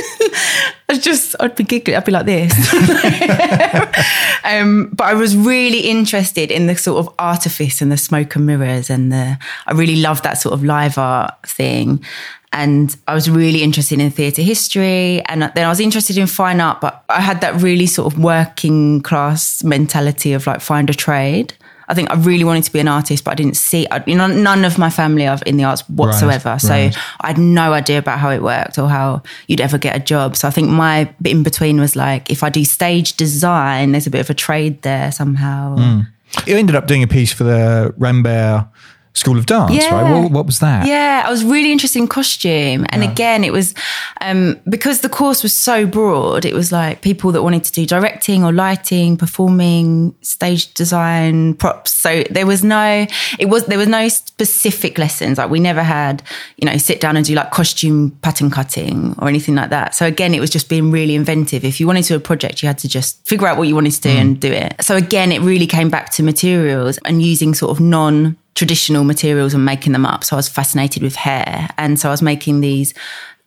I 0.88 1.00
just, 1.00 1.36
I'd 1.40 1.56
be 1.56 1.64
giggling, 1.64 1.98
I'd 1.98 2.06
be 2.06 2.12
like 2.12 2.28
this. 2.28 2.54
um, 4.44 4.92
but 4.94 5.06
I 5.06 5.14
was 5.16 5.36
really 5.36 5.80
interested 5.80 6.52
in 6.52 6.68
the 6.68 6.76
sort 6.78 7.06
of 7.06 7.14
artifice 7.18 7.82
and 7.82 7.92
the 7.92 7.98
smoke 7.98 8.36
and 8.36 8.46
mirrors 8.46 8.92
and 8.92 9.12
the, 9.12 9.38
I 9.66 9.72
really 9.74 9.96
loved 9.96 10.24
that 10.24 10.36
sort 10.36 10.54
of 10.54 10.64
live 10.64 11.00
art 11.00 11.34
thing. 11.48 12.04
And 12.56 12.96
I 13.06 13.14
was 13.14 13.30
really 13.30 13.64
interested 13.64 14.00
in 14.00 14.10
theatre 14.12 14.42
history. 14.42 15.22
And 15.26 15.42
then 15.42 15.66
I 15.66 15.68
was 15.68 15.82
interested 15.82 16.18
in 16.18 16.26
fine 16.26 16.62
art, 16.62 16.80
but 16.80 17.04
I 17.10 17.20
had 17.20 17.42
that 17.42 17.62
really 17.62 17.86
sort 17.86 18.14
of 18.14 18.18
working 18.18 19.02
class 19.02 19.62
mentality 19.62 20.32
of 20.32 20.48
like 20.48 20.62
find 20.62 20.90
a 20.90 20.94
trade. 20.94 21.54
I 21.90 21.94
think 21.94 22.10
I 22.10 22.16
really 22.16 22.46
wanted 22.46 22.64
to 22.64 22.72
be 22.72 22.80
an 22.80 22.88
artist, 22.88 23.26
but 23.26 23.32
I 23.32 23.36
didn't 23.36 23.58
see, 23.58 23.86
I, 23.92 24.02
you 24.08 24.16
know, 24.16 24.28
none 24.28 24.64
of 24.64 24.78
my 24.78 24.90
family 24.90 25.28
are 25.28 25.38
in 25.46 25.58
the 25.58 25.66
arts 25.66 25.82
whatsoever. 25.90 26.58
so 26.58 26.70
right. 26.70 26.98
I 27.20 27.28
had 27.28 27.38
no 27.38 27.74
idea 27.74 28.00
about 28.00 28.20
how 28.20 28.32
it 28.32 28.42
worked 28.42 28.80
or 28.80 28.88
how 28.88 29.22
you'd 29.48 29.62
ever 29.62 29.78
get 29.78 29.94
a 29.94 30.00
job. 30.00 30.38
So 30.38 30.48
I 30.48 30.52
think 30.52 30.70
my 30.70 31.14
bit 31.22 31.34
in 31.34 31.44
between 31.44 31.80
was 31.80 31.98
like, 31.98 32.32
if 32.32 32.42
I 32.42 32.50
do 32.50 32.64
stage 32.64 33.18
design, 33.18 33.92
there's 33.92 34.08
a 34.08 34.10
bit 34.10 34.22
of 34.22 34.30
a 34.30 34.34
trade 34.34 34.82
there 34.82 35.12
somehow. 35.12 35.76
Hmm. 35.76 36.00
you 36.48 36.56
ended 36.56 36.76
up 36.76 36.88
doing 36.88 37.04
a 37.04 37.08
piece 37.08 37.34
for 37.34 37.44
the 37.44 37.94
Rambert 37.98 38.66
School 39.16 39.38
of 39.38 39.46
Dance, 39.46 39.72
Yeah. 39.74 39.94
right? 39.94 40.22
What, 40.24 40.32
what 40.32 40.46
was 40.46 40.60
that? 40.60 40.86
Yeah, 40.86 41.24
I 41.26 41.32
was 41.32 41.44
really 41.46 41.72
interested 41.72 42.00
in 42.00 42.08
costume. 42.08 42.86
And 42.90 43.02
again, 43.02 43.44
it 43.46 43.54
was 43.54 43.74
um, 44.20 44.60
because 44.70 45.00
the 45.02 45.10
course 45.10 45.42
was 45.42 45.54
so 45.56 45.86
broad, 45.88 46.44
it 46.44 46.54
was 46.54 46.72
like 46.72 47.02
people 47.02 47.32
that 47.32 47.42
wanted 47.42 47.64
to 47.64 47.72
do 47.72 47.86
directing 47.86 48.44
or 48.44 48.52
lighting, 48.52 49.16
performing, 49.16 50.14
stage 50.22 50.74
design, 50.74 51.54
props. 51.54 51.92
So 51.92 52.24
there 52.30 52.46
was 52.46 52.62
no, 52.64 53.08
it 53.40 53.46
was, 53.46 53.66
there 53.68 53.78
was 53.78 53.88
no 53.88 54.10
specific 54.10 54.98
lessons. 54.98 55.38
Like 55.38 55.50
we 55.50 55.62
never 55.62 55.82
had, 55.82 56.22
you 56.58 56.66
know, 56.70 56.76
sit 56.78 57.00
down 57.00 57.16
and 57.16 57.26
do 57.26 57.36
like 57.36 57.52
costume 57.52 58.12
pattern 58.22 58.52
cutting 58.52 59.16
or 59.20 59.30
anything 59.30 59.56
like 59.56 59.70
that. 59.70 59.96
So 59.96 60.06
again, 60.06 60.34
it 60.34 60.42
was 60.42 60.50
just 60.50 60.68
being 60.68 60.92
really 60.92 61.16
inventive. 61.16 61.64
If 61.64 61.80
you 61.80 61.88
wanted 61.88 62.04
to 62.04 62.10
do 62.10 62.18
a 62.18 62.20
project, 62.20 62.62
you 62.62 62.68
had 62.68 62.78
to 62.80 62.90
just 62.90 63.26
figure 63.26 63.48
out 63.48 63.58
what 63.58 63.70
you 63.70 63.76
wanted 63.76 63.94
to 63.94 64.02
do 64.02 64.10
and 64.10 64.40
do 64.40 64.52
it. 64.52 64.76
So 64.82 64.98
again, 64.98 65.32
it 65.32 65.40
really 65.42 65.68
came 65.68 65.90
back 65.90 66.10
to 66.12 66.24
materials 66.24 67.00
and 67.06 67.22
using 67.22 67.54
sort 67.54 67.72
of 67.72 67.80
non 67.80 68.36
traditional 68.56 69.04
materials 69.04 69.54
and 69.54 69.64
making 69.66 69.94
them 69.94 70.06
up. 70.06 70.24
So 70.24 70.36
I 70.36 70.38
was 70.38 70.50
fascinated 70.50 71.04
with 71.04 71.16
hair. 71.16 71.70
And 71.78 72.00
so 72.00 72.10
I 72.10 72.12
was 72.12 72.22
making 72.22 72.62
these 72.62 72.94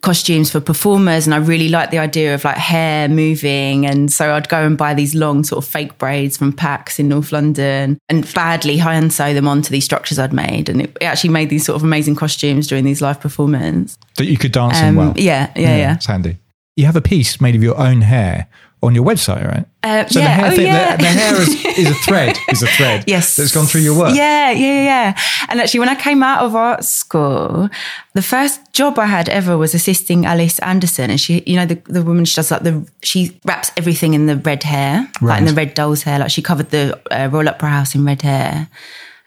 costumes 0.01 0.49
for 0.49 0.61
performers 0.61 1.27
and 1.27 1.33
I 1.33 1.39
really 1.39 1.67
liked 1.67 1.91
the 1.91 1.97
idea 1.97 2.33
of 2.33 2.45
like 2.45 2.55
hair 2.55 3.09
moving 3.09 3.85
and 3.85 4.09
so 4.09 4.33
I'd 4.33 4.47
go 4.47 4.65
and 4.65 4.77
buy 4.77 4.93
these 4.93 5.13
long 5.13 5.43
sort 5.43 5.61
of 5.61 5.69
fake 5.69 5.97
braids 5.97 6.37
from 6.37 6.53
Paks 6.53 6.99
in 6.99 7.09
North 7.09 7.33
London 7.33 7.97
and 8.07 8.33
badly 8.33 8.77
hand 8.77 9.11
sew 9.11 9.33
them 9.33 9.45
onto 9.45 9.71
these 9.71 9.83
structures 9.83 10.17
I'd 10.17 10.31
made 10.31 10.69
and 10.69 10.83
it 10.83 10.97
actually 11.01 11.31
made 11.31 11.49
these 11.49 11.65
sort 11.65 11.75
of 11.75 11.83
amazing 11.83 12.15
costumes 12.15 12.65
during 12.65 12.85
these 12.85 13.01
live 13.01 13.19
performances. 13.19 13.97
That 14.15 14.27
you 14.27 14.37
could 14.37 14.53
dance 14.53 14.79
in 14.79 14.85
Um, 14.89 14.95
well. 14.95 15.13
yeah, 15.17 15.51
yeah, 15.57 15.75
yeah. 15.75 15.95
It's 15.95 16.05
handy. 16.05 16.37
You 16.77 16.85
have 16.85 16.95
a 16.95 17.01
piece 17.01 17.41
made 17.41 17.55
of 17.55 17.61
your 17.63 17.77
own 17.77 17.99
hair 17.99 18.47
on 18.81 18.95
your 18.95 19.03
website, 19.03 19.45
right? 19.45 19.65
Uh, 19.83 20.07
So 20.07 20.19
yeah. 20.19 20.25
the 20.25 20.31
hair, 20.31 20.51
oh, 20.51 20.55
thing, 20.55 20.65
yeah. 20.67 20.95
the, 20.95 21.03
the 21.03 21.09
hair 21.09 21.41
is, 21.41 21.65
is 21.77 21.89
a 21.91 21.93
thread, 22.05 22.37
is 22.49 22.63
a 22.63 22.67
thread. 22.67 23.03
Yes. 23.07 23.35
That's 23.35 23.53
gone 23.53 23.65
through 23.65 23.81
your 23.81 23.97
work. 23.97 24.15
Yeah, 24.15 24.51
yeah, 24.51 24.83
yeah. 24.83 25.19
And 25.49 25.59
actually, 25.59 25.81
when 25.81 25.89
I 25.89 25.95
came 25.95 26.23
out 26.23 26.43
of 26.45 26.55
art 26.55 26.85
school, 26.85 27.69
the 28.13 28.21
first 28.21 28.61
job 28.71 28.97
I 28.97 29.05
had 29.05 29.27
ever 29.27 29.57
was 29.57 29.73
assisting 29.73 30.25
Alice 30.25 30.59
Anderson. 30.59 31.09
And 31.09 31.19
she, 31.19 31.43
you 31.45 31.55
know, 31.57 31.65
the, 31.65 31.75
the 31.85 32.03
woman, 32.03 32.23
she 32.25 32.35
does 32.35 32.51
like 32.51 32.63
the, 32.63 32.87
she 33.03 33.37
wraps 33.45 33.71
everything 33.75 34.13
in 34.13 34.27
the 34.27 34.37
red 34.37 34.63
hair, 34.63 35.09
like 35.21 35.39
in 35.39 35.45
the 35.45 35.53
red 35.53 35.73
doll's 35.73 36.03
hair. 36.03 36.19
Like 36.19 36.31
she 36.31 36.41
covered 36.41 36.69
the 36.69 36.99
uh, 37.11 37.27
Royal 37.27 37.49
Opera 37.49 37.69
House 37.69 37.95
in 37.95 38.05
red 38.05 38.21
hair. 38.21 38.69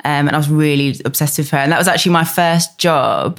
Um, 0.05 0.27
and 0.27 0.31
I 0.31 0.37
was 0.37 0.49
really 0.49 1.01
obsessed 1.05 1.39
with 1.39 1.51
her. 1.51 1.59
And 1.59 1.71
that 1.73 1.79
was 1.79 1.89
actually 1.89 2.13
my 2.13 2.25
first 2.25 2.79
job 2.79 3.39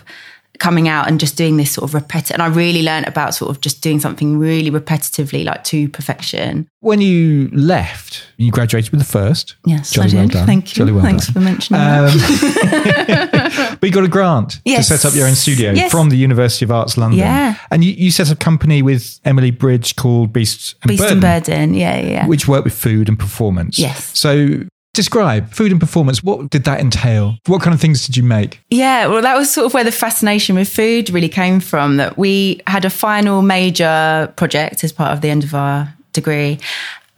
coming 0.63 0.88
out 0.88 1.10
and 1.10 1.19
just 1.19 1.36
doing 1.36 1.58
this 1.58 1.71
sort 1.73 1.89
of 1.89 1.93
repetitive. 1.93 2.36
And 2.36 2.41
I 2.41 2.47
really 2.47 2.84
learned 2.84 3.06
about 3.06 3.36
sort 3.36 3.52
of 3.52 3.60
just 3.60 3.82
doing 3.84 3.99
something 3.99 4.38
really 4.39 4.71
repetitively, 4.71 5.43
like 5.43 5.65
to 5.65 5.89
perfection. 5.89 6.69
When 6.80 7.02
you 7.02 7.49
left, 7.52 8.26
you 8.38 8.49
graduated 8.49 8.91
with 8.91 9.02
the 9.02 9.06
first. 9.06 9.58
Yes, 9.65 9.91
Jolly 9.91 10.12
I 10.12 10.15
well 10.15 10.28
did. 10.28 10.32
done. 10.34 10.45
Thank 10.47 10.69
you. 10.69 10.76
Jolly 10.76 10.93
well 10.93 11.04
Thanks 11.04 11.26
done. 11.28 11.34
for 11.34 11.39
mentioning 11.41 11.82
that. 11.82 13.67
Um, 13.73 13.78
but 13.82 13.84
you 13.88 13.91
got 13.91 14.06
a 14.06 14.08
grant 14.08 14.62
Yes. 14.63 14.88
to 14.88 14.97
set 14.97 15.10
up 15.10 15.13
your 15.17 15.28
own 15.28 15.36
studio 15.36 15.73
Yes. 15.73 15.91
from 15.91 16.10
the 16.10 16.15
University 16.17 16.63
of 16.63 16.71
Arts 16.71 16.97
London. 16.97 17.19
Yeah. 17.19 17.58
And 17.69 17.84
you, 17.84 17.91
you 17.91 18.10
set 18.10 18.30
up 18.30 18.36
a 18.36 18.39
company 18.39 18.82
with 18.82 19.19
Emily 19.26 19.52
Bridge 19.52 19.97
called 19.97 20.32
Beast 20.32 20.76
and 20.82 20.88
Beast 20.89 21.02
Burden, 21.04 21.13
and 21.17 21.21
Burden. 21.21 21.73
Yeah, 21.73 21.97
yeah. 21.99 22.10
yeah. 22.10 22.28
which 22.28 22.47
worked 22.47 22.63
with 22.63 22.73
food 22.73 23.10
and 23.10 23.19
performance. 23.19 23.78
Yes. 23.78 24.17
So 24.17 24.63
describe 24.93 25.51
food 25.51 25.71
and 25.71 25.79
performance. 25.79 26.23
What 26.23 26.49
did 26.49 26.63
that 26.65 26.79
entail? 26.79 27.38
What 27.47 27.62
kind 27.62 27.73
of 27.73 27.82
things 27.82 28.06
did 28.06 28.15
you 28.15 28.23
make? 28.23 28.62
Yeah, 28.69 29.08
well, 29.08 29.21
that 29.21 29.36
was 29.36 29.51
sort 29.51 29.65
of 29.65 29.73
where 29.73 29.84
the 29.84 29.91
fascination 29.91 30.56
with 30.56 30.69
food 30.69 31.10
really 31.10 31.29
came 31.29 31.60
from. 31.60 31.97
That 31.97 32.17
we 32.17 32.62
had 32.67 32.86
a 32.86 32.89
final 32.89 33.41
major 33.41 34.32
project 34.36 34.84
as 34.84 34.91
part 34.91 35.12
of 35.12 35.21
the 35.21 35.29
end 35.29 35.43
of 35.43 35.53
our 35.53 35.93
degree, 36.13 36.60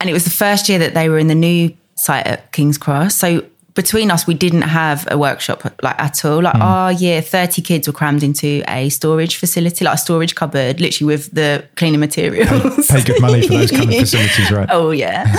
and 0.00 0.10
it 0.10 0.12
was 0.12 0.24
the 0.24 0.30
first 0.30 0.68
year 0.68 0.78
that 0.78 0.94
they 0.94 1.08
were 1.08 1.18
in 1.18 1.28
the 1.28 1.34
new 1.34 1.74
site 1.96 2.26
at 2.26 2.52
King's 2.52 2.78
Cross. 2.78 3.14
So 3.16 3.44
between 3.76 4.10
us, 4.10 4.26
we 4.26 4.34
didn't 4.34 4.62
have 4.62 5.06
a 5.10 5.16
workshop 5.16 5.62
like 5.82 6.00
at 6.00 6.24
all. 6.24 6.42
Like 6.42 6.56
our 6.56 6.90
year, 6.90 7.22
thirty 7.22 7.62
kids 7.62 7.86
were 7.86 7.92
crammed 7.92 8.22
into 8.22 8.64
a 8.66 8.88
storage 8.88 9.36
facility, 9.36 9.84
like 9.84 9.94
a 9.94 9.98
storage 9.98 10.34
cupboard, 10.34 10.80
literally 10.80 11.14
with 11.14 11.30
the 11.32 11.64
cleaning 11.76 12.00
materials. 12.00 12.88
Pay 12.88 13.04
good 13.04 13.20
money 13.20 13.46
for 13.46 13.52
those 13.52 13.70
kind 13.70 13.84
of 13.84 13.90
facilities, 14.00 14.50
right? 14.50 14.68
Oh 14.72 14.90
yeah. 14.90 15.36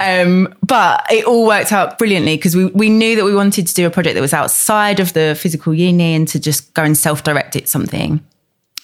um, 0.00 0.54
but 0.64 1.04
it 1.10 1.26
all 1.26 1.46
worked 1.46 1.72
out 1.72 1.98
brilliantly 1.98 2.36
because 2.36 2.56
we, 2.56 2.66
we 2.66 2.88
knew 2.88 3.16
that 3.16 3.24
we 3.24 3.34
wanted 3.34 3.66
to 3.66 3.74
do 3.74 3.86
a 3.86 3.90
project 3.90 4.14
that 4.14 4.20
was 4.20 4.32
outside 4.32 5.00
of 5.00 5.12
the 5.12 5.36
physical 5.38 5.74
uni 5.74 6.14
and 6.14 6.28
to 6.28 6.38
just 6.38 6.72
go 6.74 6.84
and 6.84 6.96
self-direct 6.96 7.56
it 7.56 7.68
something. 7.68 8.24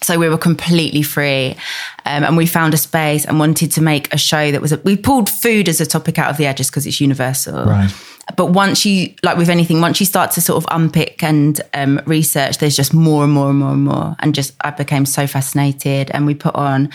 So 0.02 0.18
we 0.18 0.28
were 0.28 0.36
completely 0.36 1.02
free, 1.02 1.56
um, 2.04 2.22
and 2.22 2.36
we 2.36 2.44
found 2.46 2.74
a 2.74 2.76
space 2.76 3.24
and 3.24 3.38
wanted 3.38 3.72
to 3.72 3.80
make 3.80 4.12
a 4.12 4.18
show 4.18 4.50
that 4.50 4.60
was. 4.60 4.72
A, 4.72 4.76
we 4.78 4.96
pulled 4.96 5.30
food 5.30 5.68
as 5.68 5.80
a 5.80 5.86
topic 5.86 6.18
out 6.18 6.30
of 6.30 6.36
the 6.36 6.46
edges 6.46 6.68
because 6.68 6.86
it's 6.86 7.00
universal. 7.00 7.64
Right. 7.64 7.90
But 8.34 8.46
once 8.46 8.84
you, 8.84 9.14
like 9.22 9.36
with 9.36 9.48
anything, 9.48 9.80
once 9.80 10.00
you 10.00 10.06
start 10.06 10.32
to 10.32 10.40
sort 10.40 10.62
of 10.62 10.66
unpick 10.74 11.22
and 11.22 11.60
um, 11.74 12.00
research, 12.06 12.58
there's 12.58 12.74
just 12.74 12.92
more 12.92 13.22
and 13.22 13.32
more 13.32 13.50
and 13.50 13.58
more 13.58 13.72
and 13.72 13.84
more. 13.84 14.16
And 14.18 14.34
just 14.34 14.54
I 14.62 14.70
became 14.72 15.06
so 15.06 15.26
fascinated, 15.28 16.10
and 16.10 16.26
we 16.26 16.34
put 16.34 16.54
on 16.56 16.90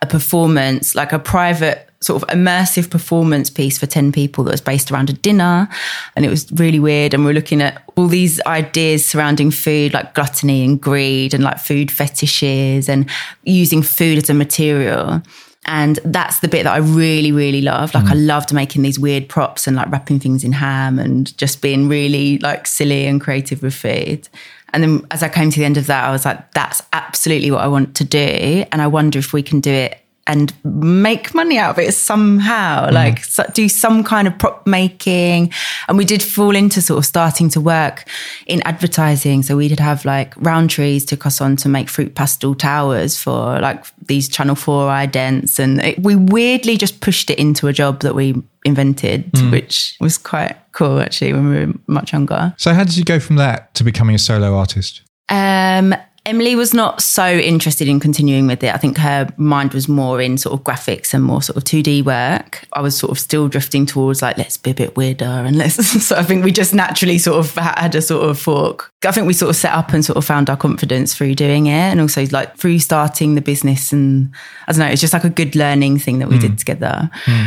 a 0.00 0.06
performance, 0.06 0.94
like 0.94 1.12
a 1.12 1.18
private 1.18 1.86
sort 2.00 2.22
of 2.22 2.28
immersive 2.28 2.90
performance 2.90 3.50
piece 3.50 3.78
for 3.78 3.86
10 3.86 4.12
people 4.12 4.44
that 4.44 4.50
was 4.50 4.60
based 4.60 4.92
around 4.92 5.10
a 5.10 5.14
dinner. 5.14 5.68
And 6.14 6.24
it 6.24 6.28
was 6.28 6.50
really 6.52 6.78
weird. 6.78 7.14
And 7.14 7.24
we 7.24 7.30
are 7.30 7.34
looking 7.34 7.62
at 7.62 7.82
all 7.96 8.06
these 8.06 8.40
ideas 8.42 9.04
surrounding 9.04 9.50
food 9.50 9.94
like 9.94 10.14
gluttony 10.14 10.64
and 10.64 10.80
greed 10.80 11.34
and 11.34 11.42
like 11.42 11.58
food 11.58 11.90
fetishes 11.90 12.88
and 12.88 13.10
using 13.44 13.82
food 13.82 14.18
as 14.18 14.30
a 14.30 14.34
material 14.34 15.22
and 15.66 15.98
that's 16.04 16.40
the 16.40 16.48
bit 16.48 16.62
that 16.62 16.72
I 16.72 16.78
really, 16.78 17.32
really 17.32 17.60
loved. 17.60 17.94
Like, 17.94 18.06
I 18.06 18.14
mm. 18.14 18.26
loved 18.26 18.52
making 18.52 18.82
these 18.82 18.98
weird 18.98 19.28
props 19.28 19.66
and 19.66 19.76
like 19.76 19.90
wrapping 19.90 20.20
things 20.20 20.44
in 20.44 20.52
ham 20.52 20.98
and 20.98 21.36
just 21.36 21.60
being 21.60 21.88
really 21.88 22.38
like 22.38 22.66
silly 22.66 23.06
and 23.06 23.20
creative 23.20 23.62
with 23.62 23.74
food. 23.74 24.28
And 24.72 24.82
then 24.82 25.06
as 25.10 25.22
I 25.22 25.28
came 25.28 25.50
to 25.50 25.58
the 25.58 25.64
end 25.64 25.76
of 25.76 25.86
that, 25.86 26.04
I 26.04 26.10
was 26.10 26.24
like, 26.24 26.52
that's 26.52 26.82
absolutely 26.92 27.50
what 27.50 27.62
I 27.62 27.66
want 27.66 27.96
to 27.96 28.04
do. 28.04 28.64
And 28.70 28.80
I 28.80 28.86
wonder 28.86 29.18
if 29.18 29.32
we 29.32 29.42
can 29.42 29.60
do 29.60 29.72
it 29.72 30.00
and 30.26 30.52
make 30.64 31.34
money 31.34 31.58
out 31.58 31.70
of 31.70 31.78
it 31.78 31.92
somehow, 31.94 32.90
like 32.90 33.24
so, 33.24 33.44
do 33.54 33.68
some 33.68 34.02
kind 34.02 34.26
of 34.26 34.36
prop 34.38 34.66
making. 34.66 35.52
And 35.88 35.96
we 35.96 36.04
did 36.04 36.22
fall 36.22 36.56
into 36.56 36.80
sort 36.80 36.98
of 36.98 37.06
starting 37.06 37.48
to 37.50 37.60
work 37.60 38.08
in 38.46 38.60
advertising. 38.62 39.42
So 39.42 39.56
we 39.56 39.68
did 39.68 39.80
have 39.80 40.04
like 40.04 40.34
Rowntree's 40.36 41.04
took 41.04 41.26
us 41.26 41.40
on 41.40 41.56
to 41.56 41.68
make 41.68 41.88
Fruit 41.88 42.14
Pastille 42.14 42.54
towers 42.54 43.18
for 43.18 43.60
like 43.60 43.84
these 44.06 44.28
Channel 44.28 44.56
4 44.56 44.88
idents. 44.88 45.58
And 45.58 45.80
it, 45.80 45.98
we 46.02 46.16
weirdly 46.16 46.76
just 46.76 47.00
pushed 47.00 47.30
it 47.30 47.38
into 47.38 47.68
a 47.68 47.72
job 47.72 48.00
that 48.00 48.14
we 48.14 48.42
invented, 48.64 49.30
which 49.52 49.96
was 50.00 50.18
quite 50.18 50.56
cool 50.72 51.00
actually 51.00 51.32
when 51.32 51.48
we 51.48 51.66
were 51.66 51.72
much 51.86 52.12
younger. 52.12 52.52
So 52.58 52.74
how 52.74 52.82
did 52.84 52.96
you 52.96 53.04
go 53.04 53.20
from 53.20 53.36
that 53.36 53.74
to 53.74 53.84
becoming 53.84 54.14
a 54.16 54.18
solo 54.18 54.56
artist? 54.56 55.02
Um, 55.28 55.94
Emily 56.26 56.56
was 56.56 56.74
not 56.74 57.00
so 57.00 57.24
interested 57.24 57.86
in 57.86 58.00
continuing 58.00 58.48
with 58.48 58.64
it. 58.64 58.74
I 58.74 58.78
think 58.78 58.98
her 58.98 59.32
mind 59.36 59.72
was 59.72 59.88
more 59.88 60.20
in 60.20 60.36
sort 60.38 60.58
of 60.58 60.64
graphics 60.64 61.14
and 61.14 61.22
more 61.22 61.40
sort 61.40 61.56
of 61.56 61.62
2D 61.62 62.04
work. 62.04 62.66
I 62.72 62.80
was 62.80 62.98
sort 62.98 63.12
of 63.12 63.18
still 63.20 63.46
drifting 63.46 63.86
towards 63.86 64.22
like, 64.22 64.36
let's 64.36 64.56
be 64.56 64.72
a 64.72 64.74
bit 64.74 64.96
weirder 64.96 65.24
and 65.24 65.56
let's. 65.56 65.76
So 66.06 66.16
I 66.16 66.24
think 66.24 66.44
we 66.44 66.50
just 66.50 66.74
naturally 66.74 67.18
sort 67.18 67.38
of 67.38 67.54
had 67.54 67.94
a 67.94 68.02
sort 68.02 68.28
of 68.28 68.38
fork. 68.38 68.92
I 69.04 69.12
think 69.12 69.28
we 69.28 69.32
sort 69.32 69.50
of 69.50 69.56
set 69.56 69.72
up 69.72 69.92
and 69.92 70.04
sort 70.04 70.16
of 70.16 70.24
found 70.24 70.50
our 70.50 70.56
confidence 70.56 71.14
through 71.14 71.36
doing 71.36 71.66
it 71.68 71.72
and 71.72 72.00
also 72.00 72.26
like 72.26 72.56
through 72.56 72.80
starting 72.80 73.36
the 73.36 73.40
business. 73.40 73.92
And 73.92 74.32
I 74.66 74.72
don't 74.72 74.80
know, 74.80 74.86
it's 74.86 75.00
just 75.00 75.12
like 75.12 75.24
a 75.24 75.30
good 75.30 75.54
learning 75.54 75.98
thing 76.00 76.18
that 76.18 76.28
we 76.28 76.38
did 76.38 76.50
hmm. 76.50 76.56
together. 76.56 77.08
Hmm. 77.24 77.46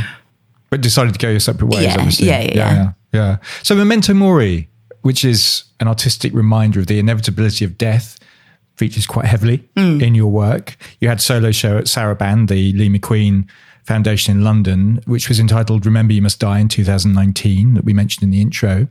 But 0.70 0.82
decided 0.82 1.13
to 1.13 1.20
go 1.20 1.30
your 1.30 1.42
separate 1.42 1.68
ways, 1.68 1.84
Yeah, 1.84 1.96
obviously. 1.96 2.28
yeah, 2.28 2.42
yeah, 2.42 2.54
yeah, 2.54 2.74
yeah. 2.74 2.92
yeah. 3.13 3.38
So 3.62 3.76
Memento 3.76 4.13
Mori, 4.13 4.70
which 5.02 5.26
is 5.26 5.65
an 5.82 5.89
artistic 5.89 6.34
reminder 6.34 6.80
of 6.80 6.88
the 6.88 6.98
inevitability 6.98 7.65
of 7.65 7.78
death, 7.78 8.20
features 8.80 9.06
quite 9.06 9.26
heavily 9.26 9.58
Mm. 9.76 10.02
in 10.02 10.15
your 10.15 10.32
work. 10.32 10.65
You 11.02 11.10
had 11.10 11.20
solo 11.22 11.52
show 11.52 11.78
at 11.78 11.86
Sarabande, 11.86 12.48
the 12.48 12.74
Lee 12.74 12.89
McQueen 12.89 13.46
Foundation 13.84 14.38
in 14.38 14.44
London, 14.44 15.00
which 15.06 15.30
was 15.30 15.39
entitled 15.39 15.86
Remember 15.86 16.13
You 16.13 16.22
Must 16.22 16.39
Die 16.39 16.60
in 16.60 16.68
2019, 16.68 17.74
that 17.76 17.84
we 17.86 17.94
mentioned 17.94 18.24
in 18.24 18.32
the 18.32 18.42
intro. 18.42 18.88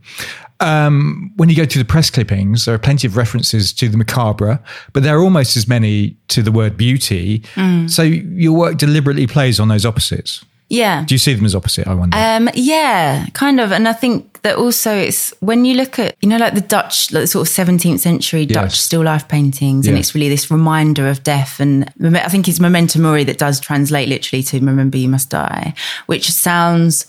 Um, 0.61 1.33
when 1.37 1.49
you 1.49 1.55
go 1.57 1.65
to 1.65 1.79
the 1.79 1.85
press 1.85 2.11
clippings, 2.11 2.65
there 2.65 2.75
are 2.75 2.79
plenty 2.79 3.07
of 3.07 3.17
references 3.17 3.73
to 3.75 3.89
the 3.89 3.97
macabre, 3.97 4.61
but 4.93 5.03
there 5.05 5.17
are 5.17 5.23
almost 5.23 5.57
as 5.57 5.69
many 5.69 6.17
to 6.29 6.43
the 6.43 6.51
word 6.51 6.77
beauty. 6.77 7.41
Mm. 7.55 7.89
So 7.89 8.03
your 8.03 8.53
work 8.53 8.77
deliberately 8.77 9.27
plays 9.27 9.61
on 9.61 9.69
those 9.69 9.87
opposites. 9.87 10.45
Yeah. 10.71 11.05
Do 11.07 11.15
you 11.15 11.19
see 11.19 11.33
them 11.35 11.45
as 11.47 11.55
opposite? 11.55 11.87
I 11.89 11.95
wonder. 11.95 12.17
Um, 12.17 12.51
yeah, 12.55 13.27
kind 13.33 13.59
of. 13.59 13.73
And 13.73 13.89
I 13.89 13.93
think 13.95 14.43
that 14.43 14.57
also 14.57 14.95
it's 14.95 15.33
when 15.41 15.65
you 15.65 15.75
look 15.75 15.99
at, 15.99 16.15
you 16.21 16.29
know, 16.29 16.37
like 16.37 16.55
the 16.55 16.61
Dutch, 16.61 17.11
like 17.11 17.23
the 17.23 17.27
sort 17.27 17.49
of 17.49 17.55
17th 17.55 18.01
century 18.01 18.45
Dutch 18.47 18.73
Yes. 18.73 18.79
still 18.79 19.03
life 19.03 19.27
paintings, 19.29 19.87
and 19.87 19.97
it's 19.97 20.15
really 20.15 20.29
this 20.29 20.51
reminder 20.51 21.09
of 21.09 21.23
death. 21.25 21.59
And 21.59 21.91
I 22.05 22.29
think 22.29 22.49
it's 22.49 22.61
Memento 22.61 23.01
Mori 23.01 23.25
that 23.25 23.39
does 23.39 23.61
translate 23.61 24.09
literally 24.09 24.43
to 24.45 24.59
Remember 24.61 24.99
You 24.99 25.09
Must 25.09 25.31
Die, 25.31 25.75
which 26.07 26.31
sounds 26.31 27.07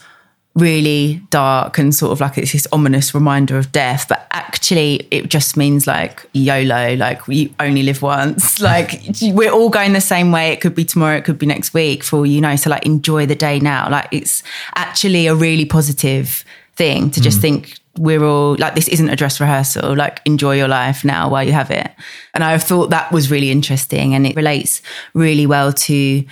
really 0.56 1.22
dark 1.30 1.78
and 1.78 1.94
sort 1.94 2.12
of 2.12 2.20
like 2.20 2.38
it's 2.38 2.52
this 2.52 2.68
ominous 2.72 3.14
reminder 3.14 3.58
of 3.58 3.72
death 3.72 4.08
but 4.10 4.28
actually 4.32 5.08
it 5.12 5.30
just 5.30 5.56
means 5.56 5.88
like 5.88 6.28
yolo 6.34 6.96
like 6.96 7.22
you 7.28 7.54
only 7.60 7.84
live 7.84 8.02
once. 8.02 8.60
Like 8.70 9.02
we're 9.22 9.52
all 9.52 9.70
going 9.70 9.94
the 9.94 10.02
same 10.02 10.32
way. 10.32 10.52
It 10.52 10.62
could 10.62 10.76
be 10.76 10.86
tomorrow 10.86 11.16
it 11.16 11.24
could 11.24 11.40
be 11.40 11.46
next 11.46 11.74
week 11.74 12.04
for 12.04 12.26
you 12.26 12.42
know. 12.42 12.56
So 12.56 12.70
like 12.70 12.86
enjoy 12.86 13.26
the 13.26 13.36
day 13.36 13.60
now. 13.60 13.90
Like 13.90 14.08
it's 14.12 14.44
actually 14.76 15.28
a 15.28 15.36
really 15.36 15.66
positive 15.66 16.44
thing 16.76 17.10
to 17.12 17.22
just 17.22 17.40
mm. 17.40 17.42
think 17.42 17.80
we're 17.98 18.24
all 18.24 18.56
like 18.58 18.76
this 18.76 18.88
isn't 18.88 19.10
a 19.10 19.16
dress 19.16 19.40
rehearsal. 19.40 19.96
Like 19.96 20.22
enjoy 20.26 20.58
your 20.58 20.68
life 20.68 21.04
now 21.04 21.30
while 21.30 21.44
you 21.44 21.54
have 21.54 21.72
it. 21.72 21.92
And 22.34 22.44
i 22.44 22.58
thought 22.58 22.90
that 22.90 23.12
was 23.12 23.32
really 23.32 23.52
interesting 23.52 24.14
and 24.14 24.26
it 24.28 24.36
relates 24.36 24.82
really 25.14 25.46
well 25.46 25.74
to 25.74 26.26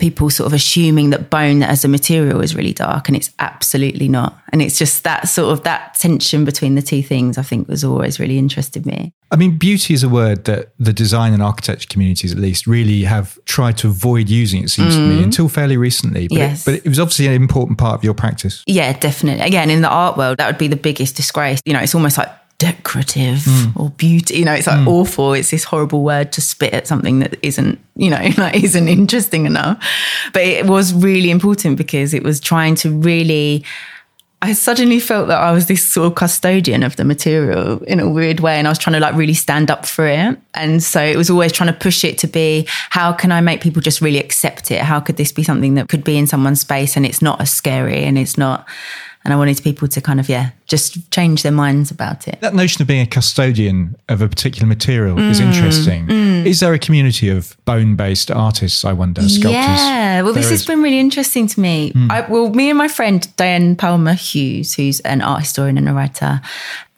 people 0.00 0.30
sort 0.30 0.46
of 0.46 0.52
assuming 0.52 1.10
that 1.10 1.30
bone 1.30 1.62
as 1.62 1.84
a 1.84 1.88
material 1.88 2.40
is 2.40 2.54
really 2.54 2.72
dark 2.72 3.08
and 3.08 3.16
it's 3.16 3.30
absolutely 3.38 4.08
not 4.08 4.36
and 4.52 4.62
it's 4.62 4.78
just 4.78 5.04
that 5.04 5.28
sort 5.28 5.52
of 5.52 5.62
that 5.62 5.94
tension 5.94 6.44
between 6.44 6.74
the 6.74 6.82
two 6.82 7.02
things 7.02 7.38
i 7.38 7.42
think 7.42 7.68
was 7.68 7.84
always 7.84 8.18
really 8.18 8.38
interested 8.38 8.86
me 8.86 9.12
I 9.32 9.36
mean, 9.36 9.58
beauty 9.58 9.94
is 9.94 10.02
a 10.02 10.08
word 10.08 10.44
that 10.46 10.72
the 10.80 10.92
design 10.92 11.32
and 11.32 11.40
architecture 11.40 11.86
communities, 11.88 12.32
at 12.32 12.38
least, 12.38 12.66
really 12.66 13.04
have 13.04 13.38
tried 13.44 13.78
to 13.78 13.86
avoid 13.86 14.28
using, 14.28 14.64
it 14.64 14.70
seems 14.70 14.96
to 14.96 15.00
me, 15.00 15.20
mm. 15.20 15.22
until 15.22 15.48
fairly 15.48 15.76
recently. 15.76 16.26
But, 16.26 16.36
Yes. 16.36 16.62
it, 16.62 16.64
but 16.64 16.74
it 16.84 16.88
was 16.88 16.98
obviously 16.98 17.28
an 17.28 17.34
important 17.34 17.78
part 17.78 17.94
of 17.94 18.02
your 18.02 18.12
practice. 18.12 18.64
yeah 18.66 18.92
definitely 18.98 19.44
again 19.44 19.70
in 19.70 19.82
the 19.82 19.88
art 19.88 20.16
world 20.16 20.38
that 20.38 20.48
would 20.48 20.58
be 20.58 20.66
the 20.66 20.76
biggest 20.76 21.14
disgrace 21.14 21.60
you 21.64 21.72
know 21.72 21.78
it's 21.78 21.94
almost 21.94 22.18
like 22.18 22.28
decorative 22.60 23.38
mm. 23.38 23.74
or 23.74 23.88
beauty 23.90 24.36
you 24.36 24.44
know 24.44 24.52
it's 24.52 24.66
like 24.66 24.78
mm. 24.78 24.86
awful 24.86 25.32
it's 25.32 25.50
this 25.50 25.64
horrible 25.64 26.04
word 26.04 26.30
to 26.30 26.42
spit 26.42 26.74
at 26.74 26.86
something 26.86 27.18
that 27.20 27.34
isn't 27.42 27.80
you 27.96 28.10
know 28.10 28.28
like 28.36 28.54
isn't 28.54 28.86
interesting 28.86 29.46
enough 29.46 29.82
but 30.34 30.42
it 30.42 30.66
was 30.66 30.92
really 30.92 31.30
important 31.30 31.78
because 31.78 32.12
it 32.12 32.22
was 32.22 32.38
trying 32.38 32.74
to 32.74 32.90
really 32.90 33.64
I 34.42 34.54
suddenly 34.54 35.00
felt 35.00 35.28
that 35.28 35.38
I 35.38 35.52
was 35.52 35.66
this 35.66 35.86
sort 35.86 36.06
of 36.06 36.14
custodian 36.14 36.82
of 36.82 36.96
the 36.96 37.04
material 37.04 37.82
in 37.84 38.00
a 38.00 38.08
weird 38.08 38.40
way. 38.40 38.56
And 38.56 38.66
I 38.66 38.70
was 38.70 38.78
trying 38.78 38.94
to 38.94 39.00
like 39.00 39.14
really 39.14 39.34
stand 39.34 39.70
up 39.70 39.84
for 39.84 40.06
it. 40.06 40.38
And 40.54 40.82
so 40.82 41.02
it 41.02 41.18
was 41.18 41.28
always 41.28 41.52
trying 41.52 41.70
to 41.70 41.78
push 41.78 42.04
it 42.04 42.16
to 42.18 42.26
be 42.26 42.66
how 42.88 43.12
can 43.12 43.32
I 43.32 43.42
make 43.42 43.60
people 43.60 43.82
just 43.82 44.00
really 44.00 44.18
accept 44.18 44.70
it? 44.70 44.80
How 44.80 44.98
could 44.98 45.18
this 45.18 45.30
be 45.30 45.42
something 45.42 45.74
that 45.74 45.90
could 45.90 46.04
be 46.04 46.16
in 46.16 46.26
someone's 46.26 46.62
space 46.62 46.96
and 46.96 47.04
it's 47.04 47.20
not 47.20 47.38
as 47.38 47.52
scary 47.52 48.02
and 48.04 48.16
it's 48.16 48.38
not. 48.38 48.66
And 49.24 49.34
I 49.34 49.36
wanted 49.36 49.62
people 49.62 49.88
to 49.88 50.00
kind 50.00 50.18
of, 50.18 50.30
yeah, 50.30 50.52
just 50.70 51.10
change 51.10 51.42
their 51.42 51.52
minds 51.52 51.90
about 51.90 52.28
it. 52.28 52.40
That 52.40 52.54
notion 52.54 52.80
of 52.80 52.86
being 52.88 53.02
a 53.02 53.06
custodian 53.06 53.96
of 54.08 54.22
a 54.22 54.28
particular 54.28 54.66
material 54.68 55.18
is 55.18 55.40
Mm, 55.40 55.46
interesting. 55.48 56.10
Is 56.46 56.60
there 56.60 56.72
a 56.72 56.78
community 56.78 57.28
of 57.28 57.56
bone 57.64 57.96
based 57.96 58.30
artists, 58.30 58.84
I 58.84 58.92
wonder, 58.92 59.20
sculptors? 59.22 59.52
Yeah, 59.52 60.22
well, 60.22 60.32
this 60.32 60.46
There 60.46 60.52
has 60.52 60.64
been 60.64 60.80
really 60.82 61.00
interesting 61.00 61.48
to 61.48 61.60
me. 61.60 61.92
I, 62.08 62.20
well, 62.22 62.50
me 62.50 62.70
and 62.70 62.78
my 62.78 62.88
friend 62.88 63.26
Diane 63.36 63.74
Palmer 63.76 64.14
Hughes, 64.14 64.74
who's 64.74 65.00
an 65.00 65.20
art 65.20 65.40
historian 65.40 65.76
and 65.76 65.88
a 65.88 65.92
writer, 65.92 66.40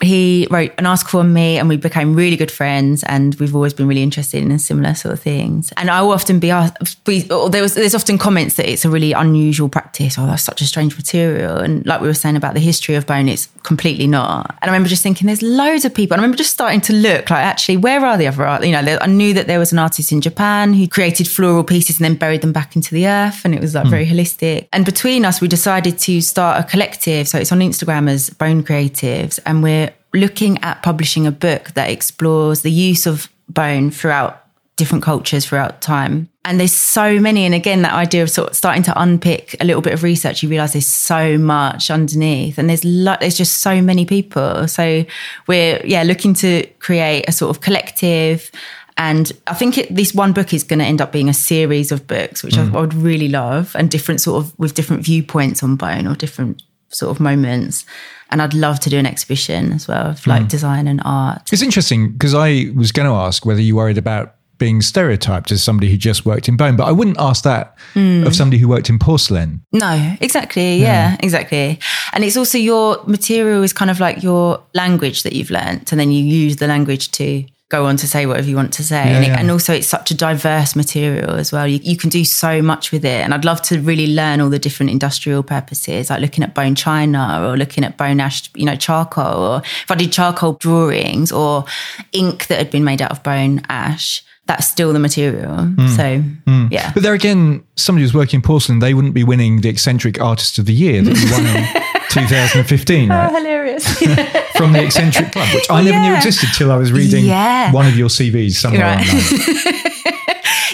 he 0.03 0.47
wrote 0.49 0.71
an 0.77 0.85
article 0.85 1.19
on 1.19 1.33
me 1.33 1.57
and 1.57 1.69
we 1.69 1.77
became 1.77 2.15
really 2.15 2.35
good 2.35 2.51
friends 2.51 3.03
and 3.03 3.35
we've 3.35 3.55
always 3.55 3.73
been 3.73 3.87
really 3.87 4.03
interested 4.03 4.41
in 4.41 4.57
similar 4.59 4.93
sort 4.95 5.13
of 5.13 5.19
things. 5.19 5.71
And 5.77 5.89
I 5.89 6.01
will 6.01 6.11
often 6.11 6.39
be 6.39 6.51
asked, 6.51 7.05
there 7.05 7.61
was, 7.61 7.75
there's 7.75 7.95
often 7.95 8.17
comments 8.17 8.55
that 8.55 8.69
it's 8.69 8.85
a 8.85 8.89
really 8.89 9.13
unusual 9.13 9.69
practice. 9.69 10.17
Oh, 10.17 10.25
that's 10.25 10.43
such 10.43 10.61
a 10.61 10.65
strange 10.65 10.95
material. 10.95 11.57
And 11.57 11.85
like 11.85 12.01
we 12.01 12.07
were 12.07 12.13
saying 12.13 12.35
about 12.35 12.53
the 12.53 12.59
history 12.59 12.95
of 12.95 13.05
bone, 13.05 13.29
it's 13.29 13.47
completely 13.63 14.07
not. 14.07 14.55
And 14.61 14.69
I 14.69 14.73
remember 14.73 14.89
just 14.89 15.03
thinking 15.03 15.27
there's 15.27 15.41
loads 15.41 15.85
of 15.85 15.93
people. 15.93 16.15
And 16.15 16.21
I 16.21 16.23
remember 16.23 16.37
just 16.37 16.51
starting 16.51 16.81
to 16.81 16.93
look 16.93 17.29
like 17.29 17.43
actually, 17.43 17.77
where 17.77 18.05
are 18.05 18.17
the 18.17 18.27
other 18.27 18.45
art? 18.45 18.65
You 18.65 18.71
know, 18.71 18.97
I 19.01 19.07
knew 19.07 19.33
that 19.33 19.47
there 19.47 19.59
was 19.59 19.71
an 19.71 19.79
artist 19.79 20.11
in 20.11 20.21
Japan 20.21 20.73
who 20.73 20.87
created 20.87 21.27
floral 21.27 21.63
pieces 21.63 21.99
and 21.99 22.05
then 22.05 22.15
buried 22.15 22.41
them 22.41 22.53
back 22.53 22.75
into 22.75 22.93
the 22.93 23.07
earth. 23.07 23.45
And 23.45 23.53
it 23.53 23.61
was 23.61 23.75
like 23.75 23.85
mm. 23.85 23.89
very 23.89 24.05
holistic. 24.05 24.67
And 24.73 24.85
between 24.85 25.25
us, 25.25 25.41
we 25.41 25.47
decided 25.47 25.97
to 25.99 26.21
start 26.21 26.59
a 26.59 26.63
collective. 26.67 27.27
So 27.27 27.37
it's 27.37 27.51
on 27.51 27.59
Instagram 27.59 28.09
as 28.09 28.29
Bone 28.29 28.63
Creatives. 28.63 29.39
And 29.45 29.63
we're 29.63 29.92
looking 30.13 30.61
at 30.63 30.83
publishing 30.83 31.25
a 31.25 31.31
book 31.31 31.71
that 31.73 31.89
explores 31.89 32.61
the 32.61 32.71
use 32.71 33.05
of 33.05 33.29
bone 33.49 33.91
throughout 33.91 34.43
different 34.75 35.03
cultures 35.03 35.45
throughout 35.45 35.81
time. 35.81 36.29
And 36.45 36.59
there's 36.59 36.73
so 36.73 37.19
many. 37.19 37.45
And 37.45 37.53
again, 37.53 37.83
that 37.83 37.93
idea 37.93 38.23
of 38.23 38.29
sort 38.29 38.49
of 38.49 38.55
starting 38.55 38.83
to 38.83 39.01
unpick 39.01 39.55
a 39.61 39.65
little 39.65 39.81
bit 39.81 39.93
of 39.93 40.03
research, 40.03 40.43
you 40.43 40.49
realize 40.49 40.73
there's 40.73 40.87
so 40.87 41.37
much 41.37 41.91
underneath 41.91 42.57
and 42.57 42.69
there's 42.69 42.83
lo- 42.83 43.15
there's 43.19 43.37
just 43.37 43.59
so 43.59 43.81
many 43.81 44.05
people. 44.05 44.67
So 44.67 45.05
we're, 45.47 45.81
yeah, 45.85 46.03
looking 46.03 46.33
to 46.35 46.67
create 46.79 47.25
a 47.27 47.31
sort 47.31 47.55
of 47.55 47.61
collective. 47.61 48.51
And 48.97 49.31
I 49.47 49.53
think 49.53 49.77
it, 49.77 49.95
this 49.95 50.13
one 50.13 50.33
book 50.33 50.53
is 50.53 50.63
going 50.63 50.79
to 50.79 50.85
end 50.85 51.01
up 51.01 51.11
being 51.11 51.29
a 51.29 51.33
series 51.33 51.91
of 51.91 52.07
books, 52.07 52.43
which 52.43 52.55
mm. 52.55 52.73
I, 52.73 52.77
I 52.77 52.81
would 52.81 52.93
really 52.93 53.29
love 53.29 53.75
and 53.75 53.89
different 53.89 54.21
sort 54.21 54.43
of 54.43 54.57
with 54.59 54.73
different 54.73 55.03
viewpoints 55.03 55.63
on 55.63 55.75
bone 55.75 56.07
or 56.07 56.15
different 56.15 56.61
sort 56.93 57.11
of 57.11 57.19
moments. 57.19 57.85
And 58.29 58.41
I'd 58.41 58.53
love 58.53 58.79
to 58.81 58.89
do 58.89 58.97
an 58.97 59.05
exhibition 59.05 59.73
as 59.73 59.87
well 59.87 60.07
of 60.07 60.25
like 60.25 60.43
mm. 60.43 60.49
design 60.49 60.87
and 60.87 61.01
art. 61.05 61.49
It's 61.51 61.61
interesting 61.61 62.13
because 62.13 62.33
I 62.33 62.71
was 62.75 62.91
going 62.91 63.07
to 63.07 63.13
ask 63.13 63.45
whether 63.45 63.61
you 63.61 63.75
worried 63.75 63.97
about 63.97 64.35
being 64.57 64.81
stereotyped 64.81 65.51
as 65.51 65.63
somebody 65.63 65.91
who 65.91 65.97
just 65.97 66.25
worked 66.25 66.47
in 66.47 66.55
bone, 66.55 66.75
but 66.75 66.85
I 66.85 66.91
wouldn't 66.91 67.19
ask 67.19 67.43
that 67.43 67.75
mm. 67.93 68.25
of 68.25 68.35
somebody 68.35 68.59
who 68.59 68.67
worked 68.67 68.89
in 68.89 68.97
porcelain. 68.97 69.61
No, 69.71 70.15
exactly. 70.21 70.77
Yeah. 70.77 71.11
yeah, 71.11 71.17
exactly. 71.19 71.79
And 72.13 72.23
it's 72.23 72.37
also 72.37 72.57
your 72.57 73.03
material 73.05 73.63
is 73.63 73.73
kind 73.73 73.91
of 73.91 73.99
like 73.99 74.23
your 74.23 74.63
language 74.73 75.23
that 75.23 75.33
you've 75.33 75.51
learnt, 75.51 75.91
and 75.91 75.99
then 75.99 76.11
you 76.11 76.23
use 76.23 76.57
the 76.57 76.67
language 76.67 77.11
to 77.11 77.43
go 77.73 77.87
on 77.87 77.97
to 77.97 78.07
say 78.07 78.27
whatever 78.27 78.47
you 78.47 78.55
want 78.55 78.71
to 78.71 78.83
say. 78.83 79.03
Yeah, 79.03 79.15
and, 79.15 79.25
it, 79.25 79.27
yeah. 79.29 79.39
and, 79.39 79.49
also, 79.49 79.73
it's 79.73 79.87
such 79.87 80.11
a 80.11 80.15
diverse 80.15 80.75
material 80.75 81.31
as 81.31 81.51
well. 81.51 81.67
You, 81.67 81.79
you, 81.81 81.97
can 81.97 82.11
do 82.11 82.23
so 82.23 82.61
much 82.61 82.91
with 82.91 83.03
it. 83.03 83.21
And 83.23 83.33
I'd 83.33 83.45
love 83.45 83.63
to 83.63 83.79
really 83.81 84.13
learn 84.13 84.41
all 84.41 84.49
the 84.49 84.59
different 84.59 84.91
industrial 84.91 85.41
purposes, 85.41 86.11
like 86.11 86.21
looking 86.21 86.43
at 86.43 86.53
bone 86.53 86.75
china 86.75 87.43
or 87.43 87.57
looking 87.57 87.83
at 87.83 87.97
bone 87.97 88.19
ash, 88.19 88.47
you 88.53 88.65
know, 88.65 88.75
charcoal. 88.75 89.41
Or 89.41 89.57
if 89.59 89.89
I 89.89 89.95
did 89.95 90.11
charcoal 90.11 90.53
drawings 90.53 91.31
or 91.31 91.65
ink 92.11 92.45
that 92.47 92.59
had 92.59 92.69
been 92.69 92.83
made 92.83 93.01
out 93.01 93.11
of 93.11 93.23
bone 93.23 93.63
ash. 93.69 94.23
That's 94.45 94.67
still 94.67 94.91
the 94.91 94.99
material. 94.99 95.55
Mm. 95.55 95.95
So, 95.95 96.51
mm. 96.51 96.69
yeah. 96.69 96.91
But 96.93 97.01
there 97.01 97.13
again, 97.13 97.63
somebody 97.77 98.03
who's 98.03 98.13
working 98.13 98.39
in 98.39 98.41
porcelain, 98.41 98.79
they 98.79 98.93
wouldn't 98.93 99.13
be 99.13 99.23
winning 99.23 99.61
the 99.61 99.69
eccentric 99.69 100.19
artist 100.19 100.59
of 100.59 100.65
the 100.65 100.73
year 100.73 101.01
that 101.01 101.15
you 101.15 101.31
won 101.31 101.45
in 101.45 101.63
2015, 102.09 103.09
right? 103.09 103.31
Oh, 103.31 103.35
hilarious. 103.35 104.03
From 104.57 104.73
the 104.73 104.83
Eccentric 104.83 105.31
Club, 105.33 105.47
which 105.53 105.69
I 105.69 105.83
never 105.83 105.97
yeah. 105.97 106.09
knew 106.09 106.15
existed 106.15 106.49
till 106.55 106.71
I 106.71 106.77
was 106.77 106.91
reading 106.91 107.25
yeah. 107.25 107.71
one 107.71 107.87
of 107.87 107.97
your 107.97 108.09
CVs 108.09 108.53
somewhere 108.53 108.97
right. 108.97 109.93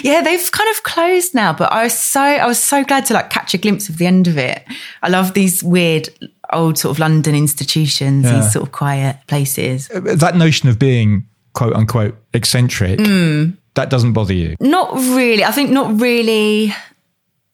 yeah, 0.04 0.20
they've 0.22 0.52
kind 0.52 0.70
of 0.70 0.82
closed 0.82 1.34
now, 1.34 1.52
but 1.52 1.72
I 1.72 1.84
was 1.84 1.98
so 1.98 2.20
I 2.20 2.46
was 2.46 2.62
so 2.62 2.84
glad 2.84 3.06
to 3.06 3.14
like 3.14 3.30
catch 3.30 3.54
a 3.54 3.58
glimpse 3.58 3.88
of 3.88 3.98
the 3.98 4.06
end 4.06 4.26
of 4.26 4.38
it. 4.38 4.64
I 5.02 5.08
love 5.08 5.34
these 5.34 5.62
weird 5.62 6.08
old 6.52 6.78
sort 6.78 6.94
of 6.94 6.98
London 6.98 7.34
institutions, 7.34 8.24
yeah. 8.24 8.40
these 8.40 8.52
sort 8.52 8.66
of 8.66 8.72
quiet 8.72 9.16
places. 9.26 9.90
Uh, 9.90 10.00
that 10.16 10.36
notion 10.36 10.68
of 10.68 10.78
being 10.78 11.26
quote 11.52 11.74
unquote 11.74 12.16
eccentric, 12.34 12.98
mm. 12.98 13.56
that 13.74 13.90
doesn't 13.90 14.12
bother 14.12 14.34
you? 14.34 14.56
Not 14.60 14.94
really. 14.94 15.44
I 15.44 15.52
think 15.52 15.70
not 15.70 16.00
really 16.00 16.74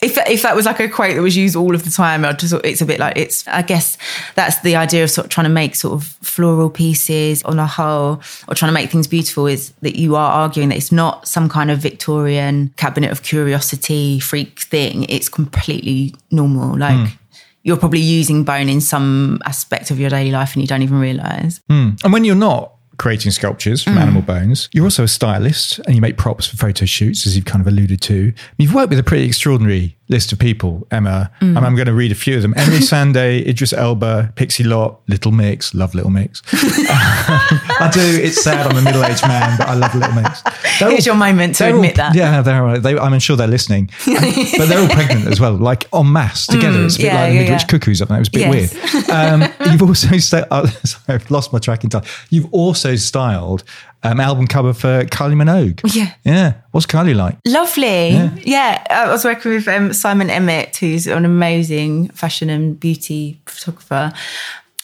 if 0.02 0.18
if 0.28 0.42
that 0.42 0.54
was 0.54 0.66
like 0.66 0.78
a 0.78 0.88
quote 0.88 1.16
that 1.16 1.22
was 1.22 1.36
used 1.36 1.56
all 1.56 1.74
of 1.74 1.84
the 1.84 1.90
time, 1.90 2.24
I'd 2.24 2.38
just, 2.38 2.52
it's 2.64 2.82
a 2.82 2.86
bit 2.86 3.00
like 3.00 3.16
it's. 3.16 3.48
I 3.48 3.62
guess 3.62 3.96
that's 4.34 4.60
the 4.60 4.76
idea 4.76 5.04
of 5.04 5.10
sort 5.10 5.26
of 5.26 5.30
trying 5.30 5.46
to 5.46 5.50
make 5.50 5.74
sort 5.74 5.94
of 5.94 6.04
floral 6.04 6.68
pieces 6.68 7.42
on 7.44 7.58
a 7.58 7.66
whole, 7.66 8.20
or 8.46 8.54
trying 8.54 8.68
to 8.68 8.74
make 8.74 8.90
things 8.90 9.06
beautiful. 9.06 9.46
Is 9.46 9.72
that 9.80 9.96
you 9.96 10.14
are 10.14 10.32
arguing 10.32 10.68
that 10.68 10.76
it's 10.76 10.92
not 10.92 11.26
some 11.26 11.48
kind 11.48 11.70
of 11.70 11.78
Victorian 11.78 12.74
cabinet 12.76 13.10
of 13.10 13.22
curiosity 13.22 14.20
freak 14.20 14.60
thing. 14.60 15.04
It's 15.04 15.28
completely 15.28 16.14
normal. 16.30 16.78
Like. 16.78 16.96
Mm. 16.96 17.18
You're 17.62 17.76
probably 17.76 17.98
using 17.98 18.44
bone 18.44 18.68
in 18.68 18.80
some 18.80 19.40
aspect 19.44 19.90
of 19.90 19.98
your 19.98 20.08
daily 20.08 20.30
life 20.30 20.54
and 20.54 20.62
you 20.62 20.68
don't 20.68 20.82
even 20.82 21.00
realize. 21.00 21.60
Mm. 21.68 22.00
And 22.04 22.12
when 22.12 22.22
you're 22.22 22.36
not, 22.36 22.75
creating 22.98 23.30
sculptures 23.30 23.82
from 23.82 23.94
mm. 23.94 24.00
animal 24.00 24.22
bones. 24.22 24.68
You're 24.72 24.84
also 24.84 25.04
a 25.04 25.08
stylist 25.08 25.78
and 25.80 25.94
you 25.94 26.00
make 26.00 26.16
props 26.16 26.46
for 26.46 26.56
photo 26.56 26.86
shoots, 26.86 27.26
as 27.26 27.36
you've 27.36 27.44
kind 27.44 27.60
of 27.60 27.66
alluded 27.66 28.00
to. 28.02 28.32
You've 28.58 28.74
worked 28.74 28.90
with 28.90 28.98
a 28.98 29.02
pretty 29.02 29.24
extraordinary 29.24 29.96
list 30.08 30.32
of 30.32 30.38
people, 30.38 30.86
Emma. 30.90 31.30
Mm. 31.40 31.56
I'm 31.62 31.74
going 31.74 31.86
to 31.86 31.92
read 31.92 32.12
a 32.12 32.14
few 32.14 32.36
of 32.36 32.42
them. 32.42 32.54
Emeli 32.54 32.78
Sandé, 33.14 33.46
Idris 33.46 33.72
Elba, 33.72 34.32
Pixie 34.36 34.64
Lott, 34.64 35.00
Little 35.08 35.32
Mix. 35.32 35.74
Love 35.74 35.94
Little 35.94 36.10
Mix. 36.10 36.42
I 36.52 37.90
do. 37.92 38.00
It's 38.00 38.42
sad. 38.42 38.66
I'm 38.66 38.76
a 38.76 38.82
middle-aged 38.82 39.22
man, 39.26 39.58
but 39.58 39.68
I 39.68 39.74
love 39.74 39.94
Little 39.94 40.14
Mix. 40.14 40.42
They're 40.78 40.92
it's 40.92 41.06
all, 41.06 41.12
your 41.12 41.14
moment 41.16 41.56
to 41.56 41.74
admit 41.74 41.98
all, 41.98 42.12
that. 42.12 42.14
Yeah, 42.14 42.42
they're. 42.42 42.78
They, 42.78 42.98
I'm 42.98 43.18
sure 43.18 43.36
they're 43.36 43.46
listening, 43.46 43.90
but 44.06 44.68
they're 44.68 44.80
all 44.80 44.88
pregnant 44.88 45.26
as 45.26 45.40
well, 45.40 45.54
like 45.54 45.92
en 45.94 46.12
masse 46.12 46.46
together. 46.46 46.78
Mm, 46.78 46.86
it's 46.86 46.96
a 46.96 46.98
bit 46.98 47.04
yeah, 47.06 47.22
like 47.22 47.32
the 47.32 47.38
Midwich 47.38 47.62
yeah. 47.62 47.66
Cuckoos 47.66 48.02
up 48.02 48.08
there. 48.08 48.16
It 48.16 48.20
was 48.20 48.28
a 48.28 48.32
bit 48.32 48.40
yes. 48.40 48.94
weird. 48.94 49.10
Um, 49.10 49.42
you've 49.70 49.82
also. 49.82 50.08
Oh, 50.50 50.66
sorry, 50.66 51.02
I've 51.08 51.30
lost 51.30 51.52
my 51.52 51.58
track 51.58 51.84
in 51.84 51.90
time. 51.90 52.04
You've 52.30 52.52
also 52.52 52.96
styled 52.96 53.64
um, 54.10 54.20
album 54.20 54.46
cover 54.46 54.72
for 54.72 55.04
Kylie 55.04 55.34
Minogue. 55.34 55.80
Yeah. 55.94 56.12
Yeah. 56.24 56.54
What's 56.70 56.86
Kylie 56.86 57.14
like? 57.14 57.38
Lovely. 57.46 58.10
Yeah. 58.10 58.36
yeah. 58.42 58.86
I 58.90 59.10
was 59.10 59.24
working 59.24 59.52
with 59.52 59.68
um, 59.68 59.92
Simon 59.92 60.30
Emmett, 60.30 60.76
who's 60.76 61.06
an 61.06 61.24
amazing 61.24 62.08
fashion 62.08 62.50
and 62.50 62.78
beauty 62.78 63.40
photographer. 63.46 64.12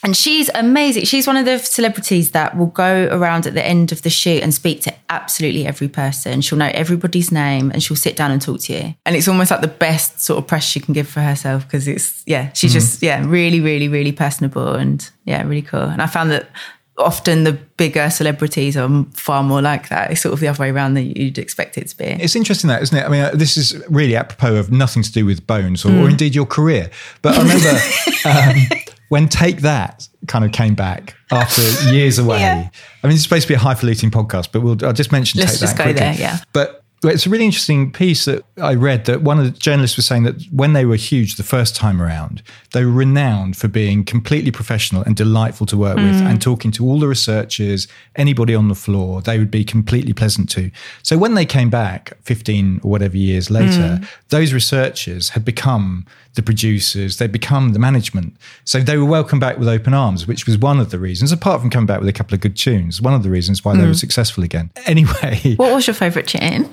And 0.05 0.17
she's 0.17 0.51
amazing. 0.57 1.05
She's 1.05 1.29
one 1.29 1.37
of 1.37 1.45
the 1.45 1.59
celebrities 1.59 2.33
that 2.33 2.57
will 2.57 2.67
go 2.67 3.07
around 3.13 3.47
at 3.47 3.55
the 3.55 3.65
end 3.65 3.93
of 3.93 4.03
the 4.03 4.11
shoot 4.11 4.43
and 4.43 4.53
speak 4.53 4.81
to 4.83 4.95
absolutely 5.09 5.65
every 5.65 5.87
person. 5.87 6.41
She'll 6.41 6.59
know 6.59 6.73
everybody's 6.75 7.31
name 7.31 7.71
and 7.71 7.81
she'll 7.81 7.97
sit 7.97 8.17
down 8.17 8.33
and 8.33 8.43
talk 8.43 8.61
to 8.63 8.73
you. 8.73 8.95
And 9.07 9.15
it's 9.15 9.29
almost 9.29 9.53
like 9.53 9.61
the 9.61 9.69
best 9.69 10.21
sort 10.21 10.39
of 10.39 10.49
press 10.49 10.65
she 10.65 10.81
can 10.81 10.93
give 10.93 11.07
for 11.07 11.21
herself 11.21 11.65
because 11.65 11.87
it's, 11.87 12.25
yeah, 12.27 12.53
she's 12.53 12.73
mm. 12.73 12.75
just, 12.75 13.01
yeah, 13.01 13.25
really, 13.25 13.61
really, 13.61 13.87
really 13.87 14.11
personable 14.11 14.73
and 14.73 15.09
yeah, 15.25 15.43
really 15.45 15.63
cool. 15.63 15.83
And 15.83 16.03
I 16.03 16.07
found 16.07 16.33
that 16.33 16.51
often 16.99 17.45
the 17.45 17.53
bigger 17.53 18.11
celebrities 18.11 18.77
are 18.77 19.05
far 19.15 19.43
more 19.43 19.63
like 19.63 19.89
that. 19.89 20.11
It's 20.11 20.21
sort 20.21 20.33
of 20.35 20.41
the 20.41 20.49
other 20.49 20.61
way 20.61 20.71
around 20.71 20.95
than 20.95 21.07
you'd 21.07 21.39
expect 21.39 21.79
it 21.79 21.89
to 21.89 21.97
be. 21.97 22.05
It's 22.05 22.37
interesting 22.37 22.69
that, 22.69 22.83
isn't 22.83 22.97
it? 22.97 23.05
I 23.05 23.09
mean, 23.09 23.23
uh, 23.23 23.31
this 23.35 23.57
is 23.57 23.83
really 23.89 24.15
apropos 24.15 24.57
of 24.57 24.71
nothing 24.71 25.03
to 25.03 25.13
do 25.13 25.25
with 25.25 25.47
bones 25.47 25.85
or, 25.85 25.89
mm. 25.89 26.03
or 26.03 26.11
indeed 26.11 26.35
your 26.35 26.47
career. 26.47 26.91
But 27.23 27.39
I 27.39 27.43
remember 27.43 27.81
um, 28.25 28.83
when 29.09 29.29
Take 29.29 29.63
That 29.63 30.09
kind 30.27 30.45
of 30.45 30.53
came 30.53 30.75
back 30.75 31.15
after 31.31 31.63
years 31.93 32.19
away. 32.21 32.41
Yeah. 32.41 32.69
I 33.03 33.07
mean, 33.07 33.15
it's 33.15 33.23
supposed 33.23 33.43
to 33.43 33.49
be 33.49 33.55
a 33.55 33.59
highfalutin 33.59 34.11
podcast, 34.11 34.49
but 34.53 34.61
we'll, 34.63 34.77
I'll 34.85 34.93
just 34.93 35.13
mention 35.13 35.41
Let's 35.41 35.53
Take 35.53 35.61
just 35.61 35.77
That. 35.77 35.79
go 35.79 35.85
quickly. 35.85 36.01
there, 36.01 36.15
yeah. 36.15 36.39
But 36.53 36.82
it's 37.09 37.27
a 37.27 37.31
really 37.31 37.45
interesting 37.45 37.91
piece 37.91 38.27
that 38.27 38.45
I 38.59 38.75
read 38.75 39.07
that 39.07 39.23
one 39.23 39.39
of 39.39 39.45
the 39.45 39.51
journalists 39.51 39.97
was 39.97 40.07
saying 40.07 40.23
that 40.23 40.41
when 40.53 40.73
they 40.73 40.85
were 40.85 40.97
huge 40.97 41.35
the 41.35 41.43
first 41.43 41.75
time 41.75 42.01
around, 42.01 42.43
they 42.73 42.85
were 42.85 42.93
renowned 42.93 43.57
for 43.57 43.67
being 43.67 44.05
completely 44.05 44.53
professional 44.53 45.03
and 45.03 45.17
delightful 45.17 45.67
to 45.67 45.77
work 45.77 45.99
mm. 45.99 46.09
with 46.09 46.23
and 46.23 46.41
talking 46.41 46.71
to 46.73 46.87
all 46.87 47.01
the 47.01 47.09
researchers, 47.09 47.89
anybody 48.15 48.55
on 48.55 48.69
the 48.69 48.75
floor, 48.77 49.21
they 49.21 49.39
would 49.39 49.51
be 49.51 49.65
completely 49.65 50.13
pleasant 50.13 50.49
to. 50.51 50.71
So 51.03 51.19
when 51.19 51.35
they 51.35 51.45
came 51.45 51.71
back 51.71 52.13
15 52.23 52.81
or 52.85 52.91
whatever 52.91 53.17
years 53.17 53.51
later, 53.51 53.99
mm. 54.01 54.09
those 54.29 54.53
researchers 54.53 55.31
had 55.31 55.45
become 55.45 56.07
the 56.35 56.43
producers, 56.43 57.19
they'd 57.19 57.33
become 57.33 57.73
the 57.73 57.79
management. 57.79 58.37
So 58.65 58.81
they 58.81 58.97
were 58.97 59.05
welcomed 59.05 59.41
back 59.41 59.59
with 59.59 59.69
open 59.69 59.95
arms, 59.95 60.27
which 60.27 60.47
was 60.47 60.57
one 60.57 60.81
of 60.81 60.91
the 60.91 60.99
reasons, 60.99 61.33
apart 61.33 61.61
from 61.61 61.71
coming 61.71 61.87
back 61.87 62.01
with 62.01 62.09
a 62.09 62.13
couple 62.13 62.35
of 62.35 62.41
good 62.41 62.57
tunes, 62.57 63.03
one 63.03 63.15
of 63.15 63.23
the 63.23 63.31
reasons 63.31 63.65
why 63.65 63.75
mm. 63.75 63.81
they 63.81 63.85
were 63.85 63.93
mm. 63.93 64.01
successful 64.01 64.45
again. 64.45 64.71
Anyway. 64.93 65.55
What 65.57 65.73
was 65.73 65.87
your 65.87 65.95
favourite 65.95 66.29
tune? 66.29 66.69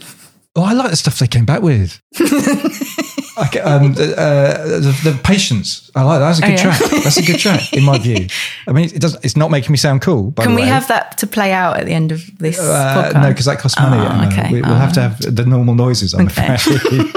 Oh, 0.55 0.63
I 0.63 0.73
like 0.73 0.89
the 0.89 0.97
stuff 0.97 1.19
they 1.19 1.27
came 1.27 1.45
back 1.45 1.61
with. 1.61 2.01
like, 2.19 3.55
um, 3.63 3.93
the, 3.93 4.13
uh, 4.17 4.67
the, 4.67 5.11
the, 5.11 5.19
patience. 5.23 5.89
I 5.95 6.03
like 6.03 6.19
that. 6.19 6.25
That's 6.25 6.39
a 6.39 6.41
good 6.41 6.49
oh, 6.49 6.69
yeah. 6.69 6.77
track. 6.77 7.03
That's 7.03 7.17
a 7.17 7.21
good 7.21 7.39
track 7.39 7.73
in 7.73 7.83
my 7.83 7.97
view. 7.97 8.27
I 8.67 8.73
mean, 8.73 8.85
it 8.85 8.99
does. 8.99 9.15
It's 9.23 9.37
not 9.37 9.51
making 9.51 9.71
me 9.71 9.77
sound 9.77 10.01
cool. 10.01 10.33
Can 10.33 10.55
we 10.55 10.63
have 10.63 10.87
that 10.87 11.17
to 11.19 11.27
play 11.27 11.53
out 11.53 11.77
at 11.77 11.85
the 11.85 11.93
end 11.93 12.11
of 12.11 12.25
this? 12.39 12.59
Uh, 12.59 13.11
no, 13.13 13.29
because 13.29 13.45
that 13.45 13.59
costs 13.59 13.79
money. 13.79 14.01
Oh, 14.01 14.27
okay. 14.27 14.51
we, 14.51 14.61
will 14.61 14.71
oh. 14.71 14.75
have 14.75 14.93
to 14.93 15.01
have 15.01 15.35
the 15.35 15.45
normal 15.45 15.75
noises. 15.75 16.13
I'm 16.13 16.27
okay. 16.27 16.55
afraid. 16.55 17.13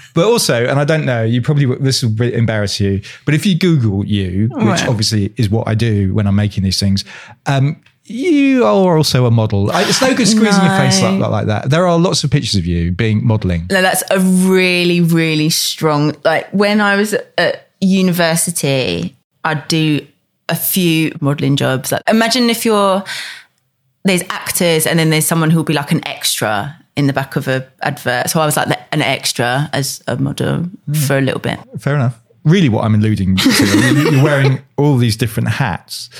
but 0.18 0.26
also, 0.26 0.66
and 0.66 0.80
I 0.80 0.84
don't 0.84 1.04
know, 1.04 1.22
you 1.22 1.40
probably 1.40 1.66
this 1.76 2.02
will 2.02 2.32
embarrass 2.32 2.80
you, 2.80 3.00
but 3.24 3.34
if 3.34 3.46
you 3.46 3.56
Google 3.56 4.04
you, 4.04 4.48
which 4.50 4.64
right. 4.64 4.88
obviously 4.88 5.32
is 5.36 5.48
what 5.48 5.68
I 5.68 5.76
do 5.76 6.12
when 6.12 6.26
I'm 6.26 6.34
making 6.34 6.64
these 6.64 6.80
things, 6.80 7.04
um, 7.46 7.80
you 8.02 8.64
are 8.64 8.96
also 8.96 9.26
a 9.26 9.30
model. 9.30 9.70
It's 9.72 10.02
no 10.02 10.08
good 10.16 10.26
squeezing 10.26 10.64
no. 10.64 10.70
your 10.70 10.76
face 10.76 11.00
like, 11.00 11.20
like 11.20 11.46
that. 11.46 11.70
There 11.70 11.86
are 11.86 11.96
lots 11.96 12.24
of 12.24 12.32
pictures 12.32 12.56
of 12.56 12.66
you 12.66 12.90
being 12.90 13.24
modeling. 13.24 13.68
No, 13.70 13.80
that's 13.80 14.02
a 14.10 14.18
really, 14.18 15.00
really 15.00 15.50
strong. 15.50 16.16
Like 16.24 16.50
when 16.50 16.80
I 16.80 16.96
was 16.96 17.14
at 17.14 17.68
university, 17.80 19.14
I'd 19.44 19.68
do 19.68 20.04
a 20.48 20.56
few 20.56 21.16
modeling 21.20 21.54
jobs. 21.54 21.92
Like, 21.92 22.02
imagine 22.08 22.50
if 22.50 22.64
you're 22.64 23.04
there's 24.02 24.22
actors 24.30 24.84
and 24.84 24.98
then 24.98 25.10
there's 25.10 25.26
someone 25.26 25.50
who'll 25.50 25.62
be 25.62 25.74
like 25.74 25.92
an 25.92 26.04
extra 26.08 26.76
in 26.98 27.06
the 27.06 27.12
back 27.12 27.36
of 27.36 27.46
a 27.46 27.66
advert. 27.82 28.28
So 28.28 28.40
I 28.40 28.44
was 28.44 28.56
like 28.56 28.68
an 28.92 29.00
extra 29.00 29.70
as 29.72 30.02
a 30.08 30.16
model 30.16 30.64
hmm. 30.64 30.92
for 30.92 31.16
a 31.16 31.20
little 31.20 31.40
bit. 31.40 31.58
Fair 31.78 31.94
enough. 31.94 32.20
Really, 32.44 32.68
what 32.68 32.84
I'm 32.84 32.94
alluding 32.94 33.36
to, 33.36 34.10
you're 34.12 34.22
wearing 34.22 34.60
all 34.76 34.96
these 34.96 35.16
different 35.16 35.48
hats. 35.48 36.10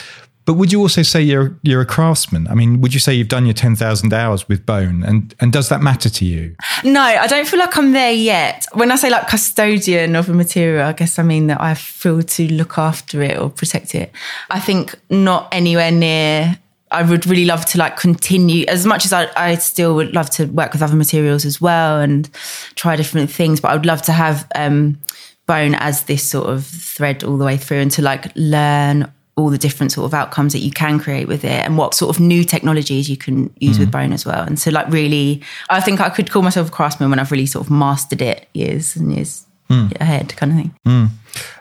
But 0.45 0.55
would 0.55 0.73
you 0.73 0.81
also 0.81 1.03
say 1.03 1.21
you're 1.21 1.59
you're 1.63 1.81
a 1.83 1.87
craftsman? 1.87 2.49
I 2.49 2.55
mean, 2.55 2.81
would 2.81 2.95
you 2.95 3.01
say 3.01 3.13
you've 3.13 3.29
done 3.29 3.45
your 3.45 3.55
ten 3.55 3.77
thousand 3.77 4.15
hours 4.15 4.49
with 4.49 4.65
bone, 4.65 5.03
and 5.03 5.35
and 5.41 5.53
does 5.53 5.69
that 5.69 5.83
matter 5.83 6.09
to 6.09 6.25
you? 6.25 6.55
No, 6.85 7.03
I 7.03 7.27
don't 7.27 7.47
feel 7.47 7.59
like 7.59 7.77
I'm 7.77 7.93
there 7.93 8.13
yet. 8.13 8.65
When 8.73 8.91
I 8.91 8.97
say 8.97 9.11
like 9.11 9.29
custodian 9.29 10.17
of 10.17 10.31
a 10.31 10.33
material, 10.33 10.87
I 10.87 10.93
guess 10.93 11.19
I 11.19 11.23
mean 11.23 11.49
that 11.49 11.61
I 11.61 11.75
feel 11.75 12.23
to 12.23 12.53
look 12.53 12.79
after 12.79 13.21
it 13.23 13.37
or 13.39 13.51
protect 13.51 13.95
it. 13.95 14.11
I 14.49 14.61
think 14.61 14.95
not 15.11 15.49
anywhere 15.53 15.91
near. 15.91 16.59
I 16.91 17.03
would 17.03 17.27
really 17.27 17.45
love 17.45 17.65
to 17.67 17.79
like 17.79 17.97
continue 17.97 18.65
as 18.67 18.87
much 18.87 19.05
as 19.05 19.13
I, 19.13 19.29
I 19.37 19.55
still 19.57 19.95
would 19.97 20.15
love 20.15 20.31
to 20.31 20.47
work 20.47 20.73
with 20.73 20.83
other 20.83 20.97
materials 20.97 21.45
as 21.45 21.61
well 21.61 22.01
and 22.01 22.29
try 22.75 22.97
different 22.97 23.31
things. 23.31 23.61
But 23.61 23.71
I 23.71 23.75
would 23.75 23.87
love 23.87 24.03
to 24.03 24.13
have 24.13 24.51
um, 24.55 24.99
bone 25.47 25.75
as 25.75 26.05
this 26.05 26.23
sort 26.23 26.49
of 26.49 26.65
thread 26.67 27.25
all 27.25 27.37
the 27.37 27.45
way 27.45 27.57
through 27.57 27.79
and 27.79 27.91
to 27.93 28.03
like 28.03 28.31
learn 28.37 29.11
all 29.37 29.51
the 29.51 29.59
different 29.59 29.93
sort 29.93 30.05
of 30.05 30.15
outcomes 30.15 30.53
that 30.53 30.59
you 30.59 30.73
can 30.73 30.99
create 30.99 31.29
with 31.29 31.45
it 31.45 31.65
and 31.65 31.79
what 31.79 31.95
sort 31.95 32.15
of 32.15 32.21
new 32.21 32.43
technologies 32.43 33.09
you 33.09 33.17
can 33.17 33.55
use 33.61 33.77
mm. 33.77 33.81
with 33.81 33.91
bone 33.91 34.13
as 34.13 34.27
well. 34.27 34.43
And 34.43 34.59
so 34.59 34.71
like 34.71 34.89
really 34.89 35.43
I 35.71 35.81
think 35.81 36.01
I 36.01 36.11
could 36.11 36.31
call 36.31 36.43
myself 36.43 36.69
a 36.69 36.71
craftsman 36.73 37.09
when 37.11 37.21
I've 37.21 37.31
really 37.31 37.47
sort 37.47 37.65
of 37.65 37.71
mastered 37.71 38.21
it 38.21 38.49
years 38.53 38.97
and 38.97 39.15
years 39.15 39.47
mm. 39.71 39.99
ahead 40.01 40.37
kind 40.37 40.53
of 40.53 40.59
thing. 40.59 40.75
Mm. 40.87 41.09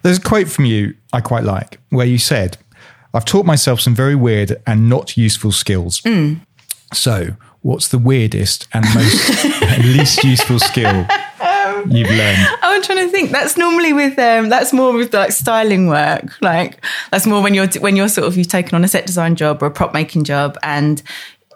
There's 0.01 0.17
a 0.17 0.21
quote 0.21 0.49
from 0.49 0.65
you 0.65 0.95
I 1.13 1.21
quite 1.21 1.43
like 1.43 1.79
where 1.89 2.07
you 2.07 2.17
said, 2.17 2.57
I've 3.17 3.25
taught 3.25 3.47
myself 3.47 3.81
some 3.81 3.95
very 3.95 4.13
weird 4.13 4.61
and 4.67 4.87
not 4.87 5.17
useful 5.17 5.51
skills. 5.51 6.03
So 6.93 7.29
what's 7.61 7.87
the 7.87 7.97
weirdest 7.97 8.67
and 8.75 8.85
most 8.93 9.43
least 9.79 10.23
useful 10.23 10.59
skill 10.59 11.07
you've 11.87 12.11
learned? 12.11 12.47
I'm 12.61 12.83
trying 12.83 13.07
to 13.07 13.09
think. 13.11 13.31
That's 13.31 13.57
normally 13.57 13.91
with 13.91 14.19
um, 14.19 14.49
that's 14.49 14.71
more 14.71 14.93
with 14.93 15.15
like 15.15 15.31
styling 15.31 15.87
work. 15.87 16.39
Like 16.43 16.85
that's 17.09 17.25
more 17.25 17.41
when 17.41 17.55
you're 17.55 17.67
when 17.79 17.95
you're 17.95 18.07
sort 18.07 18.27
of 18.27 18.37
you've 18.37 18.49
taken 18.49 18.75
on 18.75 18.83
a 18.83 18.87
set 18.87 19.07
design 19.07 19.35
job 19.35 19.63
or 19.63 19.65
a 19.65 19.71
prop 19.71 19.95
making 19.95 20.23
job 20.23 20.55
and 20.61 21.01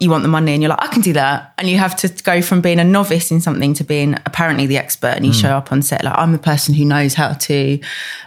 you 0.02 0.10
want 0.10 0.24
the 0.24 0.30
money 0.30 0.52
and 0.52 0.64
you're 0.64 0.70
like, 0.70 0.82
I 0.82 0.88
can 0.88 1.04
do 1.04 1.14
that. 1.14 1.54
And 1.60 1.70
you 1.70 1.78
have 1.78 1.96
to 1.98 2.08
go 2.24 2.42
from 2.42 2.60
being 2.60 2.80
a 2.80 2.84
novice 2.84 3.30
in 3.30 3.40
something 3.40 3.76
to 3.76 3.84
being 3.84 4.16
apparently 4.26 4.66
the 4.66 4.78
expert. 4.78 5.16
And 5.16 5.24
you 5.24 5.32
mm. 5.32 5.40
show 5.40 5.56
up 5.56 5.72
on 5.72 5.84
set 5.84 6.04
like, 6.04 6.18
I'm 6.18 6.32
the 6.32 6.40
person 6.40 6.74
who 6.74 6.84
knows 6.86 7.14
how 7.14 7.34
to, 7.34 7.80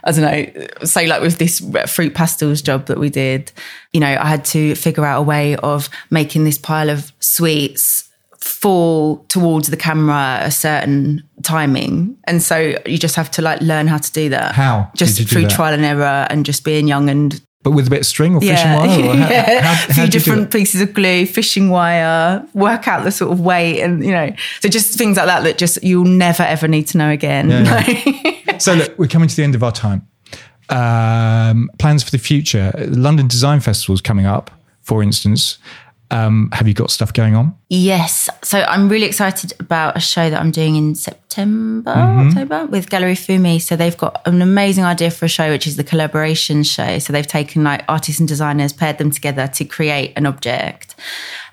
I 0.04 0.12
don't 0.12 0.20
know, 0.22 0.66
say 0.84 1.08
like 1.08 1.20
with 1.20 1.38
this 1.38 1.58
Fruit 1.92 2.14
Pastilles 2.14 2.62
job 2.62 2.86
that 2.86 2.98
we 2.98 3.10
did, 3.10 3.50
you 3.92 3.98
know, 3.98 4.06
I 4.06 4.24
had 4.24 4.44
to 4.46 4.76
figure 4.76 5.04
out 5.04 5.18
a 5.18 5.22
way 5.22 5.56
of 5.56 5.88
making 6.10 6.44
this 6.44 6.58
pile 6.58 6.90
of 6.90 7.12
sweets 7.18 8.08
fall 8.38 9.24
towards 9.28 9.68
the 9.68 9.76
camera 9.76 10.38
a 10.42 10.50
certain 10.50 11.26
timing 11.42 12.16
and 12.24 12.42
so 12.42 12.76
you 12.84 12.98
just 12.98 13.16
have 13.16 13.30
to 13.30 13.40
like 13.40 13.58
learn 13.62 13.86
how 13.86 13.96
to 13.96 14.12
do 14.12 14.28
that 14.28 14.52
how 14.54 14.90
just 14.94 15.16
through 15.28 15.46
trial 15.46 15.72
and 15.72 15.82
error 15.82 16.26
and 16.28 16.44
just 16.44 16.62
being 16.62 16.86
young 16.86 17.08
and 17.08 17.40
but 17.64 17.70
with 17.70 17.86
a 17.86 17.90
bit 17.90 18.00
of 18.00 18.06
string 18.06 18.36
or 18.36 18.40
fishing 18.40 18.54
yeah. 18.54 18.78
wire 18.78 19.08
or 19.08 19.16
how, 19.16 19.30
yeah. 19.30 19.60
how, 19.62 19.74
how, 19.74 19.90
a 19.90 19.94
few 19.94 20.06
different 20.06 20.52
pieces 20.52 20.80
of 20.80 20.92
glue 20.94 21.26
fishing 21.26 21.70
wire 21.70 22.46
work 22.54 22.86
out 22.86 23.02
the 23.02 23.10
sort 23.10 23.32
of 23.32 23.40
weight 23.40 23.80
and 23.80 24.04
you 24.04 24.12
know 24.12 24.30
so 24.60 24.68
just 24.68 24.96
things 24.96 25.16
like 25.16 25.26
that 25.26 25.42
that 25.42 25.58
just 25.58 25.82
you'll 25.82 26.04
never 26.04 26.44
ever 26.44 26.68
need 26.68 26.86
to 26.86 26.98
know 26.98 27.10
again. 27.10 27.50
Yeah, 27.50 28.58
so 28.58 28.74
look 28.74 28.96
we're 28.98 29.08
coming 29.08 29.28
to 29.28 29.34
the 29.34 29.42
end 29.42 29.56
of 29.56 29.64
our 29.64 29.72
time. 29.72 30.06
Um, 30.70 31.70
plans 31.78 32.02
for 32.02 32.10
the 32.10 32.18
future. 32.18 32.72
London 32.88 33.28
design 33.28 33.60
festival 33.60 33.94
is 33.94 34.00
coming 34.00 34.26
up 34.26 34.50
for 34.82 35.02
instance 35.02 35.58
um, 36.10 36.50
have 36.52 36.68
you 36.68 36.74
got 36.74 36.90
stuff 36.90 37.12
going 37.12 37.34
on? 37.34 37.56
Yes. 37.68 38.28
So 38.42 38.60
I'm 38.60 38.88
really 38.88 39.06
excited 39.06 39.52
about 39.58 39.96
a 39.96 40.00
show 40.00 40.30
that 40.30 40.40
I'm 40.40 40.50
doing 40.50 40.76
in 40.76 40.94
September, 40.94 41.92
mm-hmm. 41.92 42.28
October 42.28 42.66
with 42.66 42.90
Gallery 42.90 43.14
Fumi. 43.14 43.60
So 43.60 43.74
they've 43.74 43.96
got 43.96 44.20
an 44.26 44.42
amazing 44.42 44.84
idea 44.84 45.10
for 45.10 45.24
a 45.24 45.28
show, 45.28 45.50
which 45.50 45.66
is 45.66 45.76
the 45.76 45.84
collaboration 45.84 46.62
show. 46.62 46.98
So 46.98 47.12
they've 47.12 47.26
taken 47.26 47.64
like 47.64 47.84
artists 47.88 48.20
and 48.20 48.28
designers, 48.28 48.72
paired 48.72 48.98
them 48.98 49.10
together 49.10 49.48
to 49.48 49.64
create 49.64 50.12
an 50.16 50.26
object. 50.26 50.94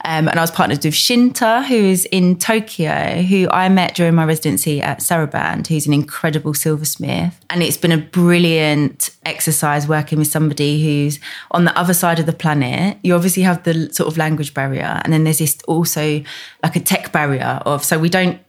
Um, 0.03 0.27
and 0.27 0.39
I 0.39 0.41
was 0.41 0.51
partnered 0.51 0.83
with 0.83 0.93
Shinta, 0.93 1.65
who 1.65 1.75
is 1.75 2.05
in 2.05 2.37
Tokyo, 2.37 3.21
who 3.21 3.47
I 3.51 3.69
met 3.69 3.95
during 3.95 4.15
my 4.15 4.25
residency 4.25 4.81
at 4.81 4.99
Sarabande, 4.99 5.67
who's 5.67 5.85
an 5.85 5.93
incredible 5.93 6.53
silversmith. 6.53 7.39
And 7.49 7.61
it's 7.61 7.77
been 7.77 7.91
a 7.91 7.97
brilliant 7.97 9.11
exercise 9.25 9.87
working 9.87 10.17
with 10.19 10.27
somebody 10.27 10.83
who's 10.83 11.19
on 11.51 11.65
the 11.65 11.77
other 11.77 11.93
side 11.93 12.19
of 12.19 12.25
the 12.25 12.33
planet. 12.33 12.97
You 13.03 13.15
obviously 13.15 13.43
have 13.43 13.63
the 13.63 13.93
sort 13.93 14.07
of 14.07 14.17
language 14.17 14.53
barrier, 14.53 15.01
and 15.03 15.13
then 15.13 15.23
there's 15.23 15.39
this 15.39 15.57
also 15.67 16.23
like 16.63 16.75
a 16.75 16.79
tech 16.79 17.11
barrier 17.11 17.61
of 17.65 17.83
so 17.83 17.99
we 17.99 18.09
don't 18.09 18.39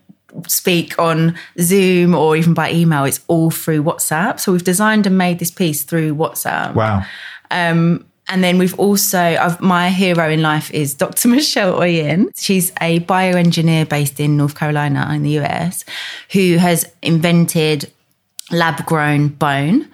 speak 0.46 0.98
on 0.98 1.36
Zoom 1.60 2.14
or 2.14 2.36
even 2.36 2.54
by 2.54 2.72
email. 2.72 3.04
It's 3.04 3.20
all 3.28 3.50
through 3.50 3.82
WhatsApp. 3.82 4.40
So 4.40 4.52
we've 4.52 4.64
designed 4.64 5.06
and 5.06 5.18
made 5.18 5.38
this 5.38 5.50
piece 5.50 5.82
through 5.82 6.14
WhatsApp. 6.14 6.74
Wow. 6.74 7.04
Um, 7.50 8.06
and 8.28 8.42
then 8.42 8.58
we've 8.58 8.78
also, 8.78 9.18
I've, 9.18 9.60
my 9.60 9.90
hero 9.90 10.30
in 10.30 10.42
life 10.42 10.70
is 10.70 10.94
Dr. 10.94 11.28
Michelle 11.36 11.74
Oyen. 11.74 12.30
She's 12.36 12.70
a 12.80 13.00
bioengineer 13.00 13.88
based 13.88 14.20
in 14.20 14.36
North 14.36 14.54
Carolina 14.54 15.08
in 15.12 15.22
the 15.22 15.38
US 15.40 15.84
who 16.30 16.56
has 16.56 16.90
invented 17.02 17.92
lab 18.50 18.84
grown 18.86 19.28
bone. 19.28 19.88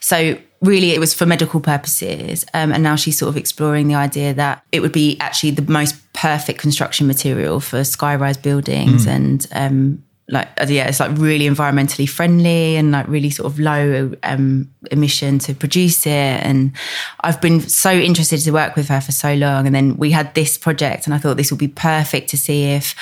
So 0.00 0.38
really 0.60 0.92
it 0.92 1.00
was 1.00 1.12
for 1.12 1.26
medical 1.26 1.60
purposes 1.60 2.44
um, 2.54 2.72
and 2.72 2.82
now 2.82 2.96
she's 2.96 3.18
sort 3.18 3.28
of 3.28 3.36
exploring 3.36 3.88
the 3.88 3.94
idea 3.94 4.32
that 4.32 4.64
it 4.72 4.80
would 4.80 4.92
be 4.92 5.18
actually 5.20 5.50
the 5.50 5.70
most 5.70 5.94
perfect 6.14 6.58
construction 6.58 7.06
material 7.06 7.60
for 7.60 7.80
skyrise 7.80 8.40
buildings 8.40 9.06
mm. 9.06 9.10
and 9.10 9.46
um, 9.52 10.02
like 10.28 10.48
uh, 10.58 10.66
yeah 10.68 10.86
it's 10.86 11.00
like 11.00 11.16
really 11.18 11.46
environmentally 11.46 12.08
friendly 12.08 12.76
and 12.76 12.92
like 12.92 13.06
really 13.08 13.30
sort 13.30 13.52
of 13.52 13.58
low 13.58 14.12
um, 14.22 14.70
emission 14.90 15.38
to 15.38 15.54
produce 15.54 16.06
it 16.06 16.10
and 16.10 16.72
i've 17.20 17.40
been 17.40 17.60
so 17.60 17.92
interested 17.92 18.38
to 18.38 18.50
work 18.50 18.74
with 18.74 18.88
her 18.88 19.00
for 19.00 19.12
so 19.12 19.34
long 19.34 19.66
and 19.66 19.74
then 19.74 19.96
we 19.96 20.10
had 20.10 20.34
this 20.34 20.56
project 20.56 21.06
and 21.06 21.14
i 21.14 21.18
thought 21.18 21.36
this 21.36 21.50
would 21.50 21.60
be 21.60 21.68
perfect 21.68 22.28
to 22.30 22.36
see 22.36 22.64
if 22.64 22.94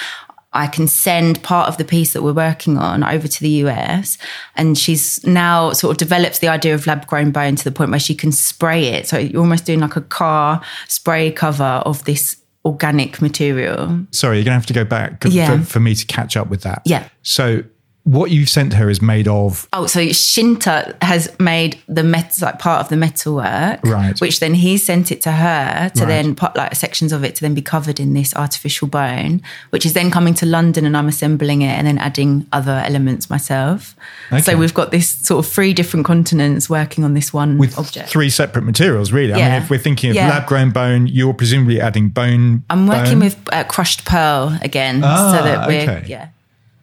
I 0.55 0.66
can 0.66 0.87
send 0.87 1.43
part 1.43 1.68
of 1.68 1.79
the 1.79 1.85
piece 1.85 2.12
that 2.12 2.23
we're 2.23 2.35
working 2.35 2.77
on 2.77 3.03
over 3.03 3.27
to 3.27 3.41
the 3.41 3.49
US. 3.64 4.18
And 4.55 4.77
she's 4.77 5.25
now 5.27 5.73
sort 5.73 5.93
of 5.93 5.97
develops 5.97 6.41
the 6.41 6.49
idea 6.49 6.75
of 6.75 6.87
lab 6.87 7.07
grown 7.07 7.31
bone 7.31 7.57
to 7.57 7.64
the 7.64 7.73
point 7.73 7.91
where 7.91 7.99
she 7.99 8.14
can 8.14 8.33
spray 8.33 8.85
it. 8.85 9.09
So 9.09 9.16
you're 9.18 9.41
almost 9.41 9.64
doing 9.64 9.81
like 9.81 9.97
a 9.97 10.03
car 10.03 10.61
spray 10.89 11.31
cover 11.31 11.83
of 11.87 12.05
this 12.05 12.37
organic 12.64 13.20
material. 13.20 14.06
Sorry, 14.10 14.36
you're 14.36 14.44
going 14.44 14.52
to 14.52 14.58
have 14.58 14.66
to 14.66 14.72
go 14.72 14.84
back 14.84 15.24
yeah. 15.28 15.58
for, 15.58 15.64
for, 15.64 15.80
me 15.80 15.94
to 15.94 16.06
catch 16.06 16.36
up 16.36 16.48
with 16.48 16.62
that. 16.62 16.82
Yeah. 16.84 17.08
So 17.22 17.64
what 18.05 18.32
you've 18.32 18.48
sent 18.48 18.72
her 18.74 18.90
is 18.90 19.00
made 19.00 19.28
of. 19.28 19.68
Oh, 19.72 19.86
so 19.86 20.00
Shinta 20.00 21.00
has 21.03 21.28
made 21.38 21.78
the 21.86 22.03
met 22.03 22.36
like 22.40 22.59
part 22.59 22.80
of 22.80 22.88
the 22.88 22.96
metal 22.96 23.36
work, 23.36 23.80
right? 23.84 24.20
Which 24.20 24.40
then 24.40 24.55
he 24.55 24.76
sent 24.76 25.12
it 25.12 25.22
to 25.22 25.32
her 25.32 25.88
to 25.90 26.00
right. 26.00 26.09
then 26.09 26.34
put 26.34 26.57
like 26.57 26.74
sections 26.74 27.12
of 27.12 27.22
it 27.22 27.36
to 27.36 27.42
then 27.42 27.55
be 27.55 27.62
covered 27.62 28.00
in 28.00 28.14
this 28.14 28.34
artificial 28.34 28.88
bone, 28.88 29.40
which 29.70 29.86
is 29.86 29.92
then 29.92 30.11
coming 30.11 30.34
to 30.34 30.46
London 30.46 30.84
and 30.84 30.96
I'm 30.96 31.07
assembling 31.07 31.62
it 31.62 31.70
and 31.70 31.86
then 31.86 31.98
adding 31.98 32.46
other 32.53 32.82
elements 32.84 33.30
myself. 33.30 33.94
Okay. 34.32 34.42
So 34.42 34.57
we've 34.57 34.74
got 34.74 34.90
this 34.90 35.09
sort 35.09 35.44
of 35.44 35.50
three 35.50 35.72
different 35.72 36.05
continents 36.05 36.68
working 36.68 37.05
on 37.05 37.14
this 37.14 37.32
one 37.32 37.57
with 37.57 37.78
object. 37.78 38.09
three 38.09 38.30
separate 38.30 38.62
materials, 38.62 39.12
really. 39.12 39.38
Yeah. 39.38 39.46
I 39.46 39.53
mean, 39.53 39.62
if 39.62 39.70
we're 39.70 39.78
thinking 39.78 40.11
of 40.11 40.16
yeah. 40.16 40.28
lab 40.28 40.48
grown 40.48 40.70
bone, 40.70 41.07
you're 41.07 41.34
presumably 41.34 41.80
adding 41.80 42.09
bone. 42.09 42.64
I'm 42.68 42.88
working 42.88 43.20
bone. 43.20 43.20
with 43.20 43.38
uh, 43.53 43.62
crushed 43.64 44.05
pearl 44.05 44.59
again, 44.61 45.03
ah, 45.05 45.36
so 45.36 45.44
that 45.44 45.68
we're 45.68 45.82
okay. 45.82 46.05
yeah, 46.09 46.28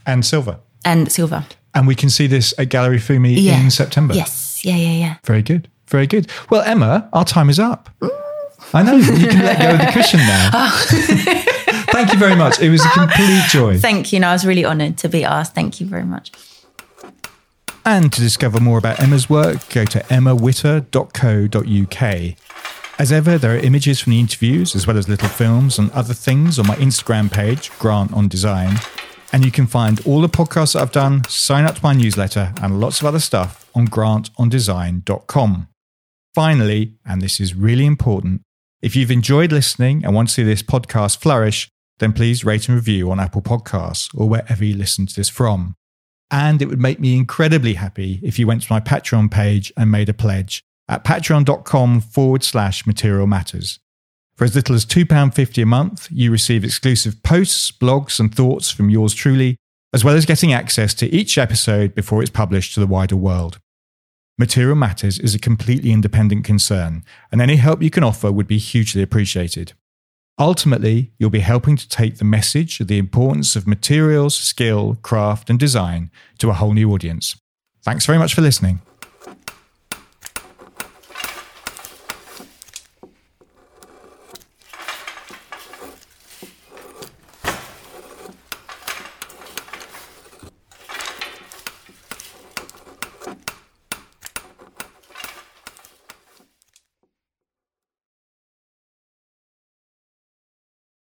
and 0.05 0.25
silver 0.25 0.59
and 0.85 1.11
silver. 1.11 1.45
And 1.73 1.87
we 1.87 1.95
can 1.95 2.09
see 2.09 2.27
this 2.27 2.53
at 2.57 2.69
Gallery 2.69 2.97
Fumi 2.97 3.35
yeah. 3.37 3.61
in 3.61 3.71
September. 3.71 4.13
Yes. 4.13 4.63
Yeah, 4.63 4.75
yeah, 4.75 4.91
yeah. 4.91 5.15
Very 5.23 5.41
good. 5.41 5.69
Very 5.87 6.07
good. 6.07 6.29
Well, 6.49 6.61
Emma, 6.61 7.09
our 7.13 7.25
time 7.25 7.49
is 7.49 7.59
up. 7.59 7.89
I 8.73 8.83
know. 8.83 8.95
You 8.95 9.27
can 9.27 9.43
let 9.43 9.59
go 9.59 9.71
of 9.71 9.79
the 9.79 9.91
cushion 9.91 10.19
now. 10.19 10.51
Oh. 10.53 11.45
Thank 11.91 12.13
you 12.13 12.19
very 12.19 12.35
much. 12.35 12.59
It 12.59 12.69
was 12.69 12.85
a 12.85 12.89
complete 12.89 13.45
joy. 13.49 13.79
Thank 13.79 14.13
you. 14.13 14.19
No, 14.19 14.29
I 14.29 14.33
was 14.33 14.45
really 14.45 14.63
honoured 14.63 14.99
to 14.99 15.09
be 15.09 15.25
asked. 15.25 15.55
Thank 15.55 15.81
you 15.81 15.87
very 15.87 16.03
much. 16.03 16.31
And 17.83 18.13
to 18.13 18.21
discover 18.21 18.59
more 18.59 18.77
about 18.77 18.99
Emma's 18.99 19.27
work, 19.29 19.67
go 19.69 19.85
to 19.85 19.99
emmawitter.co.uk. 19.99 22.35
As 22.99 23.11
ever, 23.11 23.37
there 23.37 23.55
are 23.55 23.57
images 23.57 23.99
from 23.99 24.11
the 24.11 24.19
interviews, 24.19 24.75
as 24.75 24.85
well 24.85 24.97
as 24.97 25.09
little 25.09 25.29
films 25.29 25.79
and 25.79 25.89
other 25.91 26.13
things 26.13 26.59
on 26.59 26.67
my 26.67 26.75
Instagram 26.75 27.31
page, 27.31 27.71
Grant 27.79 28.13
on 28.13 28.27
Design. 28.27 28.75
And 29.31 29.45
you 29.45 29.51
can 29.51 29.67
find 29.67 30.01
all 30.07 30.21
the 30.21 30.29
podcasts 30.29 30.75
I've 30.79 30.91
done, 30.91 31.23
sign 31.27 31.65
up 31.65 31.75
to 31.75 31.83
my 31.83 31.93
newsletter, 31.93 32.53
and 32.61 32.79
lots 32.79 32.99
of 32.99 33.05
other 33.07 33.19
stuff 33.19 33.69
on 33.75 33.87
grantondesign.com. 33.87 35.67
Finally, 36.33 36.93
and 37.05 37.21
this 37.21 37.39
is 37.39 37.53
really 37.53 37.85
important, 37.85 38.41
if 38.81 38.95
you've 38.95 39.11
enjoyed 39.11 39.51
listening 39.51 40.03
and 40.03 40.15
want 40.15 40.29
to 40.29 40.33
see 40.33 40.43
this 40.43 40.63
podcast 40.63 41.17
flourish, 41.21 41.69
then 41.99 42.13
please 42.13 42.45
rate 42.45 42.67
and 42.69 42.75
review 42.75 43.11
on 43.11 43.19
Apple 43.19 43.41
Podcasts 43.41 44.09
or 44.15 44.29
wherever 44.29 44.63
you 44.63 44.75
listen 44.75 45.05
to 45.05 45.15
this 45.15 45.29
from. 45.29 45.75
And 46.31 46.61
it 46.61 46.67
would 46.67 46.79
make 46.79 46.99
me 46.99 47.17
incredibly 47.17 47.73
happy 47.73 48.19
if 48.23 48.39
you 48.39 48.47
went 48.47 48.61
to 48.63 48.71
my 48.73 48.79
Patreon 48.79 49.29
page 49.31 49.73
and 49.75 49.91
made 49.91 50.09
a 50.09 50.13
pledge. 50.13 50.63
at 50.87 51.03
patreon.com 51.03 52.01
forward 52.01 52.43
slash 52.43 52.87
material 52.87 53.27
matters. 53.27 53.79
For 54.39 54.45
as 54.45 54.55
little 54.55 54.73
as 54.73 54.85
£2.50 54.85 55.61
a 55.61 55.65
month, 55.65 56.07
you 56.09 56.31
receive 56.31 56.63
exclusive 56.63 57.21
posts, 57.23 57.73
blogs, 57.73 58.21
and 58.21 58.33
thoughts 58.33 58.71
from 58.71 58.89
yours 58.89 59.13
truly, 59.13 59.57
as 59.91 60.05
well 60.05 60.15
as 60.15 60.25
getting 60.25 60.53
access 60.53 60.93
to 60.93 61.13
each 61.13 61.37
episode 61.37 61.93
before 61.93 62.21
it's 62.21 62.31
published 62.31 62.73
to 62.73 62.79
the 62.79 62.87
wider 62.87 63.17
world. 63.17 63.59
Material 64.37 64.77
Matters 64.77 65.19
is 65.19 65.35
a 65.35 65.39
completely 65.39 65.91
independent 65.91 66.45
concern, 66.45 67.03
and 67.33 67.41
any 67.41 67.57
help 67.57 67.81
you 67.81 67.89
can 67.89 68.01
offer 68.01 68.31
would 68.31 68.47
be 68.47 68.59
hugely 68.59 69.01
appreciated. 69.01 69.73
Ultimately, 70.39 71.11
you'll 71.19 71.29
be 71.29 71.41
helping 71.41 71.75
to 71.75 71.89
take 71.89 72.17
the 72.17 72.23
message 72.23 72.79
of 72.79 72.87
the 72.87 72.97
importance 72.97 73.57
of 73.57 73.67
materials, 73.67 74.35
skill, 74.35 74.95
craft, 75.01 75.49
and 75.49 75.59
design 75.59 76.11
to 76.37 76.49
a 76.49 76.53
whole 76.53 76.71
new 76.71 76.93
audience. 76.93 77.35
Thanks 77.83 78.05
very 78.05 78.17
much 78.17 78.35
for 78.35 78.39
listening. 78.39 78.79